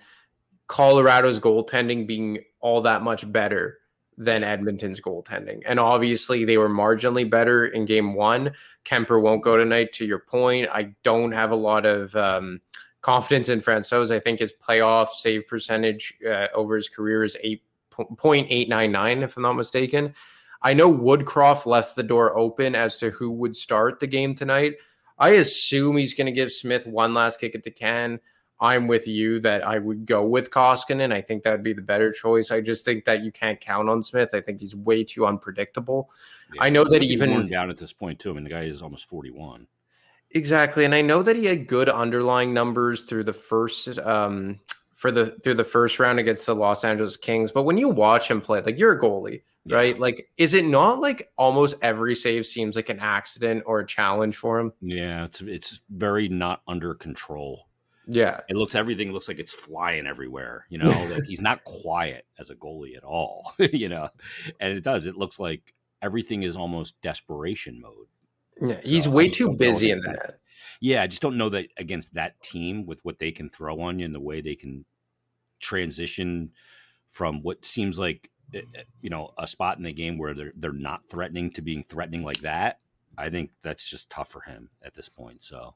Colorado's 0.73 1.39
goaltending 1.39 2.07
being 2.07 2.39
all 2.61 2.81
that 2.81 3.03
much 3.03 3.31
better 3.31 3.81
than 4.17 4.43
Edmonton's 4.43 5.03
goaltending. 5.03 5.61
And 5.67 5.79
obviously, 5.79 6.47
they 6.47 6.57
were 6.57 6.71
marginally 6.71 7.29
better 7.29 7.67
in 7.67 7.85
game 7.85 8.15
one. 8.15 8.53
Kuemper 8.87 9.21
won't 9.21 9.43
go 9.43 9.59
tonight, 9.59 9.93
to 9.93 10.07
your 10.07 10.21
point. 10.21 10.71
I 10.73 10.95
don't 11.03 11.33
have 11.33 11.51
a 11.51 11.57
lot 11.57 11.85
of 11.85 12.17
um, 12.17 12.63
confidence 13.03 13.51
in 13.51 13.61
Francouz. 13.61 14.11
I 14.11 14.19
think 14.19 14.39
his 14.39 14.55
playoff 14.55 15.09
save 15.09 15.47
percentage 15.47 16.15
uh, 16.27 16.47
over 16.55 16.75
his 16.75 16.89
career 16.89 17.23
is 17.23 17.37
8.899, 17.45 19.23
if 19.23 19.37
I'm 19.37 19.43
not 19.43 19.57
mistaken. 19.57 20.15
I 20.63 20.73
know 20.73 20.91
Woodcroft 20.91 21.67
left 21.67 21.97
the 21.97 22.03
door 22.03 22.35
open 22.35 22.75
as 22.75 22.97
to 22.97 23.11
who 23.11 23.31
would 23.33 23.57
start 23.57 24.01
the 24.01 24.07
game 24.07 24.35
tonight. 24.35 24.77
I 25.19 25.33
assume 25.33 25.99
he's 25.99 26.15
going 26.15 26.29
to 26.29 26.33
give 26.33 26.51
Smith 26.51 26.87
one 26.87 27.13
last 27.13 27.41
kick 27.41 27.55
at 27.55 27.63
the 27.63 27.71
can. 27.71 28.21
I'm 28.63 28.87
with 28.87 29.09
you 29.09 29.41
that 29.41 29.67
I 29.67 29.79
would 29.79 30.07
go 30.07 30.25
with 30.25 30.51
Koskinen. 30.51 31.13
I 31.13 31.21
think 31.21 31.43
that 31.43 31.51
would 31.51 31.65
be 31.65 31.73
the 31.73 31.83
better 31.83 32.13
choice. 32.13 32.51
I 32.53 32.61
just 32.61 32.85
think 32.85 33.05
that 33.07 33.23
you 33.25 33.33
can't 33.33 33.61
count 33.61 33.89
on 33.91 34.03
Smith. 34.05 34.31
I 34.35 34.41
think 34.41 34.61
he's 34.61 34.77
way 34.77 35.03
too 35.03 35.27
unpredictable. 35.27 36.11
I 36.61 36.71
know 36.71 36.85
that 36.85 37.03
even- 37.03 37.49
down 37.49 37.71
at 37.71 37.77
this 37.77 37.93
point 37.93 38.21
too. 38.21 38.31
I 38.31 38.35
mean, 38.35 38.45
the 38.45 38.51
guy 38.51 38.63
is 38.63 38.81
almost 38.81 39.09
41. 39.09 39.67
Exactly, 40.35 40.85
and 40.87 40.95
I 40.95 41.03
know 41.03 41.23
that 41.23 41.37
he 41.37 41.45
had 41.47 41.67
good 41.67 41.89
underlying 41.91 42.55
numbers 42.55 43.03
through 43.03 43.25
the 43.25 43.33
first 43.35 43.99
um 43.99 44.61
for 44.95 45.11
the 45.11 45.27
through 45.43 45.55
the 45.55 45.65
first 45.65 45.99
round 45.99 46.19
against 46.21 46.47
the 46.47 46.55
Los 46.55 46.85
Angeles 46.85 47.17
Kings. 47.17 47.51
But 47.53 47.65
when 47.65 47.77
you 47.77 47.89
watch 47.89 48.31
him 48.31 48.41
play, 48.41 48.63
like 48.63 48.79
you're 48.79 48.93
a 48.93 49.01
goalie, 49.01 49.43
Yeah. 49.65 49.77
right? 49.77 49.99
Like, 49.99 50.31
is 50.39 50.55
it 50.55 50.65
not 50.65 51.01
like 51.01 51.31
almost 51.37 51.75
every 51.83 52.15
save 52.15 52.47
seems 52.47 52.77
like 52.77 52.89
an 52.89 53.01
accident 53.01 53.65
or 53.67 53.81
a 53.81 53.87
challenge 53.87 54.37
for 54.37 54.59
him? 54.61 54.73
Yeah, 54.81 55.25
it's 55.25 55.43
it's 55.43 55.81
very 55.91 56.29
not 56.29 56.63
under 56.69 56.95
control. 56.95 57.67
Yeah, 58.07 58.41
It 58.49 58.57
looks 58.57 58.75
everything 58.75 59.13
looks 59.13 59.29
like 59.29 59.39
it's 59.39 59.53
flying 59.53 60.07
everywhere. 60.07 60.67
You 60.69 60.79
know, 60.79 60.91
like 61.11 61.25
he's 61.25 61.41
not 61.41 61.65
quiet 61.65 62.27
as 62.39 62.51
a 62.51 62.55
goalie 62.55 62.97
at 62.97 63.05
all. 63.05 63.53
you 63.59 63.89
know, 63.89 64.09
and 64.61 64.77
it 64.77 64.83
does. 64.83 65.07
It 65.07 65.17
looks 65.17 65.39
like 65.39 65.75
everything 66.01 66.43
is 66.43 66.57
almost 66.57 67.01
desperation 67.01 67.81
mode. 67.81 68.09
yeah, 68.61 68.81
he's 68.85 69.05
So, 69.05 69.11
I 69.13 69.15
way 69.15 69.29
too 69.29 69.53
busy 69.53 69.91
in 69.91 70.01
the 70.01 70.13
that. 70.13 70.39
Yeah, 70.81 71.03
I 71.03 71.07
just 71.07 71.23
don't 71.23 71.39
know 71.39 71.49
that 71.51 71.69
against 71.77 72.15
that 72.15 72.41
team 72.43 72.87
with 72.87 73.05
what 73.05 73.19
they 73.19 73.31
can 73.31 73.49
throw 73.51 73.81
on 73.81 73.99
you 73.99 74.05
and 74.05 74.15
the 74.15 74.21
way 74.21 74.41
they 74.41 74.57
can 74.57 74.85
transition 75.61 76.51
from 77.09 77.43
what 77.43 77.65
seems 77.65 77.99
like 77.99 78.31
eh, 78.53 78.63
eh, 78.75 78.83
you 79.01 79.11
know 79.11 79.33
a 79.39 79.47
spot 79.47 79.77
in 79.77 79.85
the 79.85 79.93
game 79.93 80.19
where 80.19 80.35
they're 80.35 80.53
they're 80.57 80.73
not 80.73 81.09
threatening 81.09 81.53
to 81.53 81.63
being 81.63 81.85
threatening 81.89 82.25
like 82.25 82.41
that. 82.41 82.81
I 83.17 83.31
think 83.31 83.51
that's 83.63 83.89
just 83.89 84.11
tough 84.11 84.29
for 84.29 84.41
him 84.41 84.71
at 84.83 84.95
this 84.95 85.09
point. 85.09 85.43
So 85.43 85.75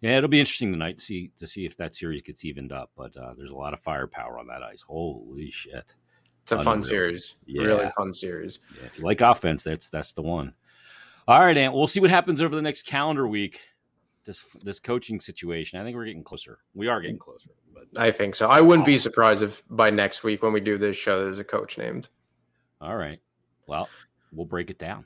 yeah, 0.00 0.16
it'll 0.18 0.28
be 0.28 0.40
interesting 0.40 0.72
tonight 0.72 0.98
to 0.98 1.04
see 1.04 1.30
to 1.38 1.46
see 1.46 1.64
if 1.66 1.76
that 1.76 1.94
series 1.94 2.22
gets 2.22 2.44
evened 2.44 2.72
up. 2.72 2.90
But 2.96 3.16
uh, 3.16 3.34
there's 3.36 3.50
a 3.50 3.56
lot 3.56 3.72
of 3.72 3.80
firepower 3.80 4.38
on 4.38 4.46
that 4.48 4.62
ice. 4.62 4.82
Holy 4.82 5.50
shit! 5.50 5.94
It's 6.42 6.52
a 6.52 6.56
fun 6.56 6.78
Unreal. 6.78 6.82
series, 6.82 7.34
really 7.46 7.88
fun 7.96 8.12
series. 8.12 8.60
Yeah, 8.78 8.86
if 8.86 8.98
you 8.98 9.04
like 9.04 9.20
offense, 9.20 9.62
that's 9.62 9.88
that's 9.90 10.12
the 10.12 10.22
one. 10.22 10.52
All 11.28 11.40
right, 11.40 11.56
Ant. 11.56 11.74
We'll 11.74 11.88
see 11.88 12.00
what 12.00 12.10
happens 12.10 12.40
over 12.40 12.54
the 12.54 12.62
next 12.62 12.82
calendar 12.82 13.26
week. 13.26 13.60
This 14.24 14.44
this 14.62 14.80
coaching 14.80 15.20
situation. 15.20 15.80
I 15.80 15.84
think 15.84 15.96
we're 15.96 16.04
getting 16.04 16.24
closer. 16.24 16.58
We 16.74 16.88
are 16.88 17.00
getting 17.00 17.18
closer. 17.18 17.50
But 17.72 17.86
I 18.00 18.10
think 18.10 18.34
so. 18.34 18.48
I 18.48 18.60
wouldn't 18.60 18.86
be 18.86 18.98
surprised 18.98 19.42
if 19.42 19.62
by 19.70 19.90
next 19.90 20.24
week 20.24 20.42
when 20.42 20.52
we 20.52 20.60
do 20.60 20.78
this 20.78 20.96
show, 20.96 21.24
there's 21.24 21.38
a 21.38 21.44
coach 21.44 21.78
named. 21.78 22.08
all 22.80 22.96
right. 22.96 23.20
Well, 23.66 23.88
we'll 24.32 24.46
break 24.46 24.70
it 24.70 24.78
down. 24.78 25.04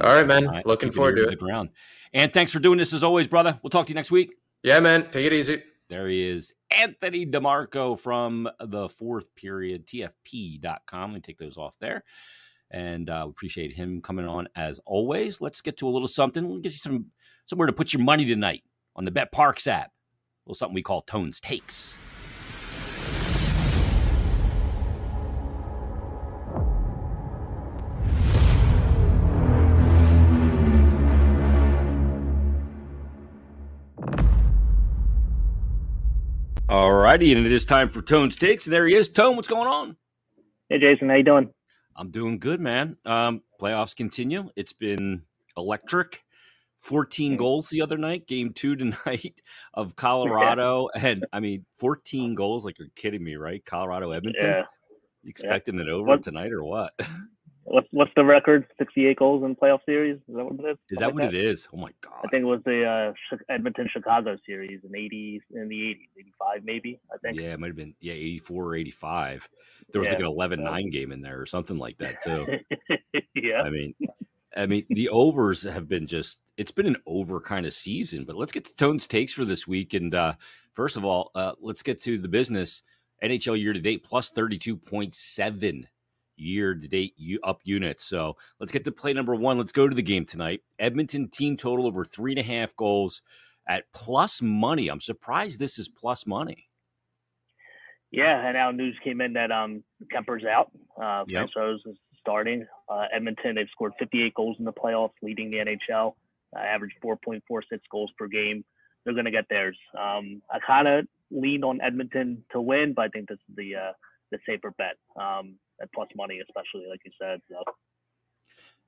All 0.00 0.14
right, 0.14 0.26
man. 0.26 0.46
an 0.46 0.62
Looking 0.64 0.88
keep 0.88 0.96
forward 0.96 1.16
to 1.16 1.26
the 1.26 1.36
ground. 1.36 1.70
And 2.12 2.32
thanks 2.32 2.52
for 2.52 2.58
doing 2.58 2.78
this 2.78 2.92
as 2.92 3.02
always, 3.04 3.26
brother. 3.26 3.58
We'll 3.62 3.70
talk 3.70 3.86
to 3.86 3.90
you 3.90 3.94
next 3.94 4.10
week. 4.10 4.34
Yeah, 4.62 4.80
man. 4.80 5.10
Take 5.10 5.26
it 5.26 5.32
easy. 5.32 5.62
There 5.92 6.08
he 6.08 6.22
is, 6.22 6.54
Anthony 6.70 7.26
DeMarco 7.26 7.98
from 7.98 8.48
the 8.58 8.88
fourth 8.88 9.26
period, 9.34 9.86
TFP.com. 9.86 11.10
Let 11.10 11.14
me 11.14 11.20
take 11.20 11.36
those 11.36 11.58
off 11.58 11.76
there. 11.80 12.02
And 12.70 13.10
uh, 13.10 13.24
we 13.26 13.30
appreciate 13.32 13.74
him 13.74 14.00
coming 14.00 14.26
on 14.26 14.48
as 14.56 14.80
always. 14.86 15.42
Let's 15.42 15.60
get 15.60 15.76
to 15.78 15.88
a 15.88 15.90
little 15.90 16.08
something. 16.08 16.48
We'll 16.48 16.60
get 16.60 16.72
you 16.72 16.78
some 16.78 17.06
somewhere 17.44 17.66
to 17.66 17.74
put 17.74 17.92
your 17.92 18.02
money 18.02 18.24
tonight 18.24 18.62
on 18.96 19.04
the 19.04 19.10
BetParx 19.10 19.66
app. 19.66 19.88
A 19.88 19.92
little 20.46 20.54
something 20.54 20.74
we 20.74 20.82
call 20.82 21.02
Tones 21.02 21.40
Takes. 21.40 21.98
Righty, 37.12 37.30
and 37.34 37.44
it 37.44 37.52
is 37.52 37.66
time 37.66 37.90
for 37.90 38.00
Tone's 38.00 38.36
Takes. 38.36 38.64
And 38.64 38.72
there 38.72 38.86
he 38.86 38.94
is. 38.94 39.10
Tone, 39.10 39.36
what's 39.36 39.46
going 39.46 39.68
on? 39.68 39.96
Hey, 40.70 40.78
Jason, 40.78 41.10
how 41.10 41.16
you 41.16 41.22
doing? 41.22 41.50
I'm 41.94 42.10
doing 42.10 42.38
good, 42.38 42.58
man. 42.58 42.96
Um, 43.04 43.42
playoffs 43.60 43.94
continue. 43.94 44.48
It's 44.56 44.72
been 44.72 45.20
electric. 45.54 46.22
14 46.78 47.36
goals 47.36 47.68
the 47.68 47.82
other 47.82 47.98
night, 47.98 48.26
game 48.26 48.54
two 48.54 48.76
tonight 48.76 49.34
of 49.74 49.94
Colorado. 49.94 50.88
And 50.94 51.26
I 51.34 51.40
mean, 51.40 51.66
14 51.76 52.34
goals, 52.34 52.64
like 52.64 52.78
you're 52.78 52.88
kidding 52.96 53.22
me, 53.22 53.36
right? 53.36 53.62
Colorado 53.62 54.12
Edmonton. 54.12 54.46
Yeah. 54.46 54.62
You 55.22 55.28
expecting 55.28 55.78
it 55.80 55.90
over 55.90 56.06
What- 56.06 56.22
tonight 56.22 56.50
or 56.50 56.64
what? 56.64 56.94
What's 57.64 57.86
what's 57.92 58.10
the 58.16 58.24
record? 58.24 58.66
Sixty-eight 58.78 59.18
goals 59.18 59.44
in 59.44 59.54
playoff 59.54 59.80
series. 59.86 60.16
Is 60.16 60.34
that 60.34 60.44
what 60.44 60.60
it 60.60 60.70
is? 60.70 60.78
Is 60.90 60.98
that 60.98 61.06
like 61.06 61.14
what 61.14 61.24
it 61.24 61.34
is? 61.34 61.68
Oh 61.72 61.76
my 61.76 61.90
God. 62.00 62.14
I 62.24 62.28
think 62.28 62.42
it 62.42 62.46
was 62.46 62.60
the 62.64 62.84
uh, 62.84 63.36
Edmonton 63.48 63.88
Chicago 63.92 64.36
series 64.44 64.80
in 64.84 64.96
eighty 64.96 65.40
in 65.54 65.68
the 65.68 65.90
eighties, 65.90 66.08
eighty-five 66.18 66.64
maybe. 66.64 67.00
I 67.12 67.18
think. 67.18 67.40
Yeah, 67.40 67.52
it 67.52 67.60
might 67.60 67.68
have 67.68 67.76
been, 67.76 67.94
yeah, 68.00 68.14
84 68.14 68.64
or 68.64 68.74
85. 68.76 69.48
There 69.92 70.00
was 70.00 70.08
like 70.08 70.18
an 70.18 70.26
11 70.26 70.62
9 70.64 70.90
game 70.90 71.12
in 71.12 71.20
there 71.20 71.40
or 71.40 71.46
something 71.46 71.78
like 71.78 71.98
that, 71.98 72.22
too. 72.22 72.46
yeah. 73.34 73.62
I 73.62 73.70
mean, 73.70 73.94
I 74.56 74.66
mean, 74.66 74.84
the 74.90 75.08
overs 75.08 75.62
have 75.62 75.88
been 75.88 76.06
just 76.06 76.38
it's 76.56 76.70
been 76.70 76.86
an 76.86 76.96
over 77.06 77.40
kind 77.40 77.66
of 77.66 77.72
season. 77.72 78.24
But 78.24 78.36
let's 78.36 78.52
get 78.52 78.64
to 78.66 78.74
Tone's 78.74 79.06
takes 79.06 79.32
for 79.32 79.44
this 79.44 79.66
week. 79.66 79.94
And 79.94 80.14
uh 80.14 80.34
first 80.74 80.96
of 80.96 81.04
all, 81.04 81.30
uh 81.34 81.52
let's 81.60 81.82
get 81.82 82.02
to 82.02 82.18
the 82.18 82.28
business. 82.28 82.82
NHL 83.22 83.60
year 83.60 83.72
to 83.72 83.80
date 83.80 84.04
plus 84.04 84.32
32.7 84.32 85.84
year 86.36 86.74
to 86.74 86.88
date 86.88 87.14
up 87.44 87.60
units. 87.64 88.04
So 88.04 88.36
let's 88.60 88.72
get 88.72 88.84
to 88.84 88.92
play 88.92 89.12
number 89.12 89.34
one. 89.34 89.58
Let's 89.58 89.72
go 89.72 89.88
to 89.88 89.94
the 89.94 90.02
game 90.02 90.24
tonight. 90.24 90.62
Edmonton 90.78 91.28
team 91.28 91.56
total 91.56 91.86
over 91.86 92.04
three 92.04 92.32
and 92.32 92.38
a 92.38 92.42
half 92.42 92.74
goals 92.76 93.22
at 93.68 93.84
plus 93.92 94.42
money. 94.42 94.88
I'm 94.88 95.00
surprised 95.00 95.58
this 95.58 95.78
is 95.78 95.88
plus 95.88 96.26
money. 96.26 96.68
Yeah, 98.10 98.46
and 98.46 98.54
now 98.54 98.70
news 98.70 98.96
came 99.02 99.20
in 99.20 99.32
that 99.34 99.50
um 99.50 99.82
Kuemper's 100.12 100.44
out. 100.44 100.70
Uh, 101.00 101.24
Yep. 101.26 101.48
Is 101.56 101.96
starting. 102.20 102.66
Uh, 102.88 103.06
Edmonton 103.12 103.54
they've 103.54 103.68
scored 103.72 103.92
58 103.98 104.34
goals 104.34 104.56
in 104.58 104.64
the 104.64 104.72
playoffs, 104.72 105.12
leading 105.22 105.50
the 105.50 105.56
NHL. 105.58 106.14
Uh, 106.54 106.60
average 106.60 106.92
4.46 107.02 107.40
goals 107.90 108.10
per 108.18 108.28
game. 108.28 108.64
They're 109.04 109.14
going 109.14 109.24
to 109.24 109.30
get 109.30 109.46
theirs. 109.48 109.76
Um, 109.98 110.42
I 110.50 110.58
kind 110.64 110.86
of 110.86 111.06
leaned 111.30 111.64
on 111.64 111.80
Edmonton 111.80 112.44
to 112.52 112.60
win, 112.60 112.92
but 112.94 113.06
I 113.06 113.08
think 113.08 113.28
this 113.28 113.38
is 113.48 113.56
the 113.56 113.74
uh, 113.76 113.92
the 114.30 114.38
safer 114.46 114.72
bet 114.76 114.96
um, 115.20 115.56
at 115.80 115.92
plus 115.92 116.08
money, 116.16 116.40
especially 116.40 116.88
like 116.88 117.00
you 117.04 117.12
said. 117.20 117.40
So 117.48 117.62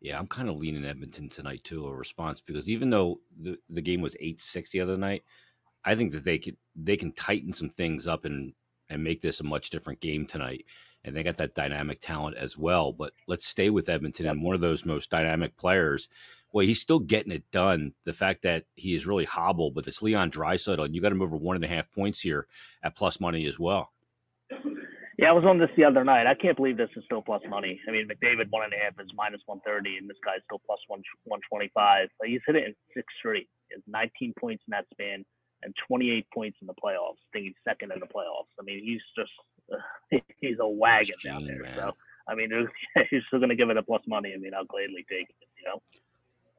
Yeah, 0.00 0.18
I'm 0.18 0.26
kind 0.26 0.48
of 0.48 0.56
leaning 0.56 0.84
Edmonton 0.84 1.28
tonight 1.28 1.64
too. 1.64 1.86
A 1.86 1.94
response 1.94 2.40
because 2.40 2.68
even 2.68 2.90
though 2.90 3.20
the 3.40 3.58
the 3.70 3.82
game 3.82 4.00
was 4.00 4.16
eight 4.20 4.40
six 4.40 4.70
the 4.70 4.80
other 4.80 4.96
night, 4.96 5.22
I 5.84 5.94
think 5.94 6.12
that 6.12 6.24
they 6.24 6.38
could 6.38 6.56
they 6.76 6.96
can 6.96 7.12
tighten 7.12 7.52
some 7.52 7.70
things 7.70 8.06
up 8.06 8.24
and 8.24 8.52
and 8.90 9.02
make 9.02 9.22
this 9.22 9.40
a 9.40 9.44
much 9.44 9.70
different 9.70 10.00
game 10.00 10.26
tonight. 10.26 10.64
And 11.04 11.14
they 11.14 11.22
got 11.22 11.36
that 11.36 11.54
dynamic 11.54 12.00
talent 12.00 12.36
as 12.36 12.56
well. 12.56 12.92
But 12.92 13.12
let's 13.26 13.46
stay 13.46 13.68
with 13.70 13.88
Edmonton 13.88 14.26
and 14.26 14.42
one 14.42 14.54
of 14.54 14.62
those 14.62 14.86
most 14.86 15.10
dynamic 15.10 15.56
players. 15.56 16.08
Well, 16.52 16.64
he's 16.64 16.80
still 16.80 17.00
getting 17.00 17.32
it 17.32 17.50
done. 17.50 17.94
The 18.04 18.12
fact 18.12 18.42
that 18.42 18.64
he 18.74 18.94
is 18.94 19.06
really 19.06 19.24
hobbled, 19.24 19.74
but 19.74 19.86
it's 19.86 20.02
Leon 20.02 20.30
Draisaitl, 20.30 20.84
and 20.84 20.94
you 20.94 21.02
got 21.02 21.12
him 21.12 21.20
over 21.20 21.36
one 21.36 21.56
and 21.56 21.64
a 21.64 21.68
half 21.68 21.92
points 21.92 22.20
here 22.20 22.46
at 22.82 22.96
plus 22.96 23.20
money 23.20 23.44
as 23.46 23.58
well. 23.58 23.90
Yeah, 25.18 25.29
I 25.29 25.33
was 25.33 25.44
on 25.44 25.59
this 25.59 25.70
the 25.77 25.85
other 25.85 26.05
night. 26.05 26.27
I 26.27 26.35
can't 26.35 26.57
believe 26.57 26.77
this 26.77 26.90
is 26.96 27.05
still 27.05 27.22
plus 27.22 27.42
money. 27.48 27.81
I 27.88 27.92
mean, 27.92 28.09
McDavid 28.09 28.50
one 28.50 28.64
and 28.64 28.72
a 28.72 28.77
half 28.77 28.94
is 29.00 29.11
minus 29.14 29.40
130, 29.46 29.98
and 29.98 30.09
this 30.09 30.18
guy's 30.24 30.42
still 30.44 30.61
plus 30.66 30.81
one 30.88 31.03
125. 31.24 32.09
He's 32.24 32.40
hit 32.46 32.57
it 32.57 32.64
in 32.64 32.74
six 32.94 33.07
straight. 33.18 33.48
He 33.68 33.74
has 33.74 33.83
19 33.87 34.35
points 34.38 34.64
in 34.66 34.72
that 34.72 34.87
span 34.92 35.24
and 35.62 35.74
28 35.88 36.27
points 36.33 36.59
in 36.61 36.66
the 36.66 36.74
playoffs. 36.74 37.18
I 37.18 37.29
think 37.33 37.44
he's 37.46 37.61
second 37.64 37.92
in 37.92 38.00
the 38.00 38.07
playoffs. 38.07 38.53
I 38.61 38.62
mean, 38.64 38.83
he's 38.85 39.03
just 39.16 39.33
he's 40.40 40.59
a 40.61 40.68
wagon 40.68 41.16
down 41.24 41.44
there. 41.46 41.62
man. 41.62 41.74
So 41.74 41.92
I 42.29 42.35
mean, 42.35 42.50
he's 43.11 43.22
still 43.29 43.38
going 43.38 43.50
to 43.50 43.57
give 43.57 43.70
it 43.70 43.77
a 43.77 43.83
plus 43.83 44.03
money. 44.07 44.33
I 44.35 44.38
mean, 44.38 44.53
I'll 44.55 44.64
gladly 44.64 45.05
take 45.09 45.29
it. 45.31 45.48
You 45.59 45.68
know. 45.68 45.81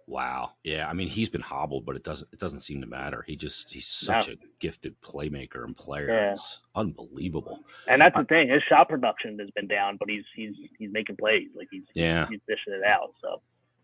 Wow. 0.08 0.52
Yeah. 0.64 0.88
I 0.88 0.94
mean, 0.94 1.08
he's 1.08 1.30
been 1.30 1.42
hobbled, 1.42 1.86
but 1.86 1.96
it 1.96 2.04
doesn't 2.04 2.28
it 2.32 2.40
doesn't 2.40 2.60
seem 2.60 2.80
to 2.82 2.88
matter. 2.88 3.24
He 3.28 3.36
just 3.36 3.72
he's 3.74 3.88
such 3.88 4.28
No. 4.28 4.34
a 4.34 4.38
gifted 4.60 5.00
playmaker 5.02 5.64
and 5.64 5.76
player. 5.76 6.08
Yeah. 6.08 6.32
It's 6.34 6.62
unbelievable. 6.76 7.60
And 7.88 8.02
that's 8.02 8.16
the 8.16 8.24
thing. 8.26 8.50
His 8.50 8.62
shot 8.70 8.88
production 8.90 9.40
has 9.40 9.50
been 9.52 9.68
down, 9.68 9.98
but 9.98 10.10
he's 10.10 10.24
he's 10.36 10.54
he's 10.78 10.92
making 10.92 11.16
plays. 11.18 11.50
Like 11.56 11.68
he's 11.72 11.84
Yeah. 11.96 12.28
he's 12.30 12.40
dishing 12.48 12.74
it 12.74 12.84
out. 12.84 13.14
So 13.22 13.42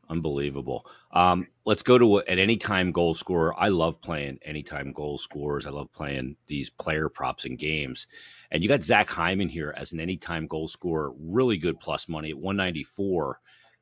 Unbelievable. 0.09 0.85
Um, 1.11 1.47
let's 1.65 1.83
go 1.83 1.97
to 1.97 2.17
an 2.19 2.37
anytime 2.37 2.91
goal 2.91 3.13
scorer. 3.13 3.57
I 3.57 3.69
love 3.69 4.01
playing 4.01 4.39
anytime 4.43 4.91
goal 4.91 5.17
scorers. 5.17 5.65
I 5.65 5.69
love 5.69 5.91
playing 5.93 6.35
these 6.47 6.69
player 6.69 7.07
props 7.07 7.45
in 7.45 7.55
games. 7.55 8.07
And 8.51 8.61
you 8.61 8.67
got 8.67 8.81
Zach 8.83 9.09
Hyman 9.09 9.47
here 9.47 9.73
as 9.77 9.93
an 9.93 10.01
anytime 10.01 10.47
goal 10.47 10.67
scorer, 10.67 11.13
really 11.17 11.57
good 11.57 11.79
plus 11.79 12.09
money 12.09 12.31
at 12.31 12.37
194. 12.37 13.39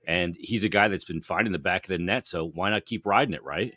And 0.10 0.36
he's 0.40 0.64
a 0.64 0.70
guy 0.70 0.88
that's 0.88 1.06
been 1.06 1.22
finding 1.22 1.54
the 1.54 1.60
back 1.60 1.84
of 1.84 1.90
the 1.90 2.00
net. 2.00 2.26
So 2.26 2.44
why 2.44 2.72
not 2.72 2.88
keep 2.88 3.06
riding 3.06 3.36
it, 3.36 3.44
right? 3.44 3.76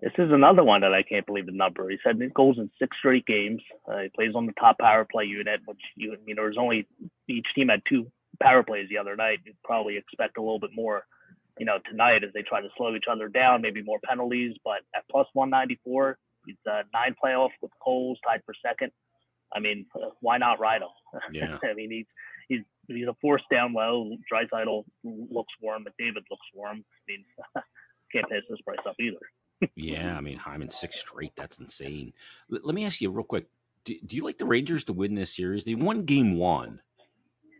This 0.00 0.12
is 0.16 0.30
another 0.30 0.62
one 0.62 0.80
that 0.82 0.94
I 0.94 1.02
can't 1.02 1.26
believe 1.26 1.46
the 1.46 1.52
number. 1.52 1.90
He 1.90 1.98
said 2.04 2.22
it 2.22 2.32
goes 2.32 2.56
in 2.56 2.70
six 2.78 2.96
straight 2.98 3.26
games. 3.26 3.60
Uh, 3.90 4.02
he 4.02 4.08
plays 4.10 4.36
on 4.36 4.46
the 4.46 4.52
top 4.52 4.78
power 4.78 5.04
play 5.10 5.24
unit, 5.24 5.60
which 5.66 5.80
you 5.96 6.16
you 6.24 6.36
know 6.36 6.42
there's 6.42 6.56
only 6.56 6.86
each 7.28 7.48
team 7.52 7.68
had 7.68 7.82
two 7.88 8.06
power 8.40 8.62
plays 8.62 8.88
the 8.88 8.96
other 8.96 9.16
night. 9.16 9.40
You'd 9.44 9.60
probably 9.64 9.96
expect 9.96 10.38
a 10.38 10.40
little 10.40 10.60
bit 10.60 10.70
more, 10.72 11.02
you 11.58 11.66
know, 11.66 11.78
tonight 11.90 12.22
as 12.22 12.32
they 12.32 12.42
try 12.42 12.60
to 12.60 12.68
slow 12.76 12.94
each 12.94 13.10
other 13.10 13.26
down, 13.26 13.60
maybe 13.60 13.82
more 13.82 13.98
penalties. 14.04 14.54
But 14.64 14.82
at 14.94 15.02
plus 15.10 15.26
194, 15.32 16.16
he's 16.46 16.54
uh, 16.70 16.82
nine 16.94 17.16
playoff 17.22 17.50
with 17.60 17.72
Coles 17.82 18.20
tied 18.24 18.42
for 18.46 18.54
second. 18.64 18.92
I 19.52 19.58
mean, 19.58 19.86
uh, 19.96 20.10
why 20.20 20.38
not 20.38 20.60
ride 20.60 20.82
him? 20.82 20.88
Yeah. 21.32 21.58
I 21.68 21.74
mean, 21.74 21.90
he's 21.90 22.06
he's 22.48 22.64
he's 22.96 23.08
a 23.08 23.14
force 23.20 23.42
down 23.50 23.72
low. 23.72 24.10
Draisaitl 24.32 24.84
looks 25.04 25.52
warm. 25.60 25.78
him, 25.78 25.84
but 25.84 25.92
David 25.98 26.24
looks 26.30 26.46
warm. 26.54 26.78
I 26.78 27.00
mean, 27.08 27.24
can't 28.12 28.28
pass 28.28 28.42
this 28.48 28.60
price 28.62 28.78
up 28.86 28.96
either. 29.00 29.70
Yeah, 29.76 30.16
I 30.16 30.20
mean 30.20 30.38
Hyman 30.38 30.70
six 30.70 30.98
straight. 31.00 31.32
That's 31.36 31.58
insane. 31.58 32.12
L- 32.52 32.60
let 32.62 32.74
me 32.74 32.84
ask 32.84 33.00
you 33.00 33.10
real 33.10 33.24
quick: 33.24 33.46
do, 33.84 33.94
do 34.06 34.16
you 34.16 34.24
like 34.24 34.38
the 34.38 34.46
Rangers 34.46 34.84
to 34.84 34.92
win 34.92 35.14
this 35.14 35.34
series? 35.34 35.64
They 35.64 35.74
won 35.74 36.04
Game 36.04 36.36
One 36.36 36.80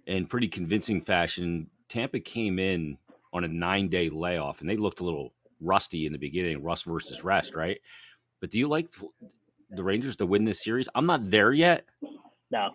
in 0.06 0.26
pretty 0.26 0.48
convincing 0.48 1.00
fashion. 1.00 1.68
Tampa 1.88 2.20
came 2.20 2.58
in 2.58 2.96
on 3.32 3.44
a 3.44 3.48
nine-day 3.48 4.08
layoff, 4.10 4.60
and 4.60 4.70
they 4.70 4.76
looked 4.76 5.00
a 5.00 5.04
little 5.04 5.32
rusty 5.60 6.06
in 6.06 6.12
the 6.12 6.18
beginning. 6.18 6.62
Rust 6.62 6.84
versus 6.84 7.22
rest, 7.22 7.54
right? 7.54 7.78
But 8.40 8.50
do 8.50 8.58
you 8.58 8.68
like 8.68 8.94
the 9.70 9.84
Rangers 9.84 10.16
to 10.16 10.26
win 10.26 10.44
this 10.44 10.64
series? 10.64 10.88
I'm 10.94 11.06
not 11.06 11.30
there 11.30 11.52
yet. 11.52 11.84
No, 12.50 12.70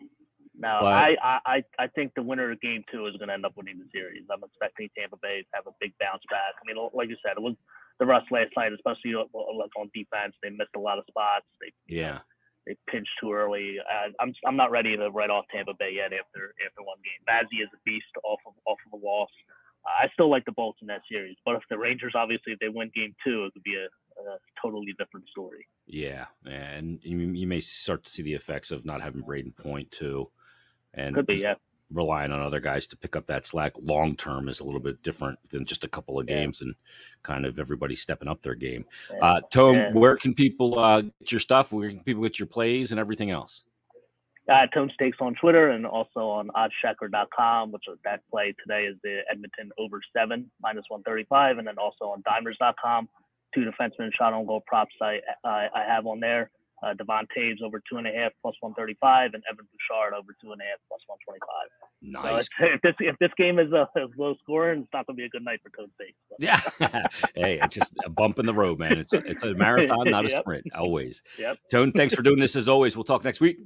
no. 0.58 0.80
But- 0.82 0.94
I, 0.94 1.40
I, 1.46 1.64
I 1.80 1.88
think 1.88 2.14
the 2.16 2.24
winner 2.24 2.52
of 2.52 2.62
Game 2.62 2.84
Two 2.92 3.08
is 3.08 3.16
going 3.18 3.28
to 3.30 3.34
end 3.34 3.46
up 3.46 3.54
winning 3.56 3.80
the 3.80 3.90
series. 3.94 4.24
I'm 4.32 4.44
expecting 4.44 4.90
Tampa 4.98 5.18
Bay 5.22 5.42
to 5.42 5.52
have 5.54 5.68
a 5.68 5.76
big 5.80 5.94
bounce 6.00 6.24
back. 6.30 6.56
I 6.58 6.64
mean, 6.66 6.78
like 6.94 7.10
you 7.10 7.18
said, 7.26 7.38
it 7.38 7.42
was 7.44 7.56
the 8.00 8.06
rust 8.06 8.28
last 8.32 8.52
night, 8.58 8.74
especially 8.74 9.16
uh, 9.16 9.24
like 9.56 9.72
on 9.78 9.90
defense. 9.94 10.36
They 10.44 10.50
missed 10.50 10.76
a 10.76 10.80
lot 10.80 10.98
of 11.00 11.06
spots. 11.08 11.46
They 11.62 11.72
Yeah, 11.88 12.20
they 12.66 12.76
pinched 12.90 13.12
too 13.22 13.32
early. 13.34 13.78
Uh, 13.80 14.12
I'm 14.20 14.34
I'm 14.46 14.58
not 14.58 14.72
ready 14.72 14.96
to 14.98 15.10
write 15.12 15.30
off 15.30 15.46
Tampa 15.54 15.74
Bay 15.78 15.92
yet 15.96 16.12
after 16.12 16.54
after 16.66 16.82
one 16.84 16.98
game. 17.04 17.22
Vasy 17.26 17.64
is 17.64 17.70
a 17.74 17.80
beast 17.86 18.12
off 18.24 18.40
of 18.48 18.54
off 18.66 18.80
of 18.92 19.00
a 19.00 19.06
loss. 19.06 19.30
I 19.86 20.10
still 20.14 20.32
like 20.32 20.46
the 20.46 20.52
Bolts 20.52 20.80
in 20.82 20.88
that 20.88 21.02
series, 21.12 21.38
but 21.46 21.56
if 21.56 21.62
the 21.70 21.78
Rangers 21.78 22.14
obviously 22.16 22.54
if 22.54 22.60
they 22.60 22.70
win 22.70 22.92
Game 22.96 23.14
Two, 23.24 23.46
it 23.46 23.54
could 23.54 23.62
be 23.64 23.76
a, 23.76 23.86
a 24.30 24.38
totally 24.60 24.96
different 24.98 25.28
story. 25.30 25.68
yeah, 25.86 26.26
and 26.44 27.00
you, 27.04 27.18
you 27.20 27.46
may 27.46 27.60
start 27.60 28.04
to 28.06 28.10
see 28.10 28.24
the 28.24 28.34
effects 28.34 28.72
of 28.72 28.84
not 28.84 29.02
having 29.02 29.22
Brayden 29.22 29.56
Point 29.56 29.92
too, 29.92 30.32
and 30.96 31.16
Could 31.16 31.28
be, 31.28 31.36
yeah. 31.36 31.56
relying 31.92 32.32
on 32.32 32.42
other 32.42 32.60
guys 32.60 32.88
to 32.88 32.98
pick 32.98 33.16
up 33.16 33.28
that 33.28 33.46
slack 33.46 33.74
long 33.82 34.16
term 34.16 34.50
is 34.50 34.60
a 34.60 34.64
little 34.64 34.80
bit 34.80 35.02
different 35.04 35.38
than 35.50 35.66
just 35.66 35.84
a 35.84 35.88
couple 35.88 36.20
of 36.20 36.28
Yeah. 36.30 36.38
games 36.38 36.62
and 36.62 36.74
kind 37.24 37.46
of 37.46 37.60
everybody 37.60 37.96
stepping 37.96 38.28
up 38.28 38.42
their 38.42 38.56
game. 38.56 38.86
Yeah. 39.12 39.20
Uh, 39.24 39.42
Tone, 39.52 39.76
Yeah. 39.76 39.92
where 39.94 40.18
can 40.18 40.34
people 40.34 40.80
uh, 40.80 41.02
get 41.02 41.32
your 41.32 41.40
stuff? 41.40 41.72
Where 41.72 41.90
can 41.90 42.00
people 42.04 42.24
get 42.24 42.40
your 42.40 42.48
plays 42.48 42.92
and 42.92 43.00
everything 43.00 43.30
else? 43.32 43.64
uh, 44.48 44.68
Tone 44.76 44.92
Stakes 44.94 45.18
on 45.22 45.34
Twitter 45.42 45.70
and 45.70 45.88
also 45.88 46.30
on 46.30 46.50
oddschecker.com, 46.50 47.72
which 47.72 47.82
is 47.92 47.98
that 48.04 48.22
play 48.30 48.54
today 48.62 48.86
is 48.86 48.96
the 49.04 49.22
Edmonton 49.30 49.72
over 49.80 50.00
seven 50.16 50.52
minus 50.62 50.86
135, 50.90 51.58
and 51.58 51.68
then 51.68 51.80
also 51.80 52.06
on 52.06 52.22
dimers.com, 52.24 53.10
two 53.56 53.62
defensemen 53.66 54.12
shot 54.14 54.34
on 54.34 54.46
goal 54.46 54.62
props 54.68 54.94
I, 55.02 55.20
I 55.44 55.68
I 55.74 55.84
have 55.88 56.06
on 56.06 56.20
there. 56.20 56.52
Uh, 56.84 56.94
Devon 56.94 57.26
Toews 57.36 57.62
over 57.64 57.82
two 57.90 57.98
and 57.98 58.06
a 58.06 58.12
half 58.12 58.32
plus 58.42 58.56
135, 58.60 59.34
and 59.34 59.44
Evan 59.50 59.66
Bouchard 59.72 60.14
over 60.14 60.36
two 60.42 60.52
and 60.52 60.62
a 60.62 60.66
half 60.66 60.80
plus 60.88 61.02
125. 61.08 61.40
Nice. 62.02 62.48
So 62.60 62.66
if 62.76 62.82
this 62.82 62.96
if 63.00 63.18
this 63.20 63.32
game 63.38 63.60
is 63.60 63.72
a, 63.72 63.88
a 63.98 64.08
low 64.18 64.36
scoring, 64.44 64.82
it's 64.82 64.90
not 64.94 65.08
going 65.08 65.16
to 65.16 65.22
be 65.22 65.26
a 65.26 65.30
good 65.30 65.44
night 65.44 65.60
for 65.64 65.72
Toad 65.76 65.90
State. 65.96 66.16
So. 66.30 66.36
Yeah. 66.40 66.60
hey, 67.36 67.60
it's 67.64 67.76
just 67.76 67.94
a 68.04 68.10
bump 68.10 68.40
in 68.40 68.46
the 68.46 68.54
road, 68.54 68.78
man. 68.78 68.98
It's 68.98 69.14
a, 69.14 69.18
it's 69.20 69.44
a 69.44 69.54
marathon, 69.54 70.10
not 70.10 70.26
a 70.26 70.30
Yep. 70.32 70.42
sprint. 70.42 70.66
Always. 70.76 71.24
Yep. 71.40 71.58
Tone, 71.72 71.92
thanks 71.94 72.14
for 72.14 72.22
doing 72.22 72.40
this 72.40 72.56
as 72.58 72.68
always. 72.68 72.98
We'll 72.98 73.06
talk 73.06 73.24
next 73.24 73.40
week. 73.40 73.58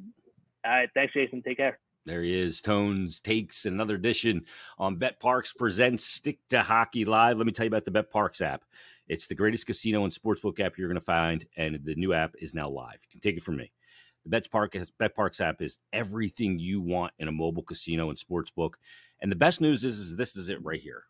All 0.65 0.71
right. 0.71 0.89
Thanks, 0.93 1.13
Jason. 1.13 1.41
Take 1.41 1.57
care. 1.57 1.79
There 2.05 2.21
he 2.21 2.39
is. 2.39 2.61
Tones 2.61 3.19
takes 3.19 3.65
another 3.65 3.95
edition 3.95 4.45
on 4.77 4.97
BetParx 4.97 5.55
presents 5.57 6.05
Stick 6.05 6.39
to 6.49 6.61
Hockey 6.61 7.05
Live. 7.05 7.37
Let 7.37 7.45
me 7.45 7.51
tell 7.51 7.65
you 7.65 7.69
about 7.69 7.85
the 7.85 7.91
BetParx 7.91 8.41
app. 8.41 8.63
It's 9.09 9.27
the 9.27 9.35
greatest 9.35 9.65
casino 9.65 10.03
and 10.03 10.13
sportsbook 10.13 10.59
app 10.59 10.77
you're 10.77 10.87
going 10.87 10.99
to 10.99 11.05
find, 11.05 11.45
and 11.57 11.79
the 11.83 11.95
new 11.95 12.13
app 12.13 12.35
is 12.39 12.53
now 12.53 12.69
live. 12.69 12.99
You 13.01 13.09
can 13.11 13.19
take 13.19 13.37
it 13.37 13.43
from 13.43 13.57
me. 13.57 13.71
The 14.23 14.29
Bet 14.29 14.49
Park 14.51 14.75
BetParx 15.01 15.41
app 15.41 15.61
is 15.61 15.79
everything 15.91 16.59
you 16.59 16.79
want 16.79 17.13
in 17.19 17.27
a 17.27 17.31
mobile 17.31 17.63
casino 17.63 18.09
and 18.09 18.17
sportsbook. 18.17 18.75
And 19.21 19.31
the 19.31 19.35
best 19.35 19.61
news 19.61 19.83
is, 19.83 19.99
is 19.99 20.15
this 20.15 20.35
is 20.35 20.49
it 20.49 20.63
right 20.63 20.79
here. 20.79 21.03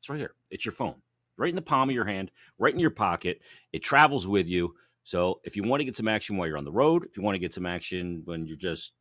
It's 0.00 0.08
right 0.08 0.18
here. 0.18 0.34
It's 0.50 0.64
your 0.64 0.72
phone, 0.72 1.00
right 1.36 1.50
in 1.50 1.56
the 1.56 1.62
palm 1.62 1.88
of 1.88 1.94
your 1.94 2.04
hand, 2.04 2.30
right 2.58 2.74
in 2.74 2.80
your 2.80 2.90
pocket. 2.90 3.40
It 3.72 3.82
travels 3.82 4.26
with 4.26 4.46
you. 4.46 4.74
So 5.02 5.40
if 5.44 5.56
you 5.56 5.62
want 5.62 5.80
to 5.80 5.84
get 5.84 5.96
some 5.96 6.08
action 6.08 6.36
while 6.36 6.46
you're 6.46 6.58
on 6.58 6.64
the 6.64 6.72
road, 6.72 7.04
if 7.04 7.16
you 7.16 7.22
want 7.22 7.36
to 7.36 7.40
get 7.40 7.54
some 7.54 7.66
action 7.66 8.22
when 8.24 8.46
you're 8.46 8.56
just 8.56 8.92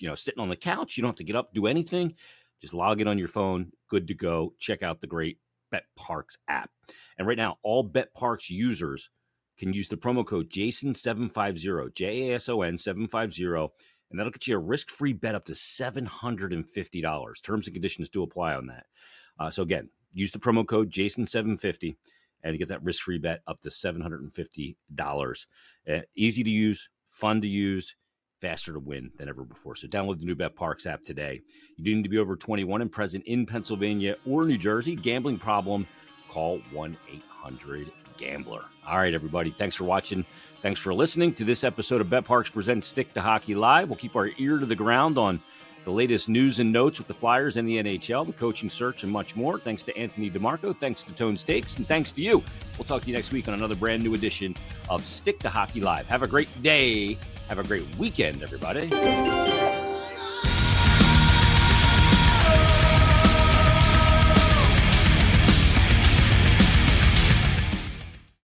you 0.00 0.08
know 0.08 0.14
sitting 0.14 0.40
on 0.40 0.48
the 0.48 0.56
couch 0.56 0.96
you 0.96 1.02
don't 1.02 1.10
have 1.10 1.16
to 1.16 1.24
get 1.24 1.36
up 1.36 1.52
do 1.54 1.66
anything 1.66 2.14
just 2.60 2.74
log 2.74 3.00
in 3.00 3.08
on 3.08 3.18
your 3.18 3.28
phone 3.28 3.70
good 3.88 4.08
to 4.08 4.14
go 4.14 4.52
check 4.58 4.82
out 4.82 5.00
the 5.00 5.06
great 5.06 5.38
bet 5.70 5.84
parks 5.96 6.36
app. 6.48 6.70
And 7.18 7.26
right 7.26 7.36
now 7.36 7.58
all 7.62 7.88
BetParx 7.88 8.50
users 8.50 9.10
can 9.58 9.72
use 9.72 9.88
the 9.88 9.96
promo 9.96 10.26
code 10.26 10.50
jason750 10.50 11.94
j-a-s-o-n 11.94 12.78
750 12.78 13.44
and 14.10 14.18
that'll 14.18 14.32
get 14.32 14.46
you 14.46 14.56
a 14.56 14.58
risk-free 14.58 15.12
bet 15.12 15.34
up 15.34 15.44
to 15.44 15.52
$750 15.52 17.42
terms 17.42 17.66
and 17.66 17.74
conditions 17.74 18.08
do 18.08 18.22
apply 18.22 18.54
on 18.54 18.66
that. 18.66 18.86
Uh, 19.38 19.50
so 19.50 19.62
again 19.62 19.88
use 20.12 20.30
the 20.30 20.38
promo 20.38 20.66
code 20.66 20.90
jason750 20.90 21.94
and 22.42 22.58
get 22.58 22.68
that 22.68 22.82
risk-free 22.82 23.18
bet 23.18 23.40
up 23.46 23.60
to 23.60 23.68
$750 23.68 25.46
uh, 25.90 26.00
easy 26.16 26.42
to 26.42 26.50
use 26.50 26.88
fun 27.08 27.40
to 27.40 27.48
use 27.48 27.96
faster 28.40 28.72
to 28.72 28.78
win 28.78 29.10
than 29.16 29.28
ever 29.28 29.42
before. 29.42 29.76
So 29.76 29.86
download 29.86 30.20
the 30.20 30.26
new 30.26 30.36
BetParx 30.36 30.86
app 30.86 31.04
today. 31.04 31.42
You 31.76 31.84
do 31.84 31.94
need 31.94 32.02
to 32.02 32.08
be 32.08 32.18
over 32.18 32.36
21 32.36 32.82
and 32.82 32.90
present 32.90 33.24
in 33.26 33.46
Pennsylvania 33.46 34.16
or 34.26 34.44
New 34.44 34.58
Jersey. 34.58 34.96
Gambling 34.96 35.38
problem, 35.38 35.86
call 36.28 36.60
1 36.72 36.96
800 37.12 37.90
Gambler. 38.16 38.62
All 38.86 38.98
right, 38.98 39.14
everybody. 39.14 39.50
Thanks 39.50 39.76
for 39.76 39.84
watching. 39.84 40.24
Thanks 40.62 40.80
for 40.80 40.92
listening 40.92 41.32
to 41.34 41.44
this 41.44 41.64
episode 41.64 42.00
of 42.00 42.08
BetParx 42.08 42.52
Presents 42.52 42.86
Stick 42.86 43.14
to 43.14 43.20
Hockey 43.20 43.54
Live. 43.54 43.88
We'll 43.88 43.96
keep 43.96 44.16
our 44.16 44.30
ear 44.36 44.58
to 44.58 44.66
the 44.66 44.76
ground 44.76 45.16
on 45.16 45.40
the 45.84 45.90
latest 45.90 46.28
news 46.28 46.58
and 46.58 46.72
notes 46.72 46.98
with 46.98 47.08
the 47.08 47.14
Flyers 47.14 47.56
and 47.56 47.66
the 47.66 47.82
NHL, 47.82 48.26
the 48.26 48.32
coaching 48.32 48.68
search, 48.68 49.02
and 49.02 49.12
much 49.12 49.36
more. 49.36 49.58
Thanks 49.58 49.82
to 49.84 49.96
Anthony 49.96 50.30
DeMarco. 50.30 50.76
Thanks 50.76 51.02
to 51.04 51.12
Tone 51.12 51.36
Stakes. 51.36 51.76
And 51.78 51.86
thanks 51.86 52.12
to 52.12 52.22
you. 52.22 52.42
We'll 52.78 52.84
talk 52.84 53.02
to 53.02 53.08
you 53.08 53.14
next 53.14 53.32
week 53.32 53.48
on 53.48 53.54
another 53.54 53.74
brand 53.74 54.02
new 54.02 54.14
edition 54.14 54.54
of 54.88 55.04
Stick 55.04 55.38
to 55.40 55.50
Hockey 55.50 55.80
Live. 55.80 56.06
Have 56.08 56.22
a 56.22 56.28
great 56.28 56.48
day. 56.62 57.18
Have 57.48 57.58
a 57.58 57.64
great 57.64 57.84
weekend, 57.96 58.42
everybody. 58.42 59.69